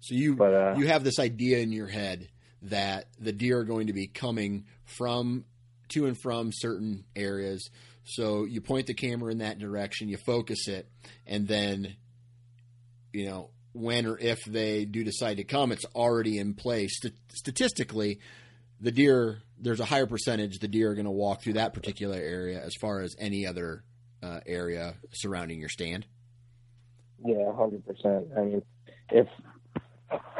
So 0.00 0.14
you 0.14 0.36
But, 0.36 0.54
uh, 0.54 0.74
you 0.76 0.86
have 0.86 1.02
this 1.02 1.18
idea 1.18 1.58
in 1.58 1.72
your 1.72 1.86
head 1.86 2.28
that 2.62 3.06
the 3.18 3.32
deer 3.32 3.60
are 3.60 3.64
going 3.64 3.86
to 3.86 3.94
be 3.94 4.06
coming 4.06 4.66
from 4.84 5.46
to 5.88 6.04
and 6.04 6.20
from 6.20 6.50
certain 6.52 7.04
areas. 7.16 7.70
So 8.04 8.44
you 8.44 8.60
point 8.60 8.86
the 8.86 8.94
camera 8.94 9.32
in 9.32 9.38
that 9.38 9.58
direction, 9.58 10.08
you 10.08 10.18
focus 10.18 10.68
it, 10.68 10.86
and 11.26 11.48
then 11.48 11.96
you 13.14 13.24
know 13.24 13.50
when 13.72 14.04
or 14.04 14.18
if 14.18 14.44
they 14.44 14.84
do 14.84 15.02
decide 15.02 15.38
to 15.38 15.44
come, 15.44 15.72
it's 15.72 15.86
already 15.94 16.38
in 16.38 16.52
place. 16.52 16.98
St- 17.00 17.14
statistically, 17.32 18.20
the 18.84 18.92
deer 18.92 19.40
there's 19.58 19.80
a 19.80 19.84
higher 19.84 20.06
percentage 20.06 20.58
the 20.58 20.68
deer 20.68 20.90
are 20.90 20.94
going 20.94 21.06
to 21.06 21.10
walk 21.10 21.42
through 21.42 21.54
that 21.54 21.72
particular 21.72 22.16
area 22.16 22.62
as 22.62 22.74
far 22.80 23.00
as 23.00 23.16
any 23.18 23.46
other 23.46 23.82
uh, 24.22 24.40
area 24.46 24.94
surrounding 25.12 25.58
your 25.58 25.68
stand. 25.68 26.06
Yeah, 27.24 27.54
hundred 27.56 27.84
percent. 27.86 28.28
I 28.36 28.40
mean, 28.42 28.62
if 29.10 29.26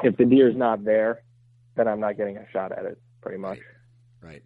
if 0.02 0.16
the 0.16 0.26
deer's 0.26 0.54
not 0.56 0.84
there, 0.84 1.22
then 1.74 1.88
I'm 1.88 2.00
not 2.00 2.16
getting 2.16 2.36
a 2.36 2.46
shot 2.52 2.70
at 2.72 2.84
it. 2.84 2.98
Pretty 3.22 3.38
much. 3.38 3.58
Right. 4.20 4.42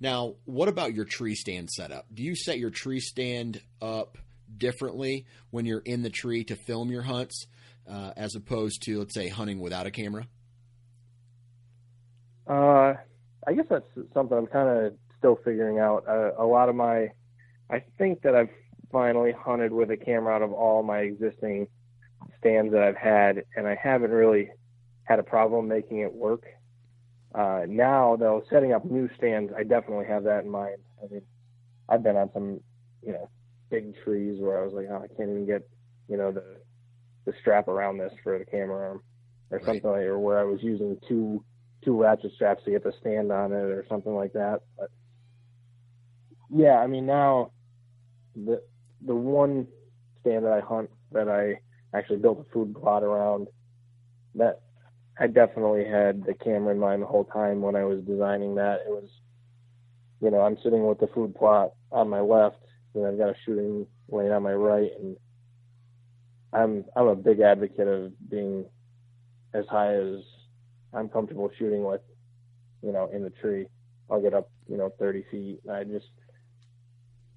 Now, 0.00 0.34
what 0.44 0.68
about 0.68 0.94
your 0.94 1.04
tree 1.04 1.36
stand 1.36 1.70
setup? 1.70 2.06
Do 2.12 2.22
you 2.22 2.34
set 2.34 2.58
your 2.58 2.70
tree 2.70 3.00
stand 3.00 3.62
up 3.80 4.18
differently 4.54 5.26
when 5.50 5.64
you're 5.64 5.80
in 5.80 6.02
the 6.02 6.10
tree 6.10 6.44
to 6.44 6.56
film 6.56 6.90
your 6.90 7.02
hunts, 7.02 7.46
uh, 7.88 8.12
as 8.16 8.34
opposed 8.34 8.82
to, 8.82 8.98
let's 8.98 9.14
say, 9.14 9.28
hunting 9.28 9.60
without 9.60 9.86
a 9.86 9.90
camera? 9.90 10.26
Uh, 12.46 12.94
I 13.46 13.54
guess 13.54 13.66
that's 13.70 13.86
something 14.12 14.36
I'm 14.36 14.46
kind 14.46 14.68
of 14.86 14.94
still 15.18 15.36
figuring 15.44 15.78
out. 15.78 16.04
Uh, 16.08 16.32
a 16.38 16.44
lot 16.44 16.68
of 16.68 16.74
my, 16.74 17.10
I 17.70 17.82
think 17.98 18.22
that 18.22 18.34
I've 18.34 18.50
finally 18.90 19.32
hunted 19.32 19.72
with 19.72 19.90
a 19.90 19.96
camera 19.96 20.34
out 20.34 20.42
of 20.42 20.52
all 20.52 20.82
my 20.82 20.98
existing 21.00 21.68
stands 22.38 22.72
that 22.72 22.82
I've 22.82 22.96
had, 22.96 23.44
and 23.56 23.66
I 23.66 23.78
haven't 23.80 24.10
really 24.10 24.50
had 25.04 25.18
a 25.18 25.22
problem 25.22 25.68
making 25.68 26.00
it 26.00 26.12
work. 26.12 26.44
Uh, 27.34 27.62
now, 27.68 28.16
though, 28.16 28.42
setting 28.50 28.72
up 28.72 28.84
new 28.84 29.08
stands, 29.16 29.52
I 29.56 29.62
definitely 29.62 30.06
have 30.06 30.24
that 30.24 30.44
in 30.44 30.50
mind. 30.50 30.78
I 31.02 31.12
mean, 31.12 31.22
I've 31.88 32.02
been 32.02 32.16
on 32.16 32.30
some, 32.32 32.60
you 33.02 33.12
know, 33.12 33.28
big 33.70 33.94
trees 34.02 34.40
where 34.40 34.60
I 34.60 34.64
was 34.64 34.72
like, 34.72 34.86
oh, 34.90 35.04
I 35.04 35.08
can't 35.16 35.30
even 35.30 35.46
get, 35.46 35.68
you 36.08 36.16
know, 36.16 36.32
the 36.32 36.44
the 37.26 37.32
strap 37.40 37.66
around 37.68 37.98
this 37.98 38.12
for 38.22 38.38
the 38.38 38.44
camera 38.44 38.88
arm 38.88 39.02
or 39.50 39.58
Right. 39.58 39.66
something 39.66 39.90
like, 39.90 40.02
or 40.02 40.18
where 40.18 40.38
I 40.38 40.44
was 40.44 40.62
using 40.62 40.96
two 41.08 41.44
two 41.86 42.02
ratchet 42.02 42.32
straps 42.34 42.64
to 42.64 42.72
get 42.72 42.82
the 42.82 42.92
stand 43.00 43.30
on 43.30 43.52
it 43.52 43.56
or 43.56 43.86
something 43.88 44.14
like 44.14 44.32
that. 44.32 44.60
But 44.76 44.90
yeah, 46.50 46.78
I 46.80 46.86
mean 46.88 47.06
now 47.06 47.52
the 48.34 48.60
the 49.06 49.14
one 49.14 49.68
stand 50.20 50.44
that 50.44 50.52
I 50.52 50.60
hunt 50.60 50.90
that 51.12 51.28
I 51.28 51.60
actually 51.96 52.18
built 52.18 52.44
a 52.46 52.52
food 52.52 52.74
plot 52.74 53.04
around 53.04 53.46
that 54.34 54.60
I 55.18 55.28
definitely 55.28 55.84
had 55.86 56.24
the 56.24 56.34
camera 56.34 56.74
in 56.74 56.80
mind 56.80 57.02
the 57.02 57.06
whole 57.06 57.24
time 57.24 57.62
when 57.62 57.76
I 57.76 57.84
was 57.84 58.02
designing 58.02 58.56
that. 58.56 58.80
It 58.86 58.90
was 58.90 59.08
you 60.20 60.30
know, 60.30 60.40
I'm 60.40 60.56
sitting 60.62 60.86
with 60.86 60.98
the 60.98 61.08
food 61.08 61.34
plot 61.34 61.72
on 61.92 62.08
my 62.08 62.20
left 62.20 62.56
and 62.94 63.06
I've 63.06 63.18
got 63.18 63.30
a 63.30 63.34
shooting 63.44 63.86
lane 64.08 64.32
on 64.32 64.42
my 64.42 64.52
right 64.54 64.90
and 64.98 65.16
I'm 66.52 66.84
I'm 66.96 67.06
a 67.06 67.14
big 67.14 67.40
advocate 67.40 67.86
of 67.86 68.12
being 68.28 68.64
as 69.54 69.66
high 69.70 69.94
as 69.94 70.20
I'm 70.94 71.08
comfortable 71.08 71.50
shooting 71.58 71.84
with, 71.84 72.00
you 72.82 72.92
know, 72.92 73.08
in 73.12 73.22
the 73.22 73.30
tree. 73.30 73.66
I'll 74.10 74.20
get 74.20 74.34
up, 74.34 74.50
you 74.68 74.76
know, 74.76 74.90
30 74.98 75.24
feet. 75.30 75.60
I 75.70 75.84
just, 75.84 76.06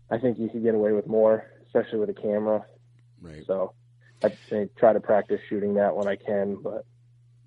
I 0.09 0.17
think 0.17 0.37
you 0.39 0.49
can 0.49 0.63
get 0.63 0.75
away 0.75 0.91
with 0.91 1.07
more, 1.07 1.45
especially 1.65 1.99
with 1.99 2.09
a 2.09 2.13
camera. 2.13 2.65
Right. 3.21 3.43
So 3.45 3.73
I 4.23 4.31
I 4.51 4.69
try 4.77 4.93
to 4.93 4.99
practice 4.99 5.39
shooting 5.49 5.75
that 5.75 5.95
when 5.95 6.07
I 6.07 6.15
can, 6.15 6.57
but 6.61 6.85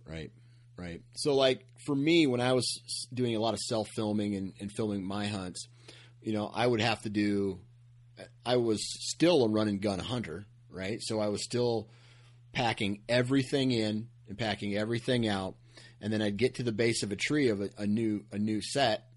Right. 0.06 0.30
Right. 0.76 1.02
So, 1.14 1.34
like 1.34 1.64
for 1.86 1.94
me, 1.94 2.26
when 2.26 2.40
I 2.40 2.54
was 2.54 3.06
doing 3.12 3.36
a 3.36 3.40
lot 3.40 3.54
of 3.54 3.60
self 3.60 3.88
filming 3.94 4.34
and, 4.34 4.52
and 4.60 4.72
filming 4.72 5.06
my 5.06 5.26
hunts, 5.26 5.68
you 6.22 6.32
know, 6.32 6.50
I 6.52 6.66
would 6.66 6.80
have 6.80 7.02
to 7.02 7.10
do. 7.10 7.60
I 8.44 8.56
was 8.56 8.80
still 9.10 9.44
a 9.44 9.48
run 9.48 9.68
and 9.68 9.80
gun 9.80 9.98
hunter, 9.98 10.44
right? 10.70 10.98
So 11.00 11.20
I 11.20 11.28
was 11.28 11.44
still 11.44 11.88
packing 12.52 13.02
everything 13.08 13.70
in 13.70 14.08
and 14.28 14.38
packing 14.38 14.76
everything 14.76 15.26
out, 15.28 15.54
and 16.02 16.12
then 16.12 16.20
I'd 16.20 16.36
get 16.36 16.56
to 16.56 16.62
the 16.62 16.72
base 16.72 17.02
of 17.02 17.12
a 17.12 17.16
tree 17.16 17.48
of 17.48 17.62
a, 17.62 17.70
a 17.78 17.86
new 17.86 18.24
a 18.32 18.38
new 18.38 18.60
set, 18.60 19.08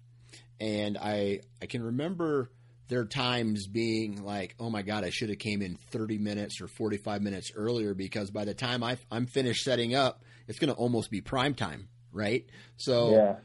and 0.60 0.96
I 0.96 1.40
I 1.60 1.66
can 1.66 1.82
remember 1.82 2.50
there 2.88 3.00
are 3.00 3.06
times 3.06 3.66
being 3.66 4.24
like, 4.24 4.54
oh 4.60 4.70
my 4.70 4.82
god, 4.82 5.04
I 5.04 5.10
should 5.10 5.28
have 5.28 5.40
came 5.40 5.60
in 5.60 5.76
30 5.90 6.18
minutes 6.18 6.60
or 6.60 6.68
45 6.68 7.20
minutes 7.20 7.50
earlier 7.54 7.94
because 7.94 8.30
by 8.30 8.44
the 8.44 8.54
time 8.54 8.84
I, 8.84 8.96
I'm 9.10 9.26
finished 9.26 9.64
setting 9.64 9.96
up, 9.96 10.22
it's 10.46 10.60
going 10.60 10.72
to 10.72 10.78
almost 10.78 11.10
be 11.10 11.20
prime 11.20 11.54
time, 11.54 11.88
right? 12.12 12.46
So 12.76 13.10
yeah, 13.10 13.36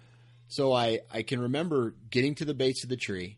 so 0.47 0.73
I, 0.73 0.99
I 1.09 1.23
can 1.23 1.39
remember 1.39 1.95
getting 2.09 2.35
to 2.35 2.45
the 2.45 2.53
base 2.53 2.83
of 2.83 2.89
the 2.89 2.97
tree, 2.97 3.37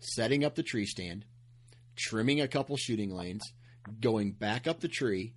setting 0.00 0.44
up 0.44 0.56
the 0.56 0.64
tree 0.64 0.84
stand, 0.84 1.24
trimming 1.96 2.40
a 2.40 2.48
couple 2.48 2.76
shooting 2.76 3.10
lanes, 3.10 3.52
going 4.00 4.32
back 4.32 4.66
up 4.66 4.80
the 4.80 4.88
tree, 4.88 5.32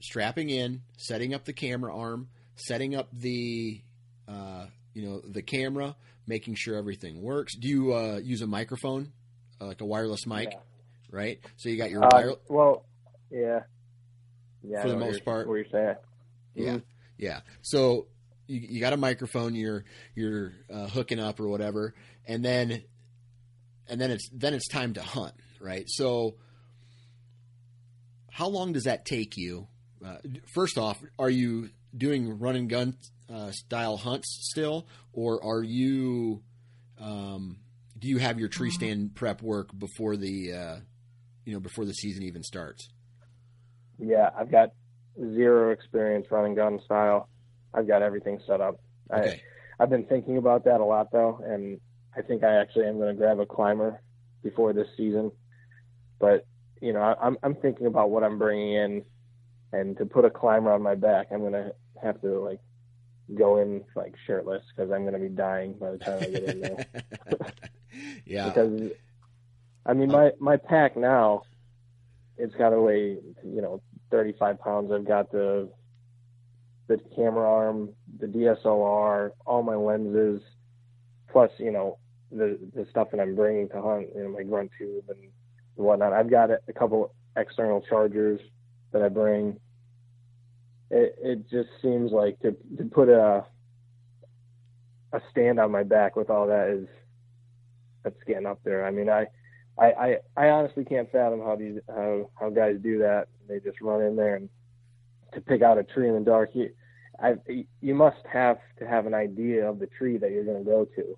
strapping 0.00 0.50
in, 0.50 0.82
setting 0.98 1.32
up 1.32 1.44
the 1.44 1.52
camera 1.52 1.96
arm, 1.96 2.28
setting 2.56 2.94
up 2.94 3.08
the 3.12 3.80
uh, 4.28 4.66
you 4.94 5.02
know 5.08 5.20
the 5.20 5.42
camera, 5.42 5.96
making 6.26 6.54
sure 6.54 6.76
everything 6.76 7.22
works. 7.22 7.56
Do 7.56 7.68
you 7.68 7.94
uh, 7.94 8.20
use 8.22 8.42
a 8.42 8.46
microphone, 8.46 9.12
uh, 9.60 9.66
like 9.66 9.80
a 9.80 9.84
wireless 9.86 10.26
mic, 10.26 10.50
Yeah. 10.52 10.58
right? 11.10 11.40
So 11.56 11.68
you 11.68 11.76
got 11.76 11.90
your 11.90 12.04
Uh, 12.04 12.08
wire. 12.12 12.32
well, 12.48 12.84
yeah, 13.30 13.64
yeah. 14.62 14.82
For 14.82 14.88
the 14.88 14.96
most 14.98 15.24
part. 15.24 15.48
what 15.48 15.54
you're 15.54 15.64
saying. 15.70 15.96
Yeah, 16.54 16.76
Mhm. 16.76 16.82
yeah. 17.18 17.40
So 17.62 18.06
you, 18.46 18.60
you 18.60 18.80
got 18.80 18.92
a 18.92 18.96
microphone, 18.98 19.54
you're 19.54 19.84
you're 20.14 20.52
uh, 20.70 20.86
hooking 20.88 21.18
up 21.18 21.40
or 21.40 21.48
whatever, 21.48 21.94
and 22.26 22.44
then 22.44 22.82
and 23.88 24.00
then 24.00 24.10
it's 24.10 24.28
then 24.32 24.54
it's 24.54 24.68
time 24.68 24.92
to 24.94 25.02
hunt, 25.02 25.34
right? 25.60 25.84
So 25.88 26.36
how 28.30 28.48
long 28.48 28.72
does 28.72 28.84
that 28.84 29.04
take 29.04 29.36
you? 29.36 29.68
Uh, 30.04 30.16
first 30.54 30.78
off, 30.78 31.02
are 31.18 31.30
you 31.30 31.70
doing 31.96 32.38
run 32.38 32.56
and 32.56 32.68
gun 32.68 32.96
uh, 33.32 33.50
style 33.50 33.96
hunts 33.96 34.38
still, 34.50 34.86
or 35.12 35.42
are 35.44 35.62
you 35.62 36.42
um, 37.00 37.58
do 37.98 38.08
you 38.08 38.18
have 38.18 38.38
your 38.38 38.48
tree 38.48 38.70
stand 38.70 39.14
prep 39.14 39.42
work 39.42 39.70
before 39.76 40.16
the 40.16 40.52
uh, 40.52 40.76
you 41.44 41.52
know 41.52 41.60
before 41.60 41.84
the 41.84 41.94
season 41.94 42.22
even 42.22 42.42
starts? 42.42 42.88
Yeah, 43.98 44.30
I've 44.36 44.50
got 44.50 44.70
zero 45.18 45.70
experience 45.70 46.26
run 46.30 46.46
and 46.46 46.56
gun 46.56 46.80
style. 46.84 47.28
I've 47.74 47.86
got 47.86 48.02
everything 48.02 48.40
set 48.46 48.60
up. 48.60 48.80
I, 49.10 49.40
I've 49.78 49.90
been 49.90 50.04
thinking 50.04 50.36
about 50.36 50.64
that 50.64 50.80
a 50.80 50.84
lot 50.84 51.12
though, 51.12 51.40
and 51.44 51.80
I 52.16 52.22
think 52.22 52.44
I 52.44 52.60
actually 52.60 52.86
am 52.86 52.98
going 52.98 53.14
to 53.14 53.18
grab 53.18 53.38
a 53.40 53.46
climber 53.46 54.00
before 54.42 54.72
this 54.72 54.88
season. 54.96 55.30
But 56.18 56.46
you 56.80 56.92
know, 56.92 57.00
I, 57.00 57.14
I'm 57.20 57.36
I'm 57.42 57.54
thinking 57.56 57.86
about 57.86 58.10
what 58.10 58.24
I'm 58.24 58.38
bringing 58.38 58.74
in, 58.74 59.02
and 59.72 59.96
to 59.98 60.06
put 60.06 60.24
a 60.24 60.30
climber 60.30 60.72
on 60.72 60.82
my 60.82 60.94
back, 60.94 61.28
I'm 61.32 61.40
going 61.40 61.52
to 61.52 61.72
have 62.02 62.20
to 62.22 62.40
like 62.40 62.60
go 63.34 63.58
in 63.58 63.84
like 63.94 64.14
shirtless 64.26 64.62
because 64.74 64.90
I'm 64.90 65.02
going 65.02 65.14
to 65.14 65.20
be 65.20 65.28
dying 65.28 65.74
by 65.74 65.92
the 65.92 65.98
time 65.98 66.18
I 66.20 66.26
get 66.26 66.44
in 66.44 66.60
there. 66.60 66.86
yeah, 68.26 68.48
because 68.48 68.90
I 69.86 69.92
mean 69.94 70.10
uh, 70.10 70.12
my 70.12 70.32
my 70.38 70.56
pack 70.56 70.96
now, 70.96 71.42
it's 72.36 72.54
got 72.54 72.70
to 72.70 72.80
weigh 72.80 73.18
you 73.44 73.62
know 73.62 73.82
35 74.10 74.60
pounds. 74.60 74.92
I've 74.92 75.06
got 75.06 75.30
the 75.32 75.68
the 76.88 76.98
camera 77.16 77.48
arm, 77.48 77.90
the 78.18 78.26
DSLR, 78.26 79.30
all 79.46 79.62
my 79.62 79.74
lenses, 79.74 80.42
plus 81.30 81.50
you 81.58 81.70
know 81.70 81.98
the 82.30 82.58
the 82.74 82.86
stuff 82.90 83.08
that 83.12 83.20
I'm 83.20 83.34
bringing 83.34 83.68
to 83.70 83.80
hunt, 83.80 84.08
you 84.14 84.24
know 84.24 84.30
my 84.30 84.42
grunt 84.42 84.70
tube 84.78 85.04
and 85.08 85.30
whatnot. 85.74 86.12
I've 86.12 86.30
got 86.30 86.50
a, 86.50 86.58
a 86.68 86.72
couple 86.72 87.14
external 87.36 87.80
chargers 87.82 88.40
that 88.92 89.02
I 89.02 89.08
bring. 89.08 89.58
It, 90.92 91.16
it 91.22 91.50
just 91.50 91.70
seems 91.80 92.12
like 92.12 92.38
to 92.40 92.54
to 92.76 92.84
put 92.84 93.08
a 93.08 93.44
a 95.12 95.20
stand 95.30 95.58
on 95.58 95.70
my 95.70 95.82
back 95.82 96.16
with 96.16 96.30
all 96.30 96.46
that 96.46 96.68
is 96.68 96.86
that's 98.04 98.22
getting 98.26 98.46
up 98.46 98.60
there. 98.62 98.84
I 98.84 98.90
mean, 98.90 99.08
I 99.08 99.26
I 99.78 99.86
I, 99.86 100.16
I 100.36 100.48
honestly 100.50 100.84
can't 100.84 101.10
fathom 101.10 101.40
how 101.40 101.56
these 101.56 101.78
how 101.88 102.30
how 102.38 102.50
guys 102.50 102.76
do 102.82 102.98
that. 102.98 103.28
They 103.48 103.58
just 103.58 103.80
run 103.80 104.02
in 104.02 104.16
there 104.16 104.36
and 104.36 104.48
to 105.32 105.40
pick 105.40 105.62
out 105.62 105.78
a 105.78 105.82
tree 105.82 106.08
in 106.08 106.14
the 106.14 106.20
dark. 106.20 106.50
You, 106.52 106.70
I 107.18 107.36
you 107.80 107.94
must 107.94 108.24
have 108.30 108.58
to 108.78 108.86
have 108.86 109.06
an 109.06 109.14
idea 109.14 109.68
of 109.68 109.78
the 109.78 109.86
tree 109.86 110.18
that 110.18 110.30
you're 110.30 110.44
going 110.44 110.62
to 110.62 110.70
go 110.70 110.86
to. 110.96 111.16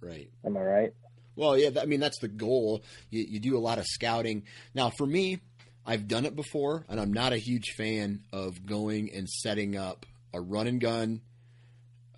Right. 0.00 0.28
Am 0.44 0.56
I 0.56 0.62
right? 0.62 0.94
Well, 1.36 1.56
yeah. 1.56 1.70
I 1.80 1.86
mean, 1.86 2.00
that's 2.00 2.18
the 2.18 2.28
goal. 2.28 2.82
You, 3.10 3.22
you 3.22 3.40
do 3.40 3.56
a 3.56 3.60
lot 3.60 3.78
of 3.78 3.86
scouting. 3.86 4.42
Now, 4.74 4.90
for 4.90 5.06
me, 5.06 5.40
I've 5.84 6.06
done 6.06 6.24
it 6.24 6.36
before, 6.36 6.84
and 6.88 7.00
I'm 7.00 7.12
not 7.12 7.32
a 7.32 7.38
huge 7.38 7.72
fan 7.76 8.22
of 8.32 8.64
going 8.64 9.10
and 9.12 9.28
setting 9.28 9.76
up 9.76 10.06
a 10.32 10.40
run 10.40 10.66
and 10.66 10.80
gun 10.80 11.20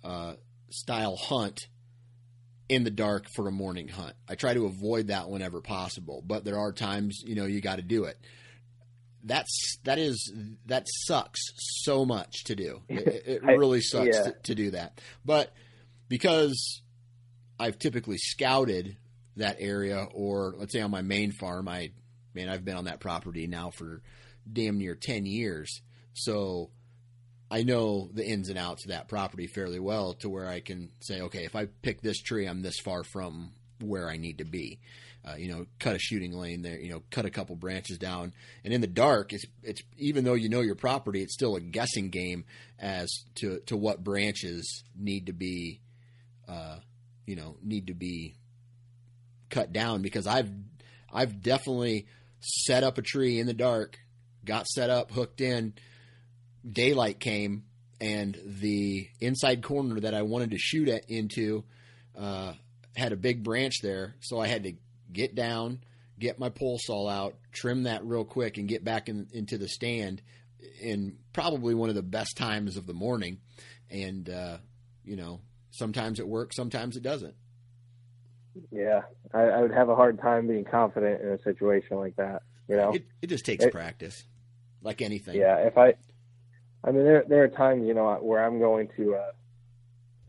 uh, 0.03 0.35
style 0.69 1.15
hunt 1.15 1.67
in 2.69 2.83
the 2.83 2.91
dark 2.91 3.27
for 3.35 3.47
a 3.47 3.51
morning 3.51 3.87
hunt. 3.87 4.15
I 4.27 4.35
try 4.35 4.53
to 4.53 4.65
avoid 4.65 5.07
that 5.07 5.29
whenever 5.29 5.61
possible, 5.61 6.23
but 6.25 6.45
there 6.45 6.59
are 6.59 6.71
times 6.71 7.21
you 7.25 7.35
know 7.35 7.45
you 7.45 7.61
got 7.61 7.77
to 7.77 7.81
do 7.81 8.05
it. 8.05 8.17
That's 9.23 9.77
that 9.83 9.97
is 9.97 10.31
that 10.67 10.85
sucks 10.87 11.41
so 11.57 12.05
much 12.05 12.43
to 12.45 12.55
do. 12.55 12.81
It, 12.89 13.23
it 13.25 13.43
really 13.43 13.81
sucks 13.81 14.15
yeah. 14.15 14.23
to, 14.23 14.35
to 14.43 14.55
do 14.55 14.71
that, 14.71 15.01
but 15.23 15.53
because 16.07 16.81
I've 17.59 17.79
typically 17.79 18.17
scouted 18.17 18.97
that 19.37 19.57
area, 19.59 20.07
or 20.13 20.53
let's 20.57 20.73
say 20.73 20.81
on 20.81 20.91
my 20.91 21.01
main 21.01 21.31
farm, 21.31 21.67
I 21.67 21.91
man, 22.35 22.49
I've 22.49 22.65
been 22.65 22.77
on 22.77 22.85
that 22.85 22.99
property 22.99 23.47
now 23.47 23.71
for 23.71 24.01
damn 24.51 24.77
near 24.77 24.95
10 24.95 25.25
years. 25.25 25.81
So 26.13 26.69
I 27.49 27.63
know 27.63 28.09
the 28.13 28.25
ins 28.25 28.49
and 28.49 28.57
outs 28.57 28.85
of 28.85 28.91
that 28.91 29.07
property 29.07 29.47
fairly 29.47 29.79
well 29.79 30.13
to 30.15 30.29
where 30.29 30.47
I 30.47 30.59
can 30.59 30.89
say, 30.99 31.21
okay, 31.21 31.45
if 31.45 31.55
I 31.55 31.65
pick 31.65 32.01
this 32.01 32.21
tree, 32.21 32.47
I'm 32.47 32.61
this 32.61 32.79
far 32.79 33.03
from 33.03 33.51
where 33.81 34.09
I 34.09 34.17
need 34.17 34.39
to 34.39 34.45
be. 34.45 34.79
Uh, 35.27 35.35
you 35.37 35.51
know, 35.51 35.65
cut 35.79 35.95
a 35.95 35.99
shooting 35.99 36.33
lane 36.33 36.61
there, 36.61 36.79
you 36.79 36.91
know, 36.91 37.01
cut 37.09 37.25
a 37.25 37.31
couple 37.31 37.55
branches 37.55 37.97
down. 37.97 38.31
And 38.63 38.71
in 38.71 38.81
the 38.81 38.87
dark, 38.87 39.33
it's, 39.33 39.45
it's, 39.63 39.81
even 39.97 40.23
though 40.23 40.35
you 40.35 40.49
know 40.49 40.61
your 40.61 40.75
property, 40.75 41.23
it's 41.23 41.33
still 41.33 41.55
a 41.55 41.61
guessing 41.61 42.09
game 42.09 42.45
as 42.77 43.09
to, 43.35 43.59
to 43.65 43.75
what 43.75 44.03
branches 44.03 44.83
need 44.95 45.25
to 45.25 45.33
be, 45.33 45.81
uh, 46.47 46.77
you 47.25 47.35
know, 47.35 47.57
need 47.63 47.87
to 47.87 47.95
be 47.95 48.35
cut 49.49 49.73
down 49.73 50.03
because 50.03 50.27
I've, 50.27 50.51
I've 51.11 51.41
definitely 51.41 52.05
set 52.45 52.83
up 52.83 52.97
a 52.97 53.01
tree 53.01 53.39
in 53.39 53.47
the 53.47 53.53
dark, 53.53 53.99
got 54.43 54.67
set 54.67 54.89
up, 54.89 55.11
hooked 55.11 55.41
in. 55.41 55.73
Daylight 56.69 57.19
came, 57.19 57.63
and 58.01 58.39
the 58.43 59.07
inside 59.19 59.63
corner 59.63 59.99
that 59.99 60.13
I 60.13 60.23
wanted 60.23 60.51
to 60.51 60.57
shoot 60.57 60.89
at 60.89 61.09
into 61.09 61.63
uh, 62.17 62.53
had 62.95 63.11
a 63.11 63.17
big 63.17 63.43
branch 63.43 63.81
there, 63.81 64.15
so 64.21 64.39
I 64.39 64.47
had 64.47 64.63
to 64.63 64.73
get 65.11 65.35
down, 65.35 65.81
get 66.17 66.39
my 66.39 66.49
pole 66.49 66.79
saw 66.81 67.07
out, 67.07 67.35
trim 67.51 67.83
that 67.83 68.05
real 68.05 68.25
quick, 68.25 68.57
and 68.57 68.67
get 68.67 68.83
back 68.83 69.09
in, 69.09 69.27
into 69.31 69.57
the 69.57 69.67
stand 69.67 70.21
in 70.81 71.17
probably 71.33 71.75
one 71.75 71.89
of 71.89 71.95
the 71.95 72.01
best 72.01 72.37
times 72.37 72.77
of 72.77 72.87
the 72.87 72.93
morning. 72.93 73.39
And 73.89 74.29
uh, 74.29 74.57
you 75.03 75.15
know, 75.15 75.41
sometimes 75.71 76.19
it 76.19 76.27
works, 76.27 76.55
sometimes 76.55 76.97
it 76.97 77.03
doesn't. 77.03 77.35
Yeah, 78.71 79.01
I, 79.33 79.41
I 79.41 79.61
would 79.61 79.73
have 79.73 79.89
a 79.89 79.95
hard 79.95 80.19
time 80.19 80.47
being 80.47 80.65
confident 80.65 81.21
in 81.21 81.29
a 81.29 81.41
situation 81.41 81.97
like 81.97 82.15
that. 82.17 82.43
You 82.67 82.77
know, 82.77 82.93
it, 82.93 83.05
it 83.21 83.27
just 83.27 83.45
takes 83.45 83.65
it, 83.65 83.71
practice, 83.71 84.23
like 84.81 85.01
anything. 85.01 85.35
Yeah, 85.35 85.57
if 85.57 85.77
I, 85.77 85.93
I 86.83 86.91
mean, 86.91 87.03
there 87.03 87.23
there 87.27 87.43
are 87.43 87.47
times 87.47 87.85
you 87.85 87.93
know 87.93 88.17
where 88.21 88.43
I'm 88.43 88.59
going 88.59 88.89
to 88.97 89.15
uh, 89.15 89.31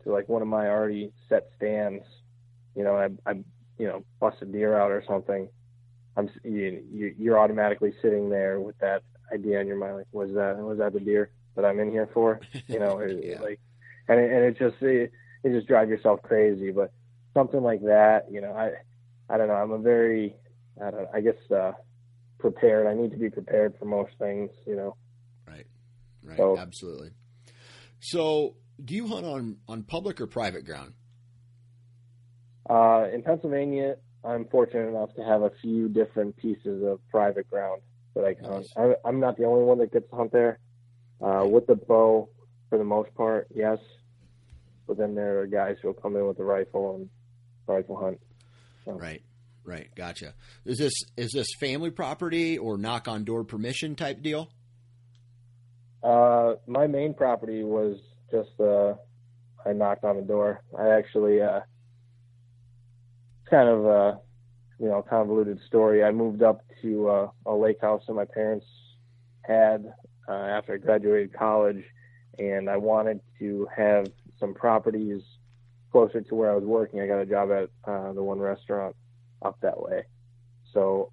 to 0.03 0.11
like 0.11 0.29
one 0.29 0.41
of 0.41 0.47
my 0.47 0.67
already 0.67 1.11
set 1.29 1.49
stands. 1.55 2.03
You 2.75 2.83
know, 2.83 2.95
I 2.95 3.09
I 3.29 3.33
you 3.77 3.87
know 3.87 4.03
bust 4.19 4.37
a 4.41 4.45
deer 4.45 4.77
out 4.77 4.91
or 4.91 5.03
something. 5.07 5.49
I'm 6.15 6.29
you, 6.43 6.83
you 6.91 7.15
you're 7.17 7.39
automatically 7.39 7.93
sitting 8.01 8.29
there 8.29 8.59
with 8.59 8.77
that 8.79 9.03
idea 9.33 9.59
in 9.59 9.67
your 9.67 9.77
mind, 9.77 9.97
like 9.97 10.07
was 10.11 10.33
that 10.33 10.57
was 10.57 10.79
that 10.79 10.93
the 10.93 10.99
deer 10.99 11.31
that 11.55 11.65
I'm 11.65 11.79
in 11.79 11.91
here 11.91 12.09
for? 12.13 12.39
You 12.67 12.79
know, 12.79 13.01
yeah. 13.23 13.39
like, 13.39 13.59
and 14.07 14.19
it, 14.19 14.31
and 14.31 14.43
it 14.45 14.57
just 14.57 14.81
it, 14.81 15.11
it 15.43 15.51
just 15.51 15.67
drives 15.67 15.89
yourself 15.89 16.21
crazy. 16.21 16.71
But 16.71 16.91
something 17.37 17.61
like 17.61 17.81
that, 17.83 18.25
you 18.31 18.41
know, 18.41 18.53
I 18.53 18.71
I 19.31 19.37
don't 19.37 19.47
know. 19.47 19.53
I'm 19.53 19.71
a 19.71 19.77
very 19.77 20.35
I 20.83 20.89
don't 20.91 21.07
I 21.13 21.21
guess 21.21 21.35
uh, 21.51 21.73
prepared. 22.39 22.87
I 22.87 22.95
need 22.95 23.11
to 23.11 23.17
be 23.17 23.29
prepared 23.29 23.75
for 23.77 23.85
most 23.85 24.11
things, 24.19 24.49
you 24.65 24.75
know. 24.75 24.95
Right. 25.47 25.67
Right. 26.23 26.37
So, 26.37 26.57
Absolutely. 26.57 27.11
So, 27.99 28.55
do 28.83 28.95
you 28.95 29.07
hunt 29.07 29.25
on 29.25 29.57
on 29.67 29.83
public 29.83 30.19
or 30.19 30.27
private 30.27 30.65
ground? 30.65 30.93
Uh, 32.69 33.07
in 33.13 33.21
Pennsylvania, 33.21 33.95
I'm 34.23 34.45
fortunate 34.45 34.89
enough 34.89 35.13
to 35.15 35.23
have 35.23 35.41
a 35.43 35.51
few 35.61 35.87
different 35.87 36.35
pieces 36.37 36.83
of 36.83 36.99
private 37.09 37.49
ground 37.49 37.81
that 38.15 38.25
I 38.25 38.33
can 38.33 38.43
nice. 38.43 38.69
hunt. 38.75 38.95
I, 39.05 39.09
am 39.09 39.19
not 39.19 39.37
the 39.37 39.45
only 39.45 39.63
one 39.63 39.77
that 39.79 39.93
gets 39.93 40.09
to 40.09 40.15
hunt 40.15 40.31
there. 40.31 40.59
Uh, 41.21 41.45
with 41.45 41.65
the 41.65 41.75
bow, 41.75 42.29
for 42.69 42.77
the 42.77 42.83
most 42.83 43.13
part, 43.15 43.47
yes. 43.53 43.79
But 44.85 44.97
then 44.97 45.15
there 45.15 45.39
are 45.39 45.47
guys 45.47 45.77
who'll 45.81 45.93
come 45.93 46.15
in 46.15 46.27
with 46.27 46.39
a 46.39 46.43
rifle 46.43 46.95
and 46.95 47.09
rifle 47.67 47.97
hunt. 47.97 48.19
So. 48.85 48.93
Right, 48.93 49.21
right, 49.65 49.89
gotcha. 49.95 50.33
Is 50.65 50.77
this 50.77 50.93
is 51.15 51.31
this 51.31 51.47
family 51.59 51.91
property 51.91 52.57
or 52.57 52.77
knock 52.77 53.07
on 53.07 53.23
door 53.23 53.43
permission 53.43 53.95
type 53.95 54.21
deal? 54.21 54.49
Uh, 56.03 56.53
my 56.67 56.87
main 56.87 57.13
property 57.13 57.63
was 57.63 57.97
just 58.31 58.59
uh, 58.59 58.93
I 59.65 59.73
knocked 59.73 60.03
on 60.03 60.15
the 60.15 60.21
door. 60.21 60.63
I 60.77 60.89
actually 60.89 61.41
uh, 61.41 61.61
kind 63.49 63.67
of 63.67 63.85
a 63.85 64.19
you 64.79 64.87
know 64.87 65.01
convoluted 65.01 65.59
story. 65.67 66.03
I 66.03 66.11
moved 66.11 66.43
up 66.43 66.61
to 66.81 67.09
uh, 67.09 67.29
a 67.45 67.53
lake 67.53 67.81
house 67.81 68.03
that 68.07 68.13
my 68.13 68.25
parents 68.25 68.65
had 69.43 69.85
uh, 70.27 70.31
after 70.31 70.73
I 70.73 70.77
graduated 70.77 71.33
college, 71.33 71.83
and 72.37 72.69
I 72.69 72.77
wanted 72.77 73.19
to 73.39 73.67
have 73.75 74.07
some 74.39 74.53
properties 74.53 75.21
closer 75.91 76.21
to 76.21 76.35
where 76.35 76.51
I 76.51 76.55
was 76.55 76.63
working. 76.63 76.99
I 76.99 77.07
got 77.07 77.19
a 77.19 77.25
job 77.25 77.49
at 77.51 77.69
uh, 77.89 78.13
the 78.13 78.23
one 78.23 78.39
restaurant 78.39 78.95
up 79.41 79.57
that 79.61 79.81
way. 79.81 80.03
So 80.73 81.11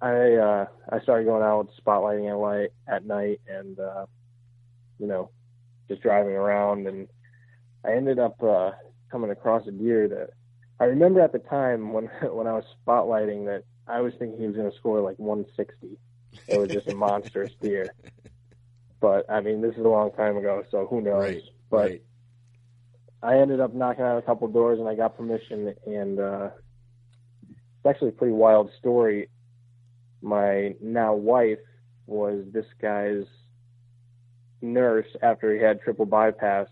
I 0.00 0.34
uh, 0.34 0.66
I 0.90 1.00
started 1.00 1.24
going 1.24 1.42
out 1.42 1.68
spotlighting 1.84 2.30
at 2.30 2.36
light 2.36 2.70
at 2.88 3.04
night 3.04 3.40
and 3.46 3.78
uh, 3.78 4.06
you 4.98 5.06
know 5.06 5.30
just 5.88 6.02
driving 6.02 6.32
around 6.32 6.86
and 6.86 7.08
I 7.84 7.92
ended 7.92 8.18
up 8.18 8.42
uh, 8.42 8.72
coming 9.10 9.30
across 9.30 9.66
a 9.66 9.72
deer 9.72 10.08
that 10.08 10.30
I 10.78 10.84
remember 10.84 11.20
at 11.20 11.32
the 11.32 11.38
time 11.38 11.92
when 11.92 12.04
when 12.22 12.46
I 12.46 12.52
was 12.52 12.64
spotlighting 12.86 13.46
that 13.46 13.64
I 13.86 14.00
was 14.00 14.14
thinking 14.18 14.38
he 14.38 14.46
was 14.46 14.56
going 14.56 14.70
to 14.70 14.76
score 14.76 15.00
like 15.00 15.18
160. 15.18 15.98
It 16.48 16.58
was 16.58 16.70
just 16.70 16.88
a 16.88 16.94
monstrous 16.94 17.52
deer. 17.60 17.94
But 19.00 19.30
I 19.30 19.40
mean, 19.40 19.62
this 19.62 19.72
is 19.76 19.84
a 19.86 19.88
long 19.88 20.12
time 20.12 20.36
ago, 20.36 20.62
so 20.70 20.86
who 20.86 21.00
knows? 21.00 21.22
Right, 21.22 21.42
but 21.70 21.76
right. 21.76 22.02
I 23.22 23.38
ended 23.38 23.60
up 23.60 23.74
knocking 23.74 24.04
on 24.04 24.16
a 24.16 24.22
couple 24.22 24.48
doors 24.48 24.78
and 24.78 24.88
I 24.88 24.94
got 24.94 25.16
permission 25.16 25.74
and 25.86 26.18
uh 26.18 26.50
it's 27.80 27.86
actually 27.86 28.10
a 28.10 28.12
pretty 28.12 28.34
wild 28.34 28.70
story. 28.78 29.28
My 30.20 30.74
now 30.82 31.14
wife 31.14 31.58
was 32.06 32.44
this 32.52 32.66
guy's 32.80 33.24
nurse 34.60 35.06
after 35.22 35.54
he 35.54 35.62
had 35.62 35.80
triple 35.80 36.04
bypass, 36.04 36.66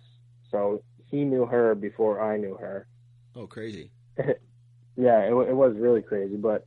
so 0.51 0.83
he 1.07 1.25
knew 1.25 1.47
her 1.47 1.75
before 1.75 2.21
I 2.21 2.37
knew 2.37 2.57
her. 2.57 2.87
Oh, 3.35 3.47
crazy! 3.47 3.91
yeah, 4.19 5.21
it, 5.21 5.31
it 5.31 5.57
was 5.57 5.77
really 5.79 6.03
crazy, 6.03 6.37
but 6.37 6.67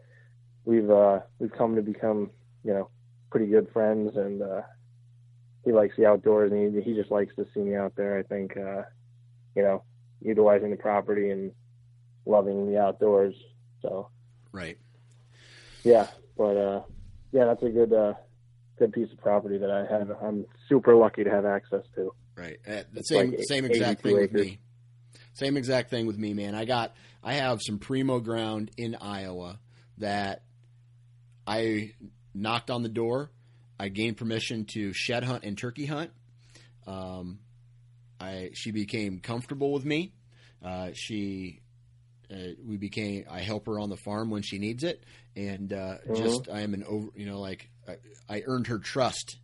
we've 0.66 0.90
uh 0.90 1.20
we've 1.38 1.52
come 1.52 1.76
to 1.76 1.82
become 1.82 2.32
you 2.64 2.74
know 2.74 2.90
pretty 3.30 3.46
good 3.48 3.68
friends, 3.72 4.16
and 4.16 4.42
uh 4.42 4.62
he 5.64 5.72
likes 5.72 5.96
the 5.98 6.08
outdoors, 6.08 6.52
and 6.52 6.74
he 6.74 6.82
he 6.82 6.96
just 6.96 7.12
likes 7.12 7.36
to 7.36 7.46
see 7.54 7.60
me 7.60 7.76
out 7.76 7.94
there. 7.96 8.18
I 8.18 8.24
think 8.24 8.58
uh 8.58 8.84
you 9.56 9.64
know, 9.64 9.84
utilizing 10.22 10.72
the 10.72 10.78
property 10.78 11.30
and 11.30 11.52
loving 12.26 12.72
the 12.72 12.80
outdoors. 12.80 13.36
So, 13.82 14.10
right. 14.52 14.78
Yeah, 15.84 16.08
but 16.38 16.58
uh, 16.58 16.82
yeah, 17.32 17.46
that's 17.46 17.64
a 17.64 17.70
good 17.70 17.94
uh, 17.94 18.14
good 18.78 18.94
piece 18.94 19.12
of 19.12 19.20
property 19.20 19.58
that 19.58 19.72
I 19.72 19.86
have. 19.92 20.10
I'm 20.22 20.46
super 20.70 20.96
lucky 20.96 21.24
to 21.24 21.30
have 21.30 21.46
access 21.46 21.84
to. 21.96 22.14
Right. 22.36 22.58
Uh, 22.68 22.84
the 22.94 23.02
same 23.02 23.32
like 23.32 23.40
same 23.44 23.66
exact 23.66 24.02
thing 24.02 24.18
acres. 24.18 24.32
with 24.32 24.42
me. 24.42 24.60
Same 25.34 25.58
exact 25.58 25.90
thing 25.90 26.08
with 26.08 26.18
me, 26.18 26.34
man. 26.34 26.56
I 26.56 26.66
got 26.66 26.94
I 27.24 27.34
have 27.34 27.60
some 27.62 27.80
primo 27.80 28.20
ground 28.20 28.72
in 28.78 28.96
Iowa 28.96 29.60
that 29.98 30.44
I 31.46 31.94
knocked 32.34 32.70
on 32.70 32.84
the 32.84 32.90
door. 32.90 33.32
I 33.80 33.90
gained 33.90 34.18
permission 34.18 34.66
to 34.74 34.94
shed 34.94 35.24
hunt 35.24 35.44
and 35.44 35.58
turkey 35.58 35.86
hunt. 35.86 36.12
Um, 36.86 37.40
I 38.22 38.52
she 38.54 38.72
became 38.72 39.20
comfortable 39.20 39.74
with 39.74 39.86
me. 39.86 40.14
Uh, 40.64 40.92
she 40.94 41.62
uh, 42.32 42.54
we 42.66 42.78
became 42.78 43.26
I 43.30 43.40
help 43.40 43.66
her 43.66 43.80
on 43.80 43.90
the 43.90 43.98
farm 43.98 44.30
when 44.30 44.44
she 44.44 44.60
needs 44.60 44.84
it, 44.84 45.04
and 45.36 45.74
uh, 45.74 45.76
mm-hmm. 45.76 46.16
just 46.16 46.50
I 46.50 46.62
am 46.62 46.74
an 46.74 46.84
over 46.84 47.10
you 47.16 47.26
know 47.26 47.40
like 47.40 47.70
I, 47.88 47.98
I, 48.30 48.44
earned 48.46 48.68
her 48.68 48.78
trust, 48.78 49.38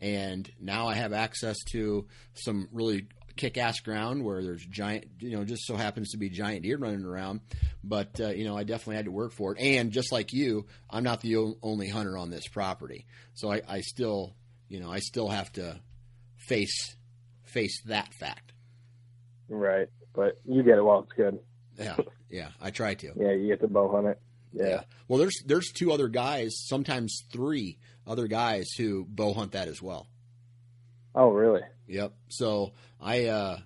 and 0.00 0.50
now 0.60 0.86
I 0.86 0.94
have 0.94 1.12
access 1.12 1.56
to 1.72 2.06
some 2.34 2.68
really 2.72 3.08
kick-ass 3.36 3.80
ground 3.80 4.22
where 4.24 4.42
there's 4.42 4.64
giant, 4.64 5.06
you 5.18 5.30
know, 5.30 5.44
just 5.44 5.66
so 5.66 5.74
happens 5.74 6.10
to 6.10 6.18
be 6.18 6.28
giant 6.28 6.62
deer 6.62 6.76
running 6.76 7.04
around. 7.04 7.40
But 7.82 8.20
uh, 8.20 8.28
you 8.28 8.44
know, 8.44 8.56
I 8.56 8.62
definitely 8.64 8.96
had 8.96 9.06
to 9.06 9.10
work 9.10 9.32
for 9.32 9.54
it. 9.54 9.60
And 9.60 9.90
just 9.90 10.12
like 10.12 10.32
you, 10.32 10.66
I'm 10.88 11.02
not 11.02 11.20
the 11.20 11.36
o- 11.36 11.58
only 11.62 11.88
hunter 11.88 12.16
on 12.16 12.30
this 12.30 12.46
property, 12.46 13.06
so 13.34 13.50
I, 13.50 13.62
I 13.68 13.80
still, 13.80 14.34
you 14.68 14.78
know, 14.78 14.90
I 14.90 15.00
still 15.00 15.28
have 15.28 15.52
to 15.54 15.80
face 16.36 16.96
face 17.52 17.82
that 17.86 18.12
fact. 18.14 18.52
Right, 19.48 19.88
but 20.14 20.40
you 20.44 20.62
get 20.62 20.78
it 20.78 20.82
while 20.84 21.00
it's 21.00 21.12
good. 21.12 21.38
Yeah, 21.78 21.96
yeah, 22.30 22.48
I 22.60 22.70
try 22.70 22.94
to. 22.94 23.12
Yeah, 23.16 23.32
you 23.32 23.48
get 23.48 23.60
to 23.60 23.68
bow 23.68 23.90
hunt 23.90 24.06
it. 24.06 24.20
Yeah. 24.52 24.68
Yeah. 24.68 24.80
Well, 25.08 25.18
there's 25.18 25.42
there's 25.46 25.70
two 25.72 25.92
other 25.92 26.08
guys, 26.08 26.54
sometimes 26.66 27.24
three 27.32 27.78
other 28.06 28.26
guys 28.26 28.70
who 28.76 29.04
bow 29.08 29.32
hunt 29.32 29.52
that 29.52 29.68
as 29.68 29.80
well. 29.82 30.08
Oh, 31.14 31.30
really? 31.30 31.62
Yep. 31.88 32.12
So 32.28 32.72
I, 33.00 33.26
uh, 33.26 33.58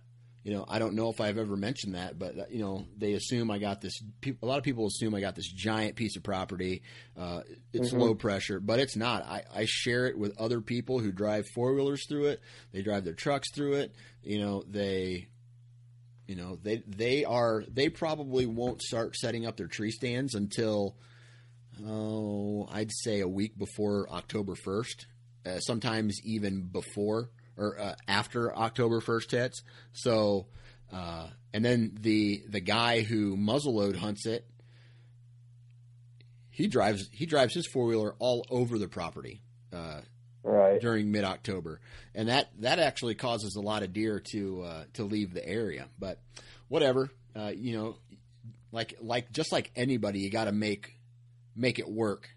you 0.45 0.53
know, 0.53 0.65
I 0.69 0.79
don't 0.79 0.95
know 0.95 1.09
if 1.09 1.21
I've 1.23 1.39
ever 1.39 1.57
mentioned 1.57 1.95
that, 1.95 2.19
but 2.19 2.39
uh, 2.39 2.45
you 2.51 2.59
know, 2.61 2.85
they 2.99 3.15
assume 3.15 3.51
I 3.51 3.59
got 3.59 3.81
this. 3.81 3.99
A 4.43 4.47
lot 4.47 4.59
of 4.59 4.63
people 4.65 4.87
assume 4.87 5.15
I 5.15 5.21
got 5.21 5.35
this 5.35 5.51
giant 5.51 5.97
piece 5.97 6.17
of 6.17 6.23
property. 6.23 6.83
Uh, 7.17 7.41
it's 7.73 7.93
Mhm. 7.95 7.99
low 8.01 8.15
pressure, 8.15 8.61
but 8.61 8.79
it's 8.79 8.95
not. 8.95 9.25
I, 9.25 9.43
I 9.55 9.65
share 9.67 10.07
it 10.07 10.19
with 10.19 10.39
other 10.39 10.61
people 10.61 10.99
who 11.01 11.13
drive 11.13 11.47
four 11.55 11.73
wheelers 11.75 12.07
through 12.07 12.27
it. 12.27 12.41
They 12.73 12.83
drive 12.83 13.05
their 13.05 13.15
trucks 13.15 13.51
through 13.55 13.75
it. 13.77 13.95
You 14.23 14.39
know, 14.39 14.63
they, 14.69 15.29
you 16.29 16.37
know, 16.37 16.59
they 16.63 16.83
they 16.87 17.25
are 17.25 17.65
they 17.67 17.89
probably 17.89 18.45
won't 18.45 18.83
start 18.83 19.17
setting 19.17 19.47
up 19.47 19.57
their 19.57 19.67
tree 19.67 19.91
stands 19.91 20.35
until, 20.35 20.95
oh, 21.87 22.69
I'd 22.71 22.93
say 22.93 23.21
a 23.21 23.29
week 23.29 23.57
before 23.59 24.09
October 24.11 24.55
first. 24.55 25.07
Uh, 25.47 25.59
sometimes 25.61 26.19
even 26.25 26.63
before 26.63 27.29
or 27.57 27.79
uh, 27.79 27.95
after 28.09 28.55
October 28.57 29.01
first 29.01 29.31
hits. 29.31 29.63
So, 29.93 30.47
uh, 30.93 31.29
and 31.53 31.65
then 31.65 31.97
the 32.01 32.43
the 32.49 32.61
guy 32.61 33.03
who 33.03 33.37
muzzleload 33.37 33.97
hunts 33.97 34.27
it, 34.27 34.47
he 36.51 36.67
drives 36.69 37.09
he 37.13 37.27
drives 37.27 37.55
his 37.55 37.67
four 37.67 37.87
wheeler 37.87 38.15
all 38.19 38.47
over 38.51 38.79
the 38.79 38.89
property 38.89 39.41
uh, 39.73 40.01
Right. 40.43 40.79
during 40.81 41.11
mid 41.11 41.25
October, 41.25 41.81
and 42.15 42.29
that 42.29 42.51
that 42.61 42.79
actually 42.79 43.15
causes 43.15 43.57
a 43.57 43.61
lot 43.61 43.83
of 43.83 43.93
deer 43.95 44.21
to 44.33 44.63
uh, 44.63 44.85
to 44.95 45.05
leave 45.05 45.33
the 45.33 45.47
area. 45.47 45.87
But 45.99 46.21
whatever, 46.69 47.11
uh, 47.35 47.53
you 47.55 47.77
know, 47.77 47.97
like 48.71 48.95
like 49.01 49.33
just 49.33 49.53
like 49.53 49.71
anybody, 49.75 50.21
you 50.21 50.31
got 50.31 50.45
to 50.45 50.53
make 50.53 50.99
make 51.57 51.79
it 51.79 51.89
work 51.89 52.29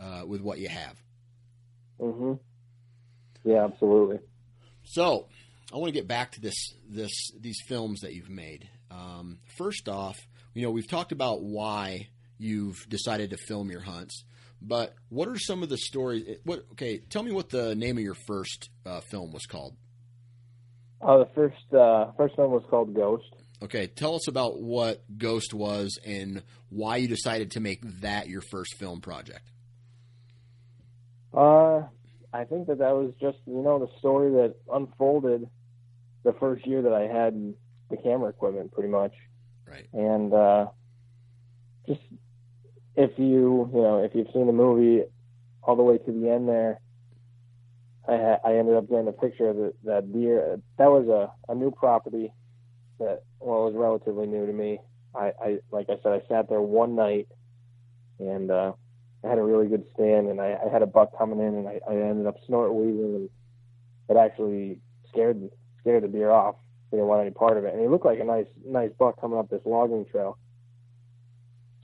uh, 0.00 0.22
with 0.26 0.40
what 0.40 0.58
you 0.58 0.68
have. 0.68 0.96
Mm-hmm. 2.00 2.32
Yeah, 3.44 3.64
absolutely. 3.64 4.20
So, 4.90 5.26
I 5.72 5.76
want 5.76 5.88
to 5.88 5.92
get 5.92 6.08
back 6.08 6.32
to 6.32 6.40
this 6.40 6.74
this 6.88 7.30
these 7.38 7.60
films 7.66 8.00
that 8.00 8.14
you've 8.14 8.30
made. 8.30 8.68
Um, 8.90 9.38
first 9.58 9.88
off, 9.88 10.16
you 10.54 10.62
know 10.62 10.70
we've 10.70 10.88
talked 10.88 11.12
about 11.12 11.42
why 11.42 12.08
you've 12.38 12.88
decided 12.88 13.30
to 13.30 13.36
film 13.36 13.70
your 13.70 13.82
hunts, 13.82 14.24
but 14.62 14.94
what 15.10 15.28
are 15.28 15.38
some 15.38 15.62
of 15.62 15.68
the 15.68 15.76
stories? 15.76 16.38
What 16.44 16.64
okay? 16.72 16.98
Tell 16.98 17.22
me 17.22 17.32
what 17.32 17.50
the 17.50 17.74
name 17.74 17.98
of 17.98 18.02
your 18.02 18.16
first 18.26 18.70
uh, 18.86 19.00
film 19.00 19.30
was 19.30 19.44
called. 19.44 19.76
Oh, 21.02 21.18
the 21.18 21.30
first 21.34 21.74
uh, 21.74 22.12
first 22.16 22.38
one 22.38 22.50
was 22.50 22.64
called 22.70 22.94
Ghost. 22.94 23.34
Okay, 23.62 23.88
tell 23.88 24.14
us 24.14 24.26
about 24.26 24.60
what 24.60 25.02
Ghost 25.18 25.52
was 25.52 25.98
and 26.06 26.42
why 26.70 26.96
you 26.96 27.08
decided 27.08 27.50
to 27.52 27.60
make 27.60 27.82
that 28.00 28.28
your 28.28 28.40
first 28.40 28.76
film 28.78 29.00
project. 29.00 29.50
Uh, 31.34 31.82
I 32.32 32.44
think 32.44 32.66
that 32.68 32.78
that 32.78 32.92
was 32.92 33.12
just 33.20 33.38
you 33.46 33.62
know 33.62 33.78
the 33.78 33.88
story 33.98 34.30
that 34.32 34.54
unfolded 34.72 35.48
the 36.24 36.32
first 36.34 36.66
year 36.66 36.82
that 36.82 36.92
I 36.92 37.02
had 37.02 37.54
the 37.90 37.96
camera 37.96 38.28
equipment, 38.28 38.72
pretty 38.72 38.90
much. 38.90 39.12
Right. 39.66 39.86
And 39.92 40.32
uh, 40.32 40.66
just 41.86 42.00
if 42.96 43.12
you 43.18 43.70
you 43.72 43.82
know 43.82 44.02
if 44.02 44.14
you've 44.14 44.28
seen 44.32 44.46
the 44.46 44.52
movie 44.52 45.04
all 45.62 45.76
the 45.76 45.82
way 45.82 45.98
to 45.98 46.12
the 46.12 46.30
end 46.30 46.48
there, 46.48 46.80
I 48.08 48.16
ha- 48.16 48.40
I 48.44 48.56
ended 48.56 48.76
up 48.76 48.88
getting 48.88 49.08
a 49.08 49.12
picture 49.12 49.48
of 49.48 49.56
the, 49.56 49.74
that 49.84 50.12
deer. 50.12 50.60
That 50.78 50.90
was 50.90 51.08
a 51.08 51.52
a 51.52 51.54
new 51.54 51.70
property 51.70 52.32
that 52.98 53.22
well 53.40 53.68
it 53.68 53.72
was 53.72 53.74
relatively 53.74 54.26
new 54.26 54.46
to 54.46 54.52
me. 54.52 54.80
I, 55.14 55.32
I 55.40 55.58
like 55.70 55.86
I 55.88 55.96
said 56.02 56.12
I 56.12 56.22
sat 56.28 56.48
there 56.48 56.60
one 56.60 56.94
night 56.94 57.28
and 58.18 58.50
uh, 58.50 58.72
I 59.24 59.28
had 59.28 59.38
a 59.38 59.42
really 59.42 59.66
good 59.66 59.84
stand 59.94 60.28
and 60.28 60.40
I, 60.40 60.56
I 60.64 60.72
had 60.72 60.82
a 60.82 60.86
buck 60.86 61.16
coming 61.18 61.40
in 61.40 61.54
and 61.54 61.68
I, 61.68 61.80
I 61.88 61.94
ended 61.94 62.26
up 62.26 62.36
snort 62.46 62.74
wheezing 62.74 63.14
and 63.16 63.30
it 64.08 64.16
actually 64.16 64.80
scared 65.10 65.50
scared 65.80 66.04
the 66.04 66.08
deer 66.08 66.30
off. 66.30 66.56
Didn't 66.90 67.06
want 67.06 67.20
any 67.22 67.30
part 67.30 67.58
of 67.58 67.64
it. 67.64 67.74
And 67.74 67.82
he 67.82 67.88
looked 67.88 68.06
like 68.06 68.20
a 68.20 68.24
nice 68.24 68.46
nice 68.64 68.90
buck 68.98 69.20
coming 69.20 69.38
up 69.38 69.50
this 69.50 69.60
logging 69.64 70.06
trail. 70.10 70.38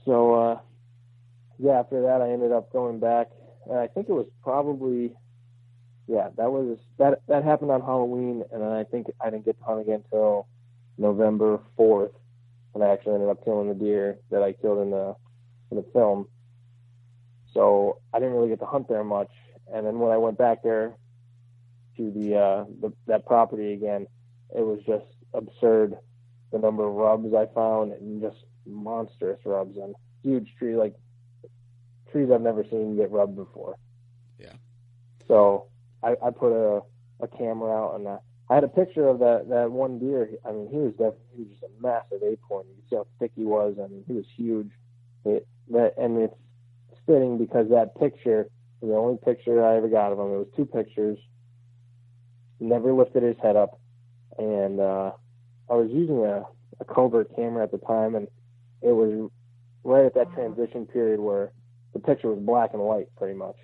So 0.05 0.33
uh 0.33 0.59
yeah, 1.57 1.79
after 1.79 2.01
that 2.03 2.21
I 2.21 2.31
ended 2.31 2.51
up 2.51 2.71
going 2.71 2.99
back 2.99 3.27
and 3.69 3.77
I 3.77 3.87
think 3.87 4.07
it 4.07 4.13
was 4.13 4.27
probably 4.41 5.13
yeah, 6.07 6.29
that 6.37 6.51
was 6.51 6.77
that 6.99 7.21
that 7.27 7.43
happened 7.43 7.71
on 7.71 7.81
Halloween 7.81 8.43
and 8.51 8.61
then 8.61 8.71
I 8.71 8.85
think 8.85 9.07
I 9.19 9.29
didn't 9.29 9.45
get 9.45 9.57
to 9.59 9.65
hunt 9.65 9.81
again 9.81 10.03
until 10.05 10.47
November 10.97 11.59
fourth 11.75 12.11
when 12.71 12.87
I 12.87 12.93
actually 12.93 13.15
ended 13.15 13.29
up 13.29 13.43
killing 13.43 13.67
the 13.67 13.73
deer 13.73 14.19
that 14.31 14.41
I 14.41 14.53
killed 14.53 14.79
in 14.79 14.91
the 14.91 15.15
in 15.71 15.77
the 15.77 15.85
film. 15.93 16.27
So 17.55 17.99
I 18.13 18.19
didn't 18.19 18.35
really 18.35 18.49
get 18.49 18.59
to 18.59 18.65
hunt 18.65 18.87
there 18.87 19.03
much. 19.03 19.31
And 19.73 19.87
then 19.87 19.97
when 19.97 20.11
I 20.11 20.17
went 20.17 20.37
back 20.37 20.61
there 20.61 20.95
to 21.97 22.11
the 22.11 22.35
uh 22.35 22.65
the, 22.81 22.93
that 23.07 23.25
property 23.25 23.73
again, 23.73 24.05
it 24.55 24.61
was 24.61 24.79
just 24.85 25.05
absurd 25.33 25.95
the 26.51 26.59
number 26.59 26.85
of 26.85 26.93
rubs 26.93 27.33
I 27.33 27.47
found 27.55 27.93
and 27.93 28.21
just 28.21 28.45
monstrous 28.67 29.39
rubs 29.45 29.77
on 29.77 29.93
huge 30.21 30.53
tree 30.59 30.75
like 30.75 30.93
trees 32.11 32.29
I've 32.33 32.41
never 32.41 32.63
seen 32.63 32.97
get 32.97 33.11
rubbed 33.11 33.35
before. 33.35 33.77
Yeah. 34.37 34.53
So 35.27 35.67
I, 36.03 36.15
I 36.23 36.31
put 36.31 36.51
a, 36.53 36.81
a 37.21 37.27
camera 37.27 37.71
out 37.71 37.95
and 37.95 38.07
uh, 38.07 38.17
I 38.49 38.55
had 38.55 38.63
a 38.63 38.69
picture 38.69 39.07
of 39.07 39.19
that 39.19 39.47
that 39.49 39.71
one 39.71 39.97
deer. 39.99 40.29
I 40.45 40.51
mean, 40.51 40.67
he 40.69 40.77
was 40.77 40.91
definitely 40.91 41.25
he 41.35 41.41
was 41.43 41.51
just 41.51 41.63
a 41.63 41.81
massive 41.81 42.21
acorn. 42.23 42.65
You 42.67 42.83
see 42.89 42.95
how 42.97 43.07
thick 43.19 43.31
he 43.35 43.43
was. 43.43 43.77
I 43.83 43.87
mean, 43.87 44.03
he 44.05 44.13
was 44.13 44.25
huge. 44.35 44.71
It, 45.23 45.47
that 45.71 45.93
and 45.97 46.17
it's 46.17 46.35
fitting 47.05 47.37
because 47.37 47.69
that 47.69 47.95
picture, 47.99 48.47
the 48.81 48.93
only 48.93 49.17
picture 49.23 49.63
I 49.65 49.77
ever 49.77 49.87
got 49.87 50.11
of 50.11 50.19
him, 50.19 50.33
it 50.33 50.37
was 50.37 50.47
two 50.55 50.65
pictures. 50.65 51.17
Never 52.59 52.93
lifted 52.93 53.23
his 53.23 53.35
head 53.41 53.55
up, 53.55 53.79
and 54.37 54.79
uh, 54.79 55.11
I 55.69 55.73
was 55.73 55.89
using 55.91 56.23
a, 56.23 56.43
a 56.79 56.85
covert 56.85 57.35
camera 57.35 57.63
at 57.63 57.71
the 57.71 57.79
time, 57.79 58.15
and 58.15 58.27
it 58.81 58.91
was 58.91 59.29
right 59.83 60.05
at 60.05 60.13
that 60.15 60.33
transition 60.33 60.85
period 60.85 61.19
where 61.19 61.51
the 61.93 61.99
picture 61.99 62.29
was 62.29 62.39
black 62.39 62.71
and 62.73 62.81
white, 62.81 63.07
pretty 63.17 63.37
much. 63.37 63.55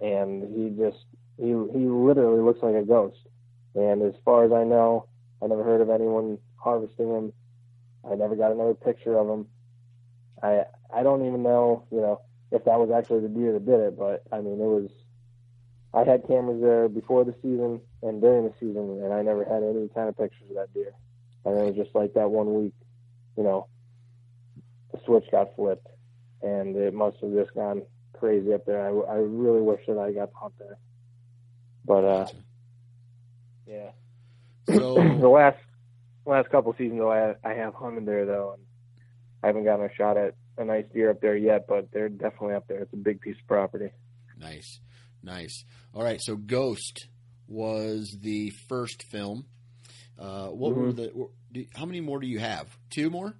And 0.00 0.42
he 0.54 0.70
just 0.70 1.04
he 1.36 1.48
he 1.48 1.86
literally 1.86 2.42
looks 2.42 2.62
like 2.62 2.74
a 2.74 2.82
ghost. 2.82 3.18
And 3.74 4.02
as 4.02 4.14
far 4.24 4.44
as 4.44 4.52
I 4.52 4.64
know, 4.64 5.06
I 5.42 5.46
never 5.46 5.64
heard 5.64 5.80
of 5.80 5.90
anyone 5.90 6.38
harvesting 6.56 7.08
him. 7.08 7.32
I 8.08 8.14
never 8.14 8.36
got 8.36 8.52
another 8.52 8.74
picture 8.74 9.18
of 9.18 9.28
him. 9.28 9.46
I 10.44 10.64
I 10.94 11.02
don't 11.02 11.26
even 11.26 11.42
know, 11.42 11.84
you 11.90 12.00
know, 12.00 12.20
if 12.52 12.64
that 12.64 12.78
was 12.78 12.90
actually 12.90 13.20
the 13.20 13.28
deer 13.28 13.54
that 13.54 13.66
did 13.66 13.80
it, 13.80 13.98
but 13.98 14.22
I 14.30 14.40
mean, 14.40 14.60
it 14.60 14.66
was. 14.66 14.90
I 15.92 16.02
had 16.02 16.26
cameras 16.26 16.60
there 16.60 16.88
before 16.88 17.24
the 17.24 17.34
season 17.40 17.80
and 18.02 18.20
during 18.20 18.44
the 18.44 18.52
season, 18.58 19.00
and 19.02 19.12
I 19.12 19.22
never 19.22 19.44
had 19.44 19.62
any 19.62 19.88
kind 19.94 20.08
of 20.08 20.18
pictures 20.18 20.50
of 20.50 20.56
that 20.56 20.74
deer. 20.74 20.92
And 21.44 21.56
it 21.56 21.62
was 21.66 21.76
just 21.76 21.94
like 21.94 22.14
that 22.14 22.30
one 22.30 22.52
week, 22.52 22.74
you 23.36 23.44
know, 23.44 23.68
the 24.92 24.98
switch 25.06 25.24
got 25.30 25.54
flipped, 25.54 25.86
and 26.42 26.76
it 26.76 26.92
must 26.94 27.18
have 27.20 27.32
just 27.32 27.54
gone 27.54 27.82
crazy 28.18 28.52
up 28.52 28.66
there. 28.66 28.82
I, 28.82 28.88
I 28.88 29.16
really 29.16 29.60
wish 29.60 29.80
that 29.86 29.98
I 29.98 30.12
got 30.12 30.30
to 30.30 30.36
hunt 30.36 30.54
there, 30.58 30.78
but 31.84 32.04
uh, 32.04 32.26
yeah. 33.66 33.90
So 34.68 34.94
the 35.20 35.28
last 35.28 35.58
last 36.26 36.50
couple 36.50 36.74
seasons 36.76 36.98
though, 36.98 37.12
I 37.12 37.34
I 37.48 37.54
have 37.54 37.74
hunted 37.74 38.06
there 38.06 38.26
though, 38.26 38.54
and 38.54 38.63
I 39.44 39.48
haven't 39.48 39.64
gotten 39.64 39.84
a 39.84 39.92
shot 39.94 40.16
at 40.16 40.34
a 40.56 40.64
nice 40.64 40.86
deer 40.94 41.10
up 41.10 41.20
there 41.20 41.36
yet, 41.36 41.66
but 41.68 41.90
they're 41.92 42.08
definitely 42.08 42.54
up 42.54 42.66
there. 42.66 42.78
It's 42.78 42.92
a 42.94 42.96
big 42.96 43.20
piece 43.20 43.36
of 43.38 43.46
property. 43.46 43.90
nice, 44.38 44.80
nice. 45.22 45.66
All 45.92 46.02
right, 46.02 46.18
so 46.22 46.34
Ghost 46.36 47.08
was 47.46 48.16
the 48.22 48.48
first 48.68 49.02
film. 49.02 49.44
Uh, 50.18 50.48
what 50.48 50.74
were 50.74 50.92
Mhm. 50.92 51.28
the? 51.52 51.66
How 51.76 51.84
many 51.84 52.00
more 52.00 52.20
do 52.20 52.26
you 52.26 52.38
have? 52.38 52.78
Two 52.88 53.10
more? 53.10 53.34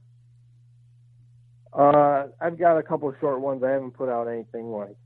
Uh, 1.73 2.29
I've 2.41 2.59
got 2.59 2.77
a 2.77 2.83
couple 2.83 3.09
of 3.09 3.17
short 3.19 3.41
ones. 3.41 3.63
I 3.65 3.71
haven't 3.71 3.93
put 3.93 4.09
out 4.11 4.29
anything 4.29 4.71
like 4.71 4.97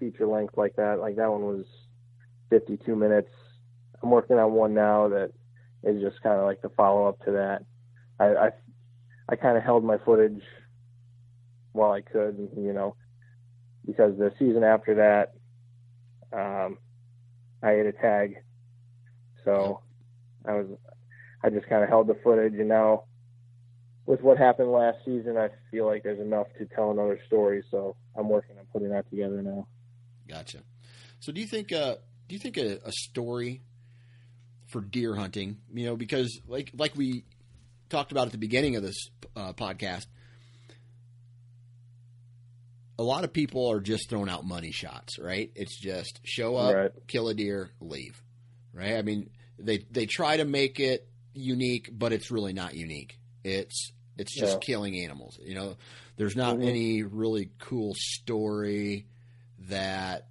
feature 0.00 0.26
length 0.26 0.56
like 0.56 0.74
that. 0.76 0.98
Like 1.00 1.16
that 1.16 1.30
one 1.30 1.42
was 1.44 1.66
52 2.50 2.96
minutes. 2.96 3.30
I'm 4.02 4.10
working 4.10 4.38
on 4.38 4.52
one 4.52 4.72
now 4.74 5.08
that 5.08 5.32
is 5.84 6.00
just 6.02 6.22
kind 6.22 6.38
of 6.38 6.44
like 6.46 6.62
the 6.62 6.70
follow 6.70 7.06
up 7.06 7.22
to 7.26 7.32
that. 7.32 7.62
I 8.18 8.46
I, 8.46 8.50
I 9.28 9.36
kind 9.36 9.56
of 9.56 9.62
held 9.62 9.84
my 9.84 9.98
footage 9.98 10.42
while 11.72 11.92
I 11.92 12.00
could, 12.00 12.48
you 12.56 12.72
know, 12.72 12.96
because 13.84 14.16
the 14.18 14.32
season 14.38 14.64
after 14.64 14.94
that, 14.94 15.34
um, 16.32 16.78
I 17.62 17.72
ate 17.72 17.86
a 17.86 17.92
tag. 17.92 18.36
So 19.44 19.80
I 20.44 20.52
was, 20.52 20.66
I 21.42 21.50
just 21.50 21.68
kind 21.68 21.82
of 21.82 21.88
held 21.88 22.08
the 22.08 22.16
footage, 22.22 22.54
and 22.54 22.68
now 22.68 23.04
with 24.06 24.20
what 24.20 24.38
happened 24.38 24.70
last 24.70 24.98
season, 25.04 25.36
I 25.36 25.48
feel 25.70 25.86
like 25.86 26.02
there's 26.04 26.20
enough 26.20 26.46
to 26.58 26.66
tell 26.66 26.90
another 26.90 27.18
story. 27.26 27.64
So 27.70 27.96
I'm 28.16 28.28
working 28.28 28.56
on 28.58 28.64
putting 28.72 28.90
that 28.90 29.08
together 29.10 29.42
now. 29.42 29.66
Gotcha. 30.28 30.58
So 31.18 31.32
do 31.32 31.40
you 31.40 31.46
think, 31.46 31.72
uh, 31.72 31.96
do 32.28 32.34
you 32.34 32.38
think 32.38 32.56
a, 32.56 32.78
a 32.84 32.92
story 32.92 33.62
for 34.66 34.80
deer 34.80 35.14
hunting, 35.14 35.58
you 35.72 35.86
know, 35.86 35.96
because 35.96 36.40
like 36.46 36.72
like 36.76 36.96
we 36.96 37.24
talked 37.88 38.12
about 38.12 38.26
at 38.26 38.32
the 38.32 38.38
beginning 38.38 38.76
of 38.76 38.82
this 38.82 39.08
uh, 39.36 39.52
podcast, 39.52 40.06
a 42.98 43.02
lot 43.02 43.24
of 43.24 43.32
people 43.32 43.70
are 43.70 43.80
just 43.80 44.08
throwing 44.08 44.28
out 44.28 44.44
money 44.44 44.72
shots, 44.72 45.18
right? 45.18 45.50
It's 45.54 45.78
just 45.78 46.20
show 46.24 46.56
up, 46.56 46.74
Right. 46.74 46.90
kill 47.06 47.28
a 47.28 47.34
deer, 47.34 47.70
leave, 47.80 48.22
right? 48.72 48.94
I 48.96 49.02
mean, 49.02 49.30
they 49.58 49.78
they 49.90 50.06
try 50.06 50.36
to 50.38 50.44
make 50.44 50.80
it 50.80 51.06
unique, 51.34 51.90
but 51.92 52.12
it's 52.12 52.30
really 52.30 52.52
not 52.52 52.74
unique. 52.74 53.18
It's 53.44 53.92
it's 54.18 54.34
just 54.34 54.54
Yeah. 54.54 54.58
killing 54.60 54.98
animals. 55.04 55.38
You 55.44 55.54
know, 55.54 55.76
there's 56.16 56.36
not 56.36 56.56
Mhm. 56.56 56.66
any 56.66 57.02
really 57.02 57.50
cool 57.58 57.92
story 57.96 59.06
that 59.68 60.28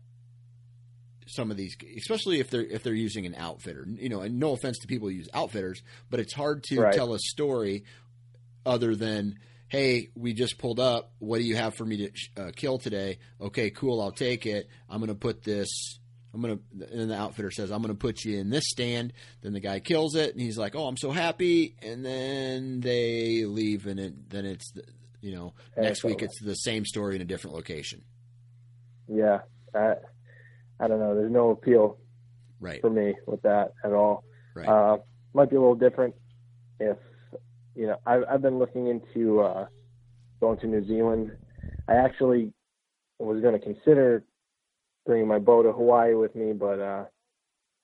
some 1.36 1.52
of 1.52 1.58
these, 1.58 1.76
especially 1.98 2.40
if 2.40 2.50
they're 2.50 2.64
if 2.66 2.84
they're 2.84 2.94
using 2.94 3.26
an 3.26 3.36
outfitter. 3.36 3.86
You 3.88 4.10
know, 4.10 4.22
and 4.22 4.40
no 4.40 4.54
offense 4.54 4.80
to 4.80 4.88
people 4.88 5.10
who 5.10 5.16
use 5.16 5.30
outfitters, 5.34 5.82
but 6.10 6.20
it's 6.20 6.34
hard 6.34 6.64
to 6.66 6.80
Right. 6.82 6.94
tell 6.94 7.14
a 7.14 7.20
story 7.20 7.84
other 8.66 8.96
than 8.96 9.38
hey, 9.68 10.10
we 10.16 10.34
just 10.34 10.58
pulled 10.60 10.80
up. 10.80 11.12
What 11.20 11.40
do 11.40 11.44
you 11.44 11.56
have 11.56 11.74
for 11.76 11.84
me 11.86 11.98
to 12.38 12.42
uh, 12.42 12.52
kill 12.56 12.78
today? 12.78 13.18
Okay, 13.42 13.72
cool. 13.72 14.00
I'll 14.00 14.12
take 14.12 14.46
it. 14.46 14.70
I'm 14.90 15.00
going 15.00 15.10
to 15.10 15.16
put 15.16 15.44
this. 15.44 16.00
I'm 16.34 16.42
going 16.42 16.60
to, 16.80 16.94
and 17.00 17.10
the 17.10 17.16
outfitter 17.18 17.50
says, 17.50 17.72
I'm 17.72 17.82
going 17.82 17.94
to 17.94 18.00
put 18.00 18.24
you 18.26 18.38
in 18.38 18.50
this 18.50 18.66
stand. 18.68 19.12
Then 19.42 19.54
the 19.54 19.60
guy 19.60 19.80
kills 19.80 20.16
it, 20.16 20.32
and 20.34 20.40
he's 20.42 20.58
like, 20.58 20.76
Oh, 20.76 20.86
I'm 20.86 20.98
so 20.98 21.12
happy. 21.12 21.76
And 21.82 22.06
then 22.06 22.80
they 22.82 23.46
leave, 23.46 23.88
and 23.88 24.00
it, 24.00 24.30
then 24.30 24.46
it's, 24.46 24.72
the- 24.72 24.84
you 25.22 25.34
know, 25.36 25.54
next 25.76 26.04
week 26.04 26.22
it's 26.22 26.40
the 26.42 26.54
same 26.54 26.86
story 26.86 27.16
in 27.16 27.22
a 27.22 27.26
different 27.26 27.56
location. 27.56 28.04
Yeah, 29.08 29.42
I, 29.74 29.96
I 30.80 30.88
don't 30.88 31.00
know. 31.00 31.16
There's 31.16 31.32
no 31.32 31.52
appeal 31.52 31.98
Right. 32.60 32.82
for 32.82 32.90
me 32.90 33.14
with 33.28 33.42
that 33.44 33.74
at 33.84 33.92
all. 33.92 34.24
Right. 34.56 34.68
Uh, 34.68 34.98
might 35.34 35.50
be 35.50 35.56
a 35.56 35.60
little 35.60 35.76
different 35.76 36.16
if 36.80 36.98
you 37.76 37.88
know. 37.88 37.98
I've 38.06 38.24
I've 38.30 38.42
been 38.42 38.58
looking 38.60 38.88
into 38.88 39.42
uh, 39.42 39.68
going 40.40 40.60
to 40.60 40.68
New 40.68 40.86
Zealand. 40.88 41.32
I 41.88 41.96
actually 41.96 42.54
was 43.20 43.42
going 43.42 43.60
to 43.60 43.60
consider 43.60 44.24
bringing 45.06 45.28
my 45.28 45.40
bow 45.40 45.64
to 45.64 45.72
Hawaii 45.72 46.16
with 46.16 46.36
me, 46.36 46.54
but 46.54 46.80
uh, 46.80 47.06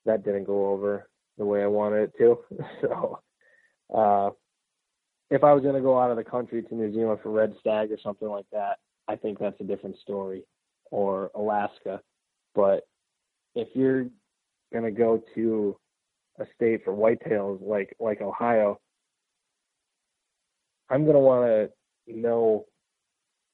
that 0.06 0.24
didn't 0.24 0.46
go 0.46 0.72
over 0.72 1.10
the 1.38 1.46
way 1.46 1.62
I 1.64 1.68
wanted 1.68 2.04
it 2.04 2.14
to. 2.18 2.40
so, 2.82 3.20
uh, 3.94 4.30
if 5.30 5.44
I 5.44 5.54
was 5.54 5.64
going 5.64 5.76
to 5.76 5.82
go 5.82 6.00
out 6.00 6.12
of 6.12 6.18
the 6.18 6.24
country 6.24 6.64
to 6.64 6.76
New 6.76 6.92
Zealand 6.94 7.20
for 7.22 7.30
red 7.30 7.54
stag 7.60 7.92
or 7.92 7.98
something 8.02 8.28
like 8.28 8.48
that, 8.52 8.80
I 9.08 9.16
think 9.16 9.40
that's 9.40 9.60
a 9.62 9.64
different 9.66 9.98
story. 9.98 10.44
Or 10.92 11.32
Alaska, 11.36 12.02
but 12.56 12.84
if 13.56 13.68
you're 13.74 14.06
going 14.72 14.86
to 14.86 14.92
go 14.92 15.22
to 15.36 15.78
a 16.40 16.46
state 16.56 16.84
for 16.84 16.94
whitetails 16.94 17.60
like 17.62 17.96
like 18.00 18.22
Ohio, 18.22 18.80
I'm 20.90 21.04
going 21.04 21.16
to 21.16 21.20
want 21.20 21.46
to 21.46 21.72
know 22.08 22.66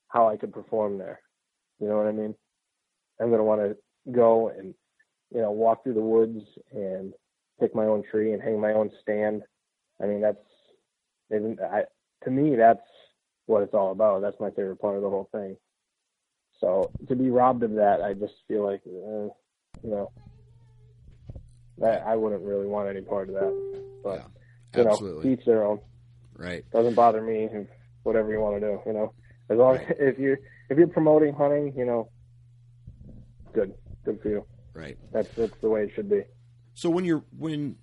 how 0.10 0.30
I 0.30 0.38
could 0.38 0.54
perform 0.54 0.98
there. 0.98 1.20
You 1.80 1.88
know 1.88 1.98
what 1.98 2.08
I 2.08 2.12
mean? 2.12 2.36
I'm 3.20 3.28
going 3.28 3.40
to 3.40 3.44
want 3.44 3.62
to 3.62 3.78
go 4.12 4.50
and 4.50 4.74
you 5.34 5.42
know 5.42 5.52
walk 5.52 5.84
through 5.84 5.96
the 5.96 6.02
woods 6.02 6.40
and 6.72 7.14
pick 7.60 7.76
my 7.76 7.86
own 7.86 8.04
tree 8.10 8.34
and 8.34 8.42
hang 8.42 8.60
my 8.60 8.74
own 8.74 8.90
stand. 9.02 9.44
I 10.02 10.06
mean 10.06 10.22
that's 10.22 10.38
I 11.32 11.84
to 12.24 12.32
me 12.32 12.56
that's 12.56 12.80
what 13.48 13.64
it's 13.64 13.74
all 13.74 13.92
about. 13.92 14.22
That's 14.22 14.40
my 14.40 14.50
favorite 14.52 14.78
part 14.78 14.96
of 14.96 15.02
the 15.02 15.10
whole 15.10 15.30
thing. 15.32 15.58
So 16.60 16.92
to 17.08 17.16
be 17.16 17.30
robbed 17.30 17.64
of 17.64 17.74
that, 17.76 18.02
I 18.02 18.14
just 18.14 18.34
feel 18.48 18.64
like 18.66 18.82
uh, 18.88 19.30
you 19.84 19.90
know 19.92 20.12
I, 21.84 21.90
I 22.14 22.16
wouldn't 22.16 22.42
really 22.44 22.66
want 22.68 22.90
any 22.90 23.02
part 23.02 23.30
of 23.30 23.36
that. 23.36 24.02
But 24.04 24.26
Yeah, 24.76 24.82
you 24.84 24.90
absolutely. 24.90 25.26
know, 25.30 25.32
each 25.34 25.46
their 25.46 25.64
own. 25.66 25.80
right. 26.36 26.64
Doesn't 26.72 26.96
bother 26.96 27.22
me. 27.22 27.48
Whatever 28.04 28.32
you 28.32 28.40
want 28.40 28.56
to 28.56 28.60
do, 28.62 28.80
you 28.86 28.94
know. 28.94 29.14
As 29.50 29.58
long 29.58 29.76
Right. 29.76 29.96
if 30.00 30.18
you 30.20 30.38
if 30.70 30.78
you're 30.78 30.88
promoting 30.88 31.34
hunting, 31.34 31.74
you 31.78 31.86
know, 31.86 32.10
good, 33.54 33.74
good 34.06 34.20
for 34.22 34.30
you. 34.30 34.46
Right. 34.74 34.98
That's 35.12 35.30
that's 35.36 35.60
the 35.62 35.70
way 35.70 35.84
it 35.84 35.92
should 35.96 36.10
be. 36.10 36.22
So 36.74 36.90
when 36.90 37.06
you're 37.06 37.24
when 37.38 37.76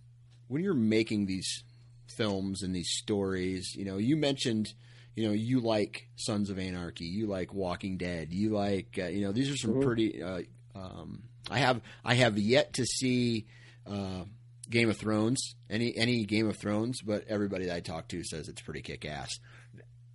when 0.49 0.63
you're 0.63 0.75
making 0.75 1.27
these 1.27 1.65
films 2.07 2.63
and 2.63 2.75
these 2.75 2.91
stories, 2.91 3.75
you 3.75 3.85
know, 3.85 3.97
you 3.99 4.17
mentioned, 4.17 4.75
you 5.15 5.27
know, 5.27 5.33
you 5.33 5.61
like 5.61 6.09
Sons 6.17 6.51
of 6.51 6.59
Anarchy, 6.59 7.05
you 7.05 7.27
like 7.27 7.55
Walking 7.55 7.97
Dead, 7.97 8.33
you 8.33 8.51
like, 8.51 8.99
uh, 8.99 9.07
you 9.07 9.23
know, 9.23 9.33
these 9.33 9.51
are 9.51 9.57
some 9.57 9.75
Mhm. 9.75 9.83
pretty. 9.83 10.23
Uh, 10.23 10.43
um, 10.75 11.23
I 11.51 11.59
have 11.59 11.81
I 12.05 12.15
have 12.15 12.39
yet 12.39 12.73
to 12.75 12.85
see 12.85 13.47
uh, 13.87 14.25
Game 14.71 14.89
of 14.89 14.97
Thrones, 14.97 15.55
any 15.71 15.95
any 15.97 16.25
Game 16.25 16.49
of 16.49 16.57
Thrones, 16.57 17.01
but 17.03 17.25
everybody 17.29 17.67
that 17.67 17.77
I 17.77 17.81
talk 17.81 18.09
to 18.09 18.25
says 18.25 18.49
it's 18.49 18.63
pretty 18.63 18.81
kick 18.83 19.05
ass. 19.05 19.39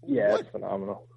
Yeah, 0.07 0.31
What 0.31 0.41
it's 0.41 0.49
phenomenal. 0.49 1.07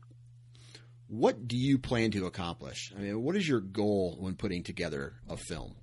what 1.09 1.49
do 1.49 1.57
you 1.57 1.79
plan 1.79 2.11
to 2.13 2.27
accomplish? 2.27 2.93
I 2.97 3.01
mean, 3.01 3.23
what 3.23 3.37
is 3.37 3.49
your 3.49 3.61
goal 3.61 4.17
when 4.21 4.35
putting 4.37 4.63
together 4.63 5.15
a 5.29 5.37
film? 5.37 5.75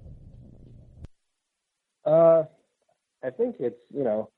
Uh, 2.06 2.44
I 3.24 3.30
think 3.32 3.58
it's 3.60 3.80
you 3.94 4.04
know, 4.04 4.30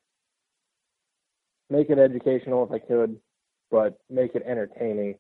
make 1.70 1.90
it 1.90 2.00
educational 2.00 2.64
if 2.66 2.72
I 2.72 2.80
could, 2.80 3.20
but 3.72 4.00
make 4.10 4.36
it 4.36 4.44
entertaining. 4.46 5.16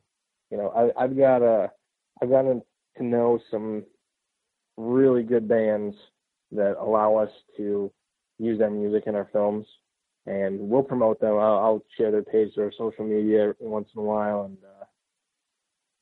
You 0.51 0.57
know, 0.57 0.69
I, 0.69 1.03
I've 1.03 1.17
got 1.17 1.41
uh, 1.41 1.67
I've 2.21 2.29
gotten 2.29 2.61
to 2.97 3.03
know 3.03 3.39
some 3.49 3.83
really 4.77 5.23
good 5.23 5.47
bands 5.47 5.95
that 6.51 6.75
allow 6.79 7.15
us 7.15 7.29
to 7.57 7.91
use 8.37 8.59
their 8.59 8.69
music 8.69 9.03
in 9.07 9.15
our 9.15 9.29
films, 9.31 9.65
and 10.25 10.59
we'll 10.59 10.83
promote 10.83 11.19
them. 11.21 11.33
I'll, 11.33 11.59
I'll 11.59 11.85
share 11.97 12.11
their 12.11 12.23
page 12.23 12.51
or 12.57 12.71
social 12.77 13.05
media 13.05 13.53
once 13.59 13.87
in 13.95 14.01
a 14.01 14.05
while, 14.05 14.43
and 14.43 14.57
uh, 14.63 14.85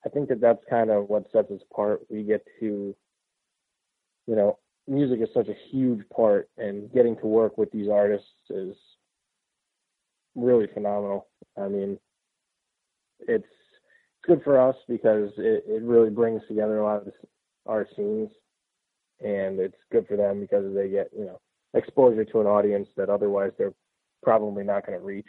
I 0.05 0.09
think 0.09 0.29
that 0.29 0.41
that's 0.41 0.63
kind 0.69 0.89
of 0.89 1.09
what 1.09 1.31
sets 1.31 1.51
us 1.51 1.61
apart. 1.69 2.01
We 2.09 2.23
get 2.23 2.43
to, 2.59 2.95
you 4.27 4.35
know, 4.35 4.57
music 4.87 5.21
is 5.21 5.29
such 5.33 5.49
a 5.49 5.55
huge 5.69 6.01
part, 6.09 6.49
and 6.57 6.91
getting 6.91 7.15
to 7.17 7.27
work 7.27 7.57
with 7.57 7.71
these 7.71 7.89
artists 7.89 8.27
is 8.49 8.75
really 10.35 10.67
phenomenal. 10.73 11.27
I 11.57 11.67
mean, 11.67 11.99
it's 13.28 13.45
it's 13.45 14.28
good 14.28 14.41
for 14.43 14.59
us 14.59 14.76
because 14.88 15.32
it, 15.38 15.63
it 15.67 15.84
really 15.84 16.09
brings 16.09 16.41
together 16.47 16.80
a 16.80 16.86
lot 16.86 16.99
of 16.99 17.05
this, 17.05 17.13
our 17.65 17.88
scenes, 17.95 18.30
and 19.22 19.59
it's 19.59 19.78
good 19.91 20.07
for 20.07 20.17
them 20.17 20.39
because 20.39 20.74
they 20.74 20.89
get 20.89 21.09
you 21.17 21.26
know 21.26 21.39
exposure 21.74 22.26
to 22.26 22.41
an 22.41 22.47
audience 22.47 22.88
that 22.97 23.09
otherwise 23.09 23.51
they're 23.57 23.74
probably 24.24 24.63
not 24.63 24.86
going 24.86 24.97
to 24.97 25.05
reach. 25.05 25.28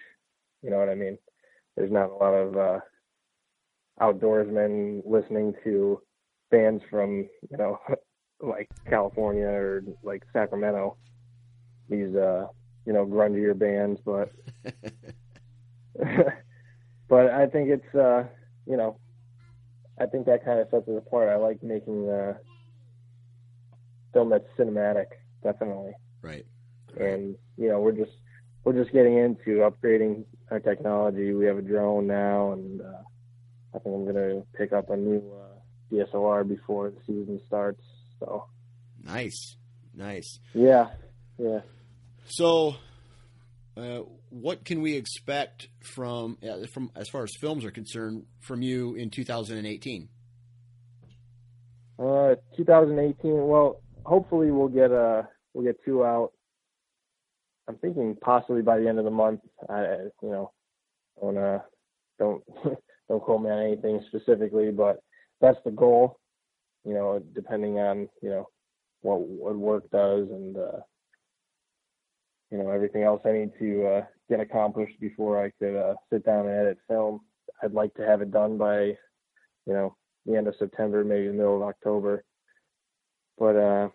You 0.63 0.71
know 0.71 0.79
what 0.79 0.89
I 0.89 0.95
mean? 0.95 1.19
There's 1.77 1.93
not 1.93 2.11
a 2.11 2.15
lot 2.15 2.35
of 2.35 2.57
uh, 2.57 2.81
outdoorsmen 4.01 5.03
listening 5.07 5.55
to 5.65 6.01
bands 6.51 6.83
from 6.91 7.29
you 7.51 7.57
know 7.57 7.79
like 8.41 8.69
California 8.89 9.47
or 9.47 9.83
like 10.03 10.23
Sacramento. 10.33 10.97
These 11.89 12.15
uh 12.15 12.47
you 12.87 12.93
know 12.93 13.05
grungier 13.07 13.59
bands, 13.59 14.01
but 14.05 14.31
but 17.11 17.27
I 17.31 17.47
think 17.47 17.69
it's 17.69 17.95
uh 17.95 18.25
you 18.67 18.77
know 18.79 18.97
I 20.01 20.07
think 20.07 20.25
that 20.27 20.45
kind 20.45 20.61
of 20.61 20.69
sets 20.71 20.89
it 20.89 20.97
apart. 20.97 21.29
I 21.29 21.37
like 21.37 21.63
making 21.63 22.09
uh 22.09 22.35
film 24.15 24.31
that's 24.31 24.47
cinematic, 24.59 25.07
definitely. 25.43 25.93
Right. 26.23 26.47
And 26.99 27.37
you 27.59 27.69
know 27.69 27.81
we're 27.81 27.93
just 27.93 28.13
we're 28.65 28.73
just 28.73 28.93
getting 28.93 29.19
into 29.19 29.61
upgrading 29.69 30.25
our 30.51 30.61
technology. 30.61 31.33
We 31.35 31.47
have 31.47 31.59
a 31.59 31.63
drone 31.63 32.07
now, 32.07 32.53
and 32.53 32.81
uh, 32.81 33.03
I 33.75 33.79
think 33.79 33.95
I'm 33.95 34.07
gonna 34.07 34.43
pick 34.57 34.73
up 34.73 34.91
a 34.91 34.97
new 34.97 35.19
uh, 35.33 35.95
DSLR 35.95 36.49
before 36.49 36.91
the 36.91 36.97
season 37.07 37.41
starts. 37.47 37.83
So 38.19 38.47
Nice. 39.03 39.57
Nice. 39.95 40.39
yeah, 40.55 40.89
yeah. 41.39 41.61
So, 42.27 42.77
uh, 43.77 44.01
what 44.31 44.65
can 44.65 44.83
we 44.83 44.97
expect 44.97 45.69
from 45.83 46.39
uh, 46.43 46.67
from 46.67 46.91
as 46.97 47.09
far 47.09 47.23
as 47.23 47.35
films 47.37 47.65
are 47.65 47.71
concerned 47.71 48.25
from 48.41 48.63
you 48.63 48.95
in 48.95 49.11
2018? 49.11 50.09
Uh, 51.99 52.35
2018. 52.57 53.47
Well, 53.47 53.81
hopefully 54.05 54.51
we'll 54.51 54.69
get 54.69 54.91
uh 54.91 55.23
we'll 55.55 55.65
get 55.65 55.83
two 55.85 56.05
out. 56.05 56.33
I'm 57.69 57.77
thinking 57.77 58.17
possibly 58.21 58.63
by 58.63 58.79
the 58.81 58.89
end 58.89 58.99
of 58.99 59.05
the 59.05 59.11
month. 59.11 59.41
I 59.69 59.83
you 60.23 60.31
know 60.31 60.53
don't 61.21 61.39
uh 61.39 61.59
don't 62.19 62.43
don't 63.09 63.23
quote 63.23 63.43
me 63.43 63.51
on 63.51 63.63
anything 63.63 64.03
specifically, 64.09 64.71
but 64.71 65.01
that's 65.41 65.59
the 65.65 65.71
goal. 65.71 66.19
You 66.85 66.95
know, 66.95 67.23
depending 67.35 67.79
on 67.79 68.09
you 68.23 68.31
know 68.31 68.49
what 69.03 69.21
what 69.21 69.57
work 69.57 69.91
does 69.91 70.29
and 70.31 70.57
uh, 70.57 70.81
you 72.51 72.59
know 72.59 72.71
everything 72.71 73.03
else 73.03 73.23
I 73.25 73.33
need 73.33 73.53
to 73.59 73.87
uh, 73.87 74.05
get 74.29 74.41
accomplished 74.41 74.99
before 75.01 75.43
I 75.43 75.51
could 75.59 75.77
uh, 75.77 75.95
sit 76.11 76.25
down 76.25 76.47
and 76.47 76.57
edit 76.57 76.79
film. 76.89 77.21
I'd 77.63 77.73
like 77.73 77.95
to 77.95 78.07
have 78.07 78.23
it 78.23 78.31
done 78.31 78.59
by 78.59 78.81
you 79.67 79.73
know 79.73 79.97
the 80.27 80.37
end 80.37 80.49
of 80.49 80.55
September, 80.59 81.05
maybe 81.05 81.29
the 81.29 81.33
middle 81.33 81.57
of 81.57 81.63
October. 81.63 82.25
But 83.39 83.57
uh, 83.57 83.89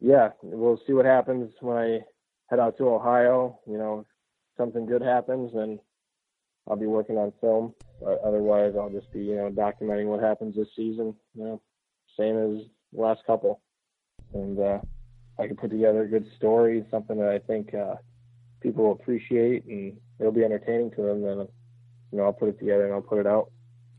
yeah, 0.00 0.30
we'll 0.42 0.80
see 0.86 0.92
what 0.92 1.06
happens 1.06 1.52
when 1.60 1.76
I 1.76 2.00
head 2.50 2.60
out 2.60 2.76
to 2.78 2.88
Ohio. 2.88 3.60
You 3.66 3.78
know, 3.78 4.06
something 4.56 4.86
good 4.86 5.02
happens, 5.02 5.52
then 5.54 5.78
I'll 6.68 6.76
be 6.76 6.86
working 6.86 7.16
on 7.16 7.32
film. 7.40 7.74
But 8.00 8.20
otherwise, 8.24 8.74
I'll 8.78 8.90
just 8.90 9.12
be 9.12 9.20
you 9.20 9.36
know 9.36 9.50
documenting 9.50 10.06
what 10.06 10.20
happens 10.20 10.56
this 10.56 10.68
season. 10.74 11.14
You 11.34 11.44
know, 11.44 11.62
same 12.18 12.36
as 12.36 12.66
last 12.92 13.22
couple, 13.26 13.60
and 14.34 14.58
uh, 14.58 14.78
I 15.38 15.46
can 15.46 15.56
put 15.56 15.70
together 15.70 16.02
a 16.02 16.08
good 16.08 16.26
story, 16.36 16.84
something 16.90 17.18
that 17.18 17.28
I 17.28 17.38
think 17.38 17.74
uh, 17.74 17.94
people 18.60 18.84
will 18.84 18.92
appreciate, 18.92 19.64
and 19.66 19.98
it'll 20.18 20.32
be 20.32 20.44
entertaining 20.44 20.90
to 20.92 21.02
them. 21.02 21.22
Then 21.22 21.38
you 22.12 22.18
know, 22.18 22.24
I'll 22.24 22.32
put 22.32 22.48
it 22.50 22.58
together 22.58 22.84
and 22.84 22.94
I'll 22.94 23.00
put 23.02 23.18
it 23.18 23.26
out. 23.26 23.50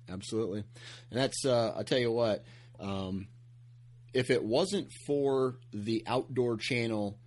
Absolutely, 0.09 0.59
and 1.09 1.19
that's 1.19 1.45
uh, 1.45 1.73
I'll 1.75 1.83
tell 1.83 1.99
you 1.99 2.11
what. 2.11 2.43
Um, 2.79 3.27
if 4.13 4.29
it 4.29 4.43
wasn't 4.43 4.91
for 5.07 5.55
the 5.71 6.03
outdoor 6.05 6.57
channel 6.57 7.17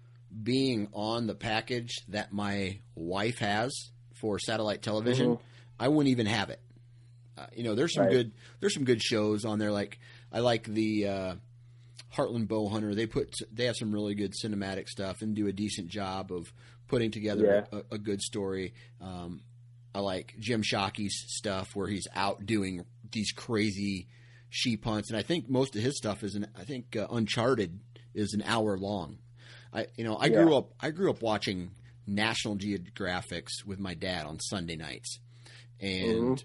being 0.43 0.89
on 0.93 1.27
the 1.27 1.35
package 1.35 1.97
that 2.09 2.33
my 2.33 2.79
wife 2.95 3.39
has 3.39 3.73
for 4.15 4.39
satellite 4.39 4.83
television, 4.83 5.31
Mhm. 5.37 5.41
I 5.81 5.89
wouldn't 5.89 6.11
even 6.11 6.27
have 6.27 6.51
it. 6.51 6.61
Uh, 7.37 7.47
you 7.55 7.65
know, 7.65 7.75
there's 7.75 7.95
some 7.95 8.05
Right. 8.05 8.13
good 8.13 8.33
there's 8.61 8.75
some 8.75 8.85
good 8.85 9.03
shows 9.03 9.45
on 9.45 9.59
there. 9.59 9.73
Like 9.73 9.99
I 10.33 10.41
like 10.41 10.65
the 10.65 11.07
uh, 11.07 11.35
Heartland 12.17 12.47
Bowhunter. 12.47 12.95
They 12.95 13.07
put 13.07 13.35
they 13.53 13.67
have 13.67 13.77
some 13.77 13.93
really 13.93 14.15
good 14.15 14.33
cinematic 14.33 14.89
stuff 14.89 15.23
and 15.23 15.35
do 15.35 15.47
a 15.47 15.53
decent 15.53 15.89
job 15.89 16.33
of 16.33 16.53
putting 16.89 17.11
together 17.11 17.67
a, 17.73 17.95
a 17.95 17.99
good 17.99 18.21
story. 18.21 18.75
Um, 19.01 19.43
I 19.95 20.01
like 20.01 20.35
Jim 20.39 20.63
Shockey's 20.63 21.25
stuff 21.29 21.75
where 21.75 21.87
he's 21.87 22.07
out 22.15 22.45
doing 22.45 22.85
these 23.13 23.33
crazy 23.33 24.09
sheep 24.49 24.85
hunts, 24.85 25.11
and 25.11 25.19
I 25.19 25.23
think 25.23 25.49
most 25.49 25.75
of 25.77 25.83
his 25.83 25.97
stuff 25.97 26.23
is 26.23 26.35
an 26.35 26.49
I 26.59 26.65
think 26.65 26.97
uh, 26.97 27.07
Uncharted 27.11 27.81
is 28.15 28.33
an 28.35 28.43
hour 28.43 28.77
long. 28.79 29.19
I 29.73 29.87
you 29.97 30.05
know 30.05 30.17
I 30.17 30.29
grew 30.29 30.57
up 30.57 30.73
I 30.81 30.91
grew 30.91 31.11
up 31.11 31.23
watching 31.23 31.73
National 32.07 32.57
Geographics 32.57 33.65
with 33.67 33.79
my 33.79 33.95
dad 33.95 34.27
on 34.27 34.39
Sunday 34.41 34.77
nights, 34.77 35.19
and 35.81 36.43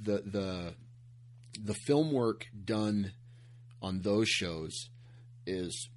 the 0.00 0.22
the 0.24 0.74
the 1.60 1.74
film 1.74 2.12
work 2.12 2.46
done 2.64 3.12
on 3.82 4.00
those 4.00 4.28
shows 4.28 4.88
is 5.46 5.88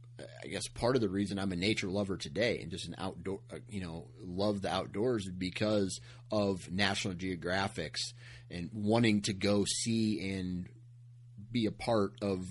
I 0.43 0.47
guess 0.47 0.67
part 0.67 0.95
of 0.95 1.01
the 1.01 1.09
reason 1.09 1.37
I'm 1.37 1.51
a 1.51 1.57
nature 1.57 1.87
lover 1.87 2.17
today 2.17 2.59
and 2.61 2.71
just 2.71 2.87
an 2.87 2.95
outdoor 2.97 3.39
uh, 3.53 3.57
you 3.69 3.81
know 3.81 4.07
love 4.21 4.61
the 4.61 4.73
outdoors 4.73 5.29
because 5.29 5.99
of 6.31 6.71
National 6.71 7.13
Geographics 7.13 8.13
and 8.49 8.69
wanting 8.73 9.21
to 9.23 9.33
go 9.33 9.65
see 9.65 10.33
and 10.33 10.67
be 11.51 11.65
a 11.65 11.71
part 11.71 12.13
of 12.21 12.45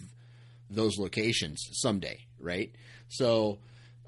those 0.71 0.99
locations 0.99 1.63
someday, 1.73 2.27
right? 2.39 2.75
So 3.09 3.59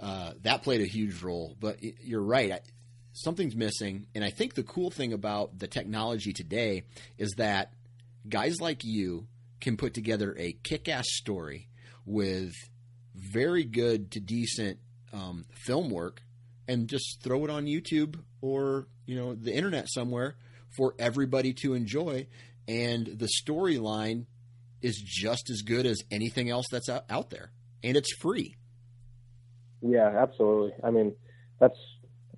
uh, 0.01 0.33
that 0.43 0.63
played 0.63 0.81
a 0.81 0.87
huge 0.87 1.23
role. 1.23 1.57
But 1.59 1.83
you're 1.83 2.23
right, 2.23 2.53
I, 2.53 2.61
something's 3.13 3.57
missing, 3.57 4.07
and 4.15 4.25
I 4.25 4.31
think 4.31 4.55
the 4.55 4.63
cool 4.63 4.91
thing 4.91 5.13
about 5.13 5.59
the 5.59 5.67
technology 5.67 6.33
today 6.33 6.85
is 7.19 7.33
that 7.37 7.73
guys 8.29 8.61
like 8.61 8.85
you 8.85 9.27
can 9.61 9.77
put 9.77 9.95
together 9.95 10.35
a 10.39 10.53
kick-ass 10.63 11.07
story 11.09 11.69
with 12.05 12.53
very 13.15 13.65
good 13.65 14.11
to 14.13 14.21
decent 14.21 14.79
um, 15.13 15.45
film 15.51 15.91
work 15.91 16.23
and 16.69 16.89
just 16.89 17.23
throw 17.23 17.45
it 17.45 17.51
on 17.51 17.67
YouTube 17.67 18.17
or 18.41 18.87
you 19.07 19.17
know 19.17 19.35
the 19.35 19.55
internet 19.55 19.87
somewhere 19.89 20.37
for 20.77 20.95
everybody 20.99 21.53
to 21.53 21.75
enjoy 21.75 22.27
and 22.69 23.07
the 23.07 23.29
storyline 23.43 24.27
is 24.83 25.03
just 25.05 25.49
as 25.49 25.63
good 25.63 25.87
as 25.87 26.03
anything 26.11 26.51
else 26.51 26.67
that's 26.71 26.89
out, 26.89 27.05
out 27.09 27.31
there 27.31 27.51
and 27.83 27.97
it's 27.97 28.13
free 28.17 28.57
Yeah, 29.83 30.09
absolutely. 30.09 30.73
I 30.83 30.91
mean, 30.91 31.15
that's 31.61 31.79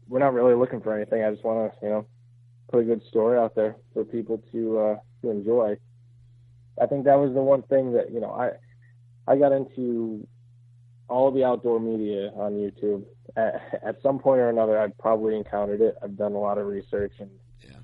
we're 0.09 0.19
not 0.19 0.33
really 0.33 0.55
looking 0.55 0.81
for 0.81 0.95
anything. 0.95 1.23
I 1.23 1.31
just 1.31 1.45
want 1.45 1.73
to, 1.73 1.87
you 1.87 1.93
know, 1.93 2.07
put 2.71 2.81
a 2.81 2.85
good 2.85 3.03
story 3.09 3.39
out 3.39 3.55
there 3.55 3.77
for 3.93 4.05
people 4.05 4.43
to 4.53 4.79
uh, 4.79 4.97
to 5.23 5.31
enjoy. 5.31 5.77
I 6.81 6.87
think 6.87 7.05
that 7.05 7.19
was 7.19 7.35
the 7.35 7.43
one 7.43 7.63
thing 7.63 7.93
that 7.95 8.13
you 8.13 8.21
know 8.21 8.31
I 8.33 8.53
I 9.31 9.37
got 9.37 9.53
into 9.53 10.27
all 11.09 11.31
the 11.31 11.45
outdoor 11.45 11.81
media 11.81 12.31
on 12.35 12.53
YouTube. 12.53 13.05
At, 13.37 13.81
at 13.85 14.03
some 14.03 14.19
point 14.19 14.41
or 14.41 14.49
another, 14.51 14.79
I've 14.79 14.97
probably 14.99 15.37
encountered 15.37 15.81
it. 15.81 15.95
I've 16.03 16.17
done 16.17 16.33
a 16.33 16.39
lot 16.41 16.59
of 16.59 16.67
research, 16.67 17.13
and 17.19 17.31
Yeah. 17.63 17.81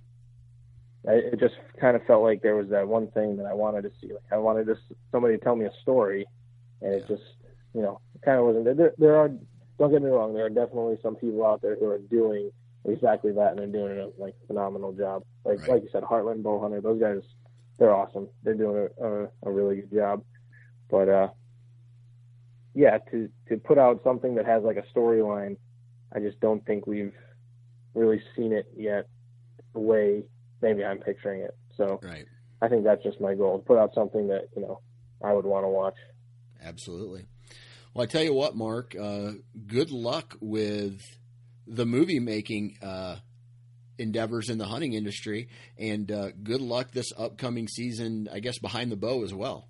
I, 1.09 1.14
it 1.14 1.40
just 1.40 1.55
kind 1.80 1.97
of 1.97 2.05
felt 2.07 2.22
like 2.22 2.42
there 2.42 2.57
was 2.57 2.68
that 2.70 2.86
one 2.88 3.11
thing 3.12 3.36
that 3.36 3.47
I 3.47 3.55
wanted 3.55 3.82
to 3.82 3.90
see. 4.01 4.09
Like 4.12 4.32
I 4.32 4.38
wanted 4.38 4.66
to 4.66 4.76
somebody 5.12 5.36
to 5.38 5.45
tell 5.45 5.57
me 5.57 5.66
a 5.66 5.72
story, 5.82 6.26
and 6.82 6.95
it 6.95 7.07
just 7.09 7.22
you 7.74 7.82
know 7.82 8.01
kind 8.24 8.38
of 8.38 8.47
wasn't 8.47 8.76
there. 8.76 8.92
There 8.99 9.16
are 9.16 9.30
don't 9.78 9.90
get 9.90 10.03
me 10.03 10.09
wrong, 10.09 10.34
there 10.34 10.47
are 10.47 10.51
definitely 10.51 10.99
some 11.03 11.16
people 11.16 11.45
out 11.45 11.61
there 11.61 11.76
who 11.76 11.86
are 11.86 11.99
doing 11.99 12.51
exactly 12.84 13.32
that, 13.32 13.51
and 13.51 13.59
they're 13.59 13.66
doing 13.66 13.99
a 13.99 14.20
like 14.20 14.34
phenomenal 14.47 14.92
job. 14.92 15.24
Like 15.45 15.61
Right. 15.61 15.68
like 15.70 15.82
you 15.82 15.88
said, 15.92 16.03
Heartland 16.05 16.42
Bowhunter, 16.42 16.82
those 16.82 17.01
guys, 17.01 17.22
they're 17.79 17.95
awesome. 17.95 18.29
They're 18.43 18.55
doing 18.55 18.89
a, 19.01 19.05
a, 19.07 19.29
a 19.45 19.51
really 19.51 19.77
good 19.77 19.93
job. 19.93 20.22
But 20.91 21.09
uh, 21.09 21.29
yeah, 22.75 22.99
to 23.11 23.29
to 23.49 23.57
put 23.57 23.79
out 23.79 24.03
something 24.05 24.35
that 24.37 24.47
has 24.47 24.62
like 24.62 24.77
a 24.77 24.99
storyline, 24.99 25.57
I 26.14 26.20
just 26.20 26.41
don't 26.41 26.64
think 26.66 26.87
we've 26.87 27.14
really 27.95 28.20
seen 28.37 28.53
it 28.53 28.66
yet. 28.77 29.09
The 29.72 29.81
way 29.81 30.25
maybe 30.62 30.85
I'm 30.85 30.99
picturing 30.99 31.43
it. 31.43 31.57
So 31.77 32.01
right 32.03 32.27
I 32.62 32.68
think 32.68 32.85
that's 32.85 33.03
just 33.03 33.20
my 33.20 33.35
goal: 33.35 33.59
to 33.59 33.64
put 33.64 33.79
out 33.79 33.95
something 33.95 34.29
that 34.29 34.49
you 34.57 34.62
know 34.62 34.81
I 35.22 35.33
would 35.33 35.45
want 35.45 35.64
to 35.64 35.68
watch. 35.68 35.97
absolutely 36.62 37.27
well 37.93 38.03
i 38.03 38.07
tell 38.07 38.22
you 38.22 38.33
what 38.35 38.57
mark 38.57 38.95
uh, 39.01 39.33
good 39.66 39.91
luck 39.91 40.37
with 40.41 41.18
the 41.66 41.87
movie 41.87 42.20
making 42.20 42.76
uh, 42.83 43.17
endeavors 43.99 44.49
in 44.50 44.58
the 44.58 44.64
hunting 44.66 44.92
industry 44.95 45.49
and 45.79 46.11
uh, 46.11 46.29
good 46.42 46.61
luck 46.61 46.91
this 46.92 47.12
upcoming 47.16 47.68
season 47.68 48.29
i 48.33 48.41
guess 48.41 48.58
behind 48.58 48.91
the 48.91 48.96
bow 48.96 49.22
as 49.25 49.33
well 49.34 49.68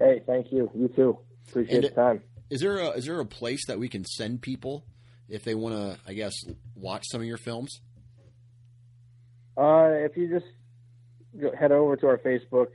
Hey, 0.00 0.22
thank 0.26 0.52
you. 0.52 0.70
You 0.76 0.86
too. 0.94 1.18
Appreciate 1.48 1.74
And 1.74 1.84
the 1.84 1.88
time. 1.90 2.22
is 2.50 2.60
there 2.60 2.78
a 2.78 2.90
is 2.90 3.06
there 3.06 3.18
a 3.18 3.26
place 3.26 3.66
that 3.66 3.78
we 3.80 3.88
can 3.88 4.04
send 4.04 4.40
people 4.42 4.84
if 5.28 5.42
they 5.44 5.54
want 5.56 5.74
to 5.74 5.98
i 6.06 6.12
guess 6.12 6.34
watch 6.76 7.02
some 7.10 7.20
of 7.20 7.26
your 7.26 7.36
films 7.36 7.80
Uh, 9.56 9.90
if 10.06 10.16
you 10.16 10.28
just 10.28 10.46
go, 11.40 11.50
head 11.58 11.72
over 11.72 11.96
to 11.96 12.06
our 12.06 12.18
Facebook, 12.18 12.68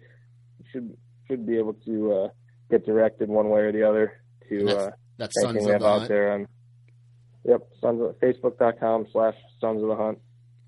you 0.60 0.66
should 0.72 0.98
should 1.30 1.46
be 1.48 1.58
able 1.58 1.74
to 1.86 2.12
uh, 2.12 2.28
get 2.70 2.86
directed 2.86 3.30
one 3.30 3.50
way 3.50 3.62
or 3.62 3.72
the 3.72 3.88
other 3.88 4.20
to 4.50 4.66
That's- 4.66 4.88
uh, 4.88 4.92
that's 5.18 5.34
anything 5.44 5.62
sons 5.62 5.66
we 5.68 5.72
of 5.72 5.74
have 5.74 5.82
the 5.82 5.88
out 5.88 5.98
hunt 6.00 6.10
there 6.10 6.32
on. 6.34 6.48
Yep, 7.46 7.68
sons 7.82 8.02
of 8.02 8.20
Facebook.com 8.20 9.08
slash 9.12 9.36
Sons 9.60 9.82
of 9.82 9.90
the 9.90 9.96
Hunt. 9.96 10.20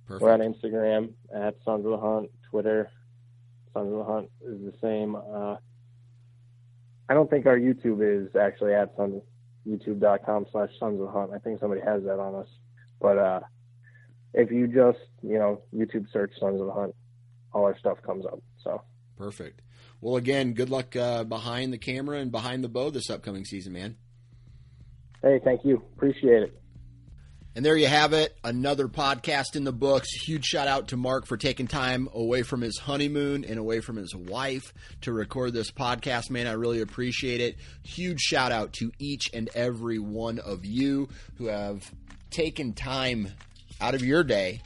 perfect 0.07 0.21
We're 0.21 0.31
on 0.31 0.39
Instagram 0.39 1.13
at 1.33 1.55
Sons 1.63 1.85
of 1.85 1.91
the 1.91 1.97
Hunt. 1.97 2.29
Twitter, 2.49 2.91
Sons 3.73 3.91
of 3.91 3.97
the 3.97 4.03
Hunt 4.03 4.29
is 4.45 4.59
the 4.61 4.73
same. 4.81 5.15
Uh, 5.15 5.55
I 7.07 7.13
don't 7.13 7.29
think 7.29 7.45
our 7.45 7.57
YouTube 7.57 8.01
is 8.01 8.35
actually 8.35 8.73
at 8.73 8.95
Sons. 8.97 9.21
YouTube.com 9.67 10.45
slash 10.51 10.69
Sons 10.79 10.99
of 10.99 11.07
the 11.07 11.11
Hunt. 11.11 11.31
I 11.33 11.39
think 11.39 11.59
somebody 11.59 11.81
has 11.81 12.03
that 12.03 12.19
on 12.19 12.35
us. 12.35 12.47
But 13.01 13.17
uh, 13.17 13.39
if 14.33 14.51
you 14.51 14.67
just 14.67 14.99
you 15.23 15.39
know 15.39 15.61
YouTube 15.73 16.11
search 16.11 16.33
Sons 16.39 16.59
of 16.59 16.67
the 16.67 16.73
Hunt, 16.73 16.93
all 17.53 17.63
our 17.65 17.77
stuff 17.79 17.97
comes 18.03 18.25
up. 18.25 18.39
So 18.63 18.81
Perfect. 19.17 19.61
Well, 20.01 20.17
again, 20.17 20.53
good 20.53 20.69
luck 20.69 20.95
uh, 20.95 21.23
behind 21.23 21.73
the 21.73 21.77
camera 21.77 22.19
and 22.19 22.31
behind 22.31 22.63
the 22.63 22.69
bow 22.69 22.89
this 22.89 23.09
upcoming 23.09 23.45
season, 23.45 23.73
man. 23.73 23.95
hey, 25.23 25.39
thank 25.43 25.63
you. 25.63 25.77
Appreciate 25.95 26.43
it. 26.43 26.61
And 27.55 27.63
there 27.63 27.77
you 27.77 27.87
have 27.87 28.11
it. 28.11 28.37
Another 28.43 28.89
podcast 28.89 29.55
in 29.55 29.63
the 29.63 29.71
books. 29.71 30.11
Huge 30.11 30.43
shout 30.43 30.67
out 30.67 30.89
to 30.89 30.97
Mark 30.97 31.25
for 31.25 31.37
taking 31.37 31.67
time 31.67 32.09
away 32.13 32.43
from 32.43 32.59
his 32.59 32.77
honeymoon 32.77 33.45
and 33.45 33.57
away 33.57 33.79
from 33.79 33.95
his 33.95 34.13
wife 34.13 34.73
to 35.01 35.13
record 35.13 35.53
this 35.53 35.71
podcast, 35.71 36.29
man. 36.29 36.47
I 36.47 36.51
really 36.51 36.81
appreciate 36.81 37.39
it. 37.39 37.55
Huge 37.83 38.19
shout 38.19 38.51
out 38.51 38.73
to 38.73 38.91
each 38.99 39.29
and 39.33 39.49
every 39.55 39.99
one 39.99 40.39
of 40.39 40.65
you 40.65 41.07
who 41.37 41.45
have 41.45 41.89
taken 42.29 42.73
time 42.73 43.29
out 43.79 43.95
of 43.95 44.03
your 44.03 44.25
day 44.25 44.61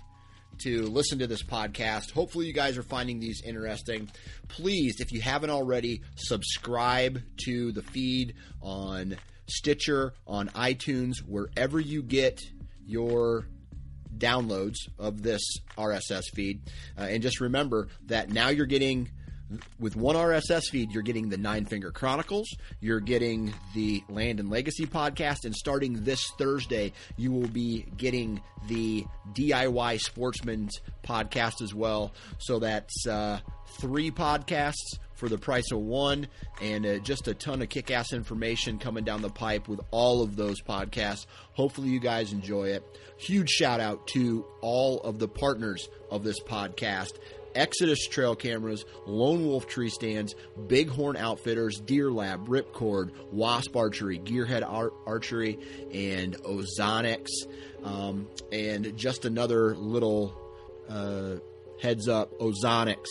to 0.63 0.81
listen 0.87 1.19
to 1.19 1.27
this 1.27 1.43
podcast. 1.43 2.09
Hopefully, 2.09 2.47
you 2.47 2.53
guys 2.53 2.75
are 2.75 2.83
finding 2.83 3.19
these 3.19 3.43
interesting. 3.43 4.09
Please, 4.47 4.99
if 4.99 5.11
you 5.11 5.21
haven't 5.21 5.51
already, 5.51 6.01
subscribe 6.15 7.21
to 7.45 7.71
the 7.71 7.83
feed 7.83 8.33
on 8.63 9.15
Stitcher, 9.45 10.13
on 10.25 10.49
iTunes, 10.49 11.17
wherever 11.19 11.79
you 11.79 12.01
get 12.01 12.41
your 12.89 13.45
downloads 14.17 14.77
of 14.97 15.21
this 15.21 15.41
RSS 15.77 16.23
feed. 16.33 16.61
Uh, 16.97 17.03
and 17.03 17.23
just 17.23 17.39
remember 17.39 17.87
that 18.07 18.29
now 18.29 18.49
you're 18.49 18.65
getting 18.65 19.09
with 19.79 19.95
one 19.95 20.15
RSS 20.15 20.63
feed, 20.69 20.91
you're 20.91 21.03
getting 21.03 21.29
the 21.29 21.37
Nine 21.37 21.65
Finger 21.65 21.91
Chronicles, 21.91 22.47
you're 22.79 22.99
getting 22.99 23.53
the 23.73 24.03
Land 24.07 24.39
and 24.39 24.49
Legacy 24.49 24.85
podcast, 24.85 25.45
and 25.45 25.55
starting 25.55 26.03
this 26.03 26.29
Thursday, 26.37 26.93
you 27.17 27.31
will 27.31 27.47
be 27.47 27.85
getting 27.97 28.41
the 28.67 29.05
DIY 29.33 30.01
Sportsman's 30.01 30.79
podcast 31.03 31.61
as 31.63 31.73
well. 31.73 32.13
So 32.37 32.59
that's 32.59 33.07
uh, 33.07 33.39
three 33.79 34.11
podcasts 34.11 34.99
for 35.19 35.29
the 35.29 35.37
price 35.37 35.71
of 35.71 35.79
one, 35.79 36.27
and 36.61 36.85
uh, 36.85 36.97
just 36.99 37.27
a 37.27 37.33
ton 37.33 37.61
of 37.61 37.69
kick 37.69 37.91
ass 37.91 38.13
information 38.13 38.79
coming 38.79 39.03
down 39.03 39.21
the 39.21 39.29
pipe 39.29 39.67
with 39.67 39.81
all 39.91 40.23
of 40.23 40.35
those 40.35 40.61
podcasts. 40.61 41.25
Hopefully, 41.53 41.89
you 41.89 41.99
guys 41.99 42.31
enjoy 42.31 42.69
it. 42.69 42.83
Huge 43.17 43.49
shout 43.49 43.79
out 43.79 44.07
to 44.07 44.45
all 44.61 45.01
of 45.01 45.19
the 45.19 45.27
partners 45.27 45.89
of 46.09 46.23
this 46.23 46.39
podcast. 46.39 47.11
Exodus 47.55 48.07
Trail 48.07 48.35
Cameras, 48.35 48.85
Lone 49.05 49.45
Wolf 49.45 49.67
Tree 49.67 49.89
Stands, 49.89 50.35
Bighorn 50.55 51.17
Outfitters, 51.17 51.79
Deer 51.79 52.11
Lab, 52.11 52.47
Ripcord, 52.47 53.11
Wasp 53.31 53.75
Archery, 53.75 54.19
Gearhead 54.19 54.63
Ar- 54.67 54.93
Archery, 55.05 55.59
and 55.91 56.37
Ozonics. 56.43 57.29
Um, 57.83 58.27
and 58.51 58.95
just 58.95 59.25
another 59.25 59.75
little 59.75 60.33
uh, 60.87 61.37
heads 61.81 62.07
up 62.07 62.37
Ozonics 62.39 63.07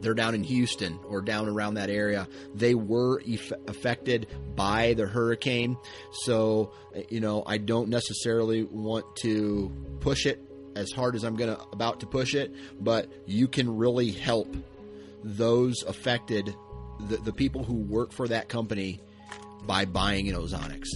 they're 0.00 0.14
down 0.14 0.34
in 0.34 0.44
Houston 0.44 0.98
or 1.06 1.20
down 1.20 1.48
around 1.48 1.74
that 1.74 1.90
area. 1.90 2.28
They 2.54 2.74
were 2.74 3.20
eff- 3.28 3.52
affected 3.66 4.26
by 4.54 4.94
the 4.94 5.06
hurricane. 5.06 5.76
So, 6.22 6.72
you 7.08 7.20
know, 7.20 7.42
I 7.46 7.58
don't 7.58 7.88
necessarily 7.88 8.64
want 8.64 9.04
to 9.22 9.72
push 10.00 10.26
it 10.26 10.40
as 10.76 10.92
hard 10.92 11.16
as 11.16 11.24
I'm 11.24 11.36
going 11.36 11.54
to 11.54 11.62
about 11.72 12.00
to 12.00 12.06
push 12.06 12.34
it, 12.34 12.54
but 12.80 13.10
you 13.26 13.48
can 13.48 13.76
really 13.76 14.12
help 14.12 14.54
those 15.24 15.82
affected, 15.82 16.54
the, 17.00 17.16
the 17.16 17.32
people 17.32 17.64
who 17.64 17.74
work 17.74 18.12
for 18.12 18.28
that 18.28 18.48
company 18.48 19.00
by 19.66 19.84
buying 19.84 20.28
an 20.28 20.36
Ozonics. 20.36 20.88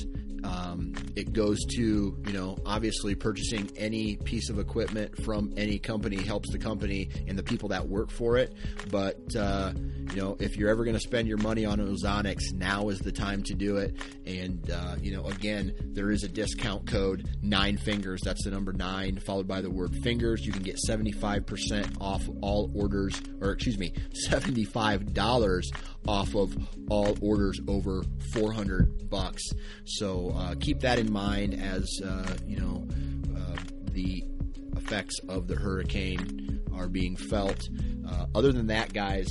Um, 0.44 0.94
it 1.14 1.32
goes 1.32 1.58
to, 1.76 2.16
you 2.26 2.32
know, 2.32 2.56
obviously 2.64 3.14
purchasing 3.14 3.70
any 3.76 4.16
piece 4.16 4.48
of 4.48 4.58
equipment 4.58 5.22
from 5.22 5.52
any 5.56 5.78
company 5.78 6.16
helps 6.16 6.50
the 6.50 6.58
company 6.58 7.10
and 7.26 7.38
the 7.38 7.42
people 7.42 7.68
that 7.68 7.88
work 7.88 8.10
for 8.10 8.38
it. 8.38 8.54
But, 8.90 9.34
uh, 9.36 9.72
you 9.76 10.16
know, 10.16 10.36
if 10.40 10.56
you're 10.56 10.70
ever 10.70 10.84
going 10.84 10.96
to 10.96 11.00
spend 11.00 11.28
your 11.28 11.38
money 11.38 11.64
on 11.64 11.78
Ozonics, 11.78 12.52
now 12.54 12.88
is 12.88 12.98
the 13.00 13.12
time 13.12 13.42
to 13.44 13.54
do 13.54 13.76
it. 13.76 13.96
And, 14.26 14.70
uh, 14.70 14.96
you 15.00 15.14
know, 15.14 15.26
again, 15.26 15.74
there 15.92 16.10
is 16.10 16.24
a 16.24 16.28
discount 16.28 16.86
code, 16.86 17.28
nine 17.42 17.76
fingers. 17.76 18.20
That's 18.24 18.44
the 18.44 18.50
number 18.50 18.72
nine, 18.72 19.18
followed 19.18 19.46
by 19.48 19.60
the 19.60 19.70
word 19.70 19.94
fingers. 20.02 20.44
You 20.44 20.52
can 20.52 20.62
get 20.62 20.76
75% 20.88 21.96
off 22.00 22.22
all 22.40 22.70
orders, 22.74 23.20
or 23.40 23.50
excuse 23.50 23.78
me, 23.78 23.92
$75 24.30 25.64
off 26.08 26.34
of 26.34 26.56
all 26.88 27.16
orders 27.20 27.60
over 27.68 28.02
400 28.32 29.08
bucks. 29.08 29.42
So 29.84 30.32
uh, 30.34 30.54
keep 30.60 30.80
that 30.80 30.98
in 31.02 31.12
mind 31.12 31.60
as 31.60 32.00
uh, 32.04 32.36
you 32.46 32.58
know 32.58 32.86
uh, 33.36 33.56
the 33.92 34.24
effects 34.76 35.18
of 35.28 35.48
the 35.48 35.56
hurricane 35.56 36.60
are 36.74 36.88
being 36.88 37.16
felt. 37.16 37.68
Uh, 38.08 38.26
other 38.34 38.52
than 38.52 38.68
that, 38.68 38.92
guys, 38.92 39.26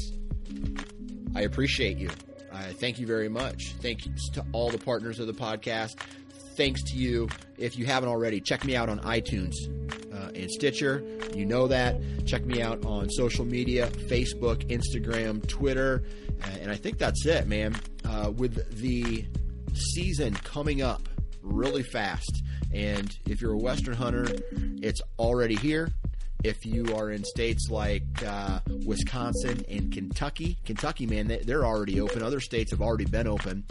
I 1.33 1.41
appreciate 1.41 1.97
you. 1.97 2.09
I 2.51 2.73
thank 2.73 2.99
you 2.99 3.07
very 3.07 3.29
much. 3.29 3.73
Thanks 3.79 4.05
to 4.33 4.45
all 4.51 4.69
the 4.69 4.77
partners 4.77 5.19
of 5.19 5.27
the 5.27 5.33
podcast. 5.33 5.97
Thanks 6.55 6.83
to 6.91 6.97
you. 6.97 7.29
If 7.57 7.77
you 7.77 7.85
haven't 7.85 8.09
already, 8.09 8.41
check 8.41 8.65
me 8.65 8.75
out 8.75 8.89
on 8.89 8.99
iTunes 8.99 9.53
uh, 10.13 10.31
and 10.35 10.51
Stitcher. 10.51 11.03
You 11.33 11.45
know 11.45 11.67
that. 11.69 11.95
Check 12.25 12.45
me 12.45 12.61
out 12.61 12.85
on 12.85 13.09
social 13.09 13.45
media 13.45 13.87
Facebook, 13.87 14.67
Instagram, 14.69 15.47
Twitter. 15.47 16.03
And 16.59 16.69
I 16.69 16.75
think 16.75 16.97
that's 16.97 17.25
it, 17.25 17.47
man. 17.47 17.75
Uh, 18.03 18.31
with 18.35 18.77
the 18.81 19.25
season 19.73 20.33
coming 20.33 20.81
up 20.81 21.07
really 21.41 21.83
fast. 21.83 22.43
And 22.73 23.15
if 23.27 23.41
you're 23.41 23.53
a 23.53 23.57
Western 23.57 23.93
hunter, 23.93 24.27
it's 24.81 25.01
already 25.19 25.55
here. 25.55 25.89
If 26.43 26.65
you 26.65 26.95
are 26.95 27.11
in 27.11 27.23
states 27.23 27.69
like 27.69 28.03
uh, 28.25 28.61
Wisconsin 28.85 29.63
and 29.69 29.91
Kentucky, 29.91 30.57
Kentucky, 30.65 31.05
man, 31.05 31.27
they're 31.45 31.65
already 31.65 32.01
open. 32.01 32.23
Other 32.23 32.39
states 32.39 32.71
have 32.71 32.81
already 32.81 33.05
been 33.05 33.27
open. 33.27 33.63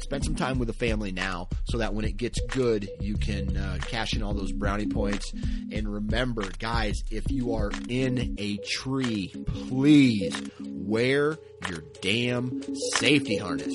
Spend 0.00 0.24
some 0.24 0.34
time 0.34 0.58
with 0.58 0.66
the 0.66 0.74
family 0.74 1.12
now 1.12 1.48
so 1.66 1.78
that 1.78 1.94
when 1.94 2.04
it 2.04 2.16
gets 2.16 2.40
good, 2.48 2.88
you 3.00 3.16
can 3.16 3.56
uh, 3.56 3.78
cash 3.86 4.14
in 4.14 4.24
all 4.24 4.34
those 4.34 4.50
brownie 4.50 4.88
points. 4.88 5.32
And 5.70 5.88
remember, 5.88 6.42
guys, 6.58 7.04
if 7.12 7.30
you 7.30 7.54
are 7.54 7.70
in 7.88 8.34
a 8.38 8.56
tree, 8.56 9.32
please 9.68 10.34
wear 10.60 11.38
your 11.68 11.84
damn 12.00 12.60
safety 12.96 13.36
harness. 13.36 13.74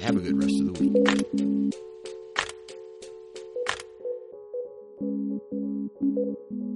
Have 0.00 0.16
a 0.16 0.20
good 0.20 0.36
rest 0.36 0.60
of 0.60 0.74
the 0.74 0.80
week. 0.80 1.93
Thank 5.04 5.42
you. 6.00 6.73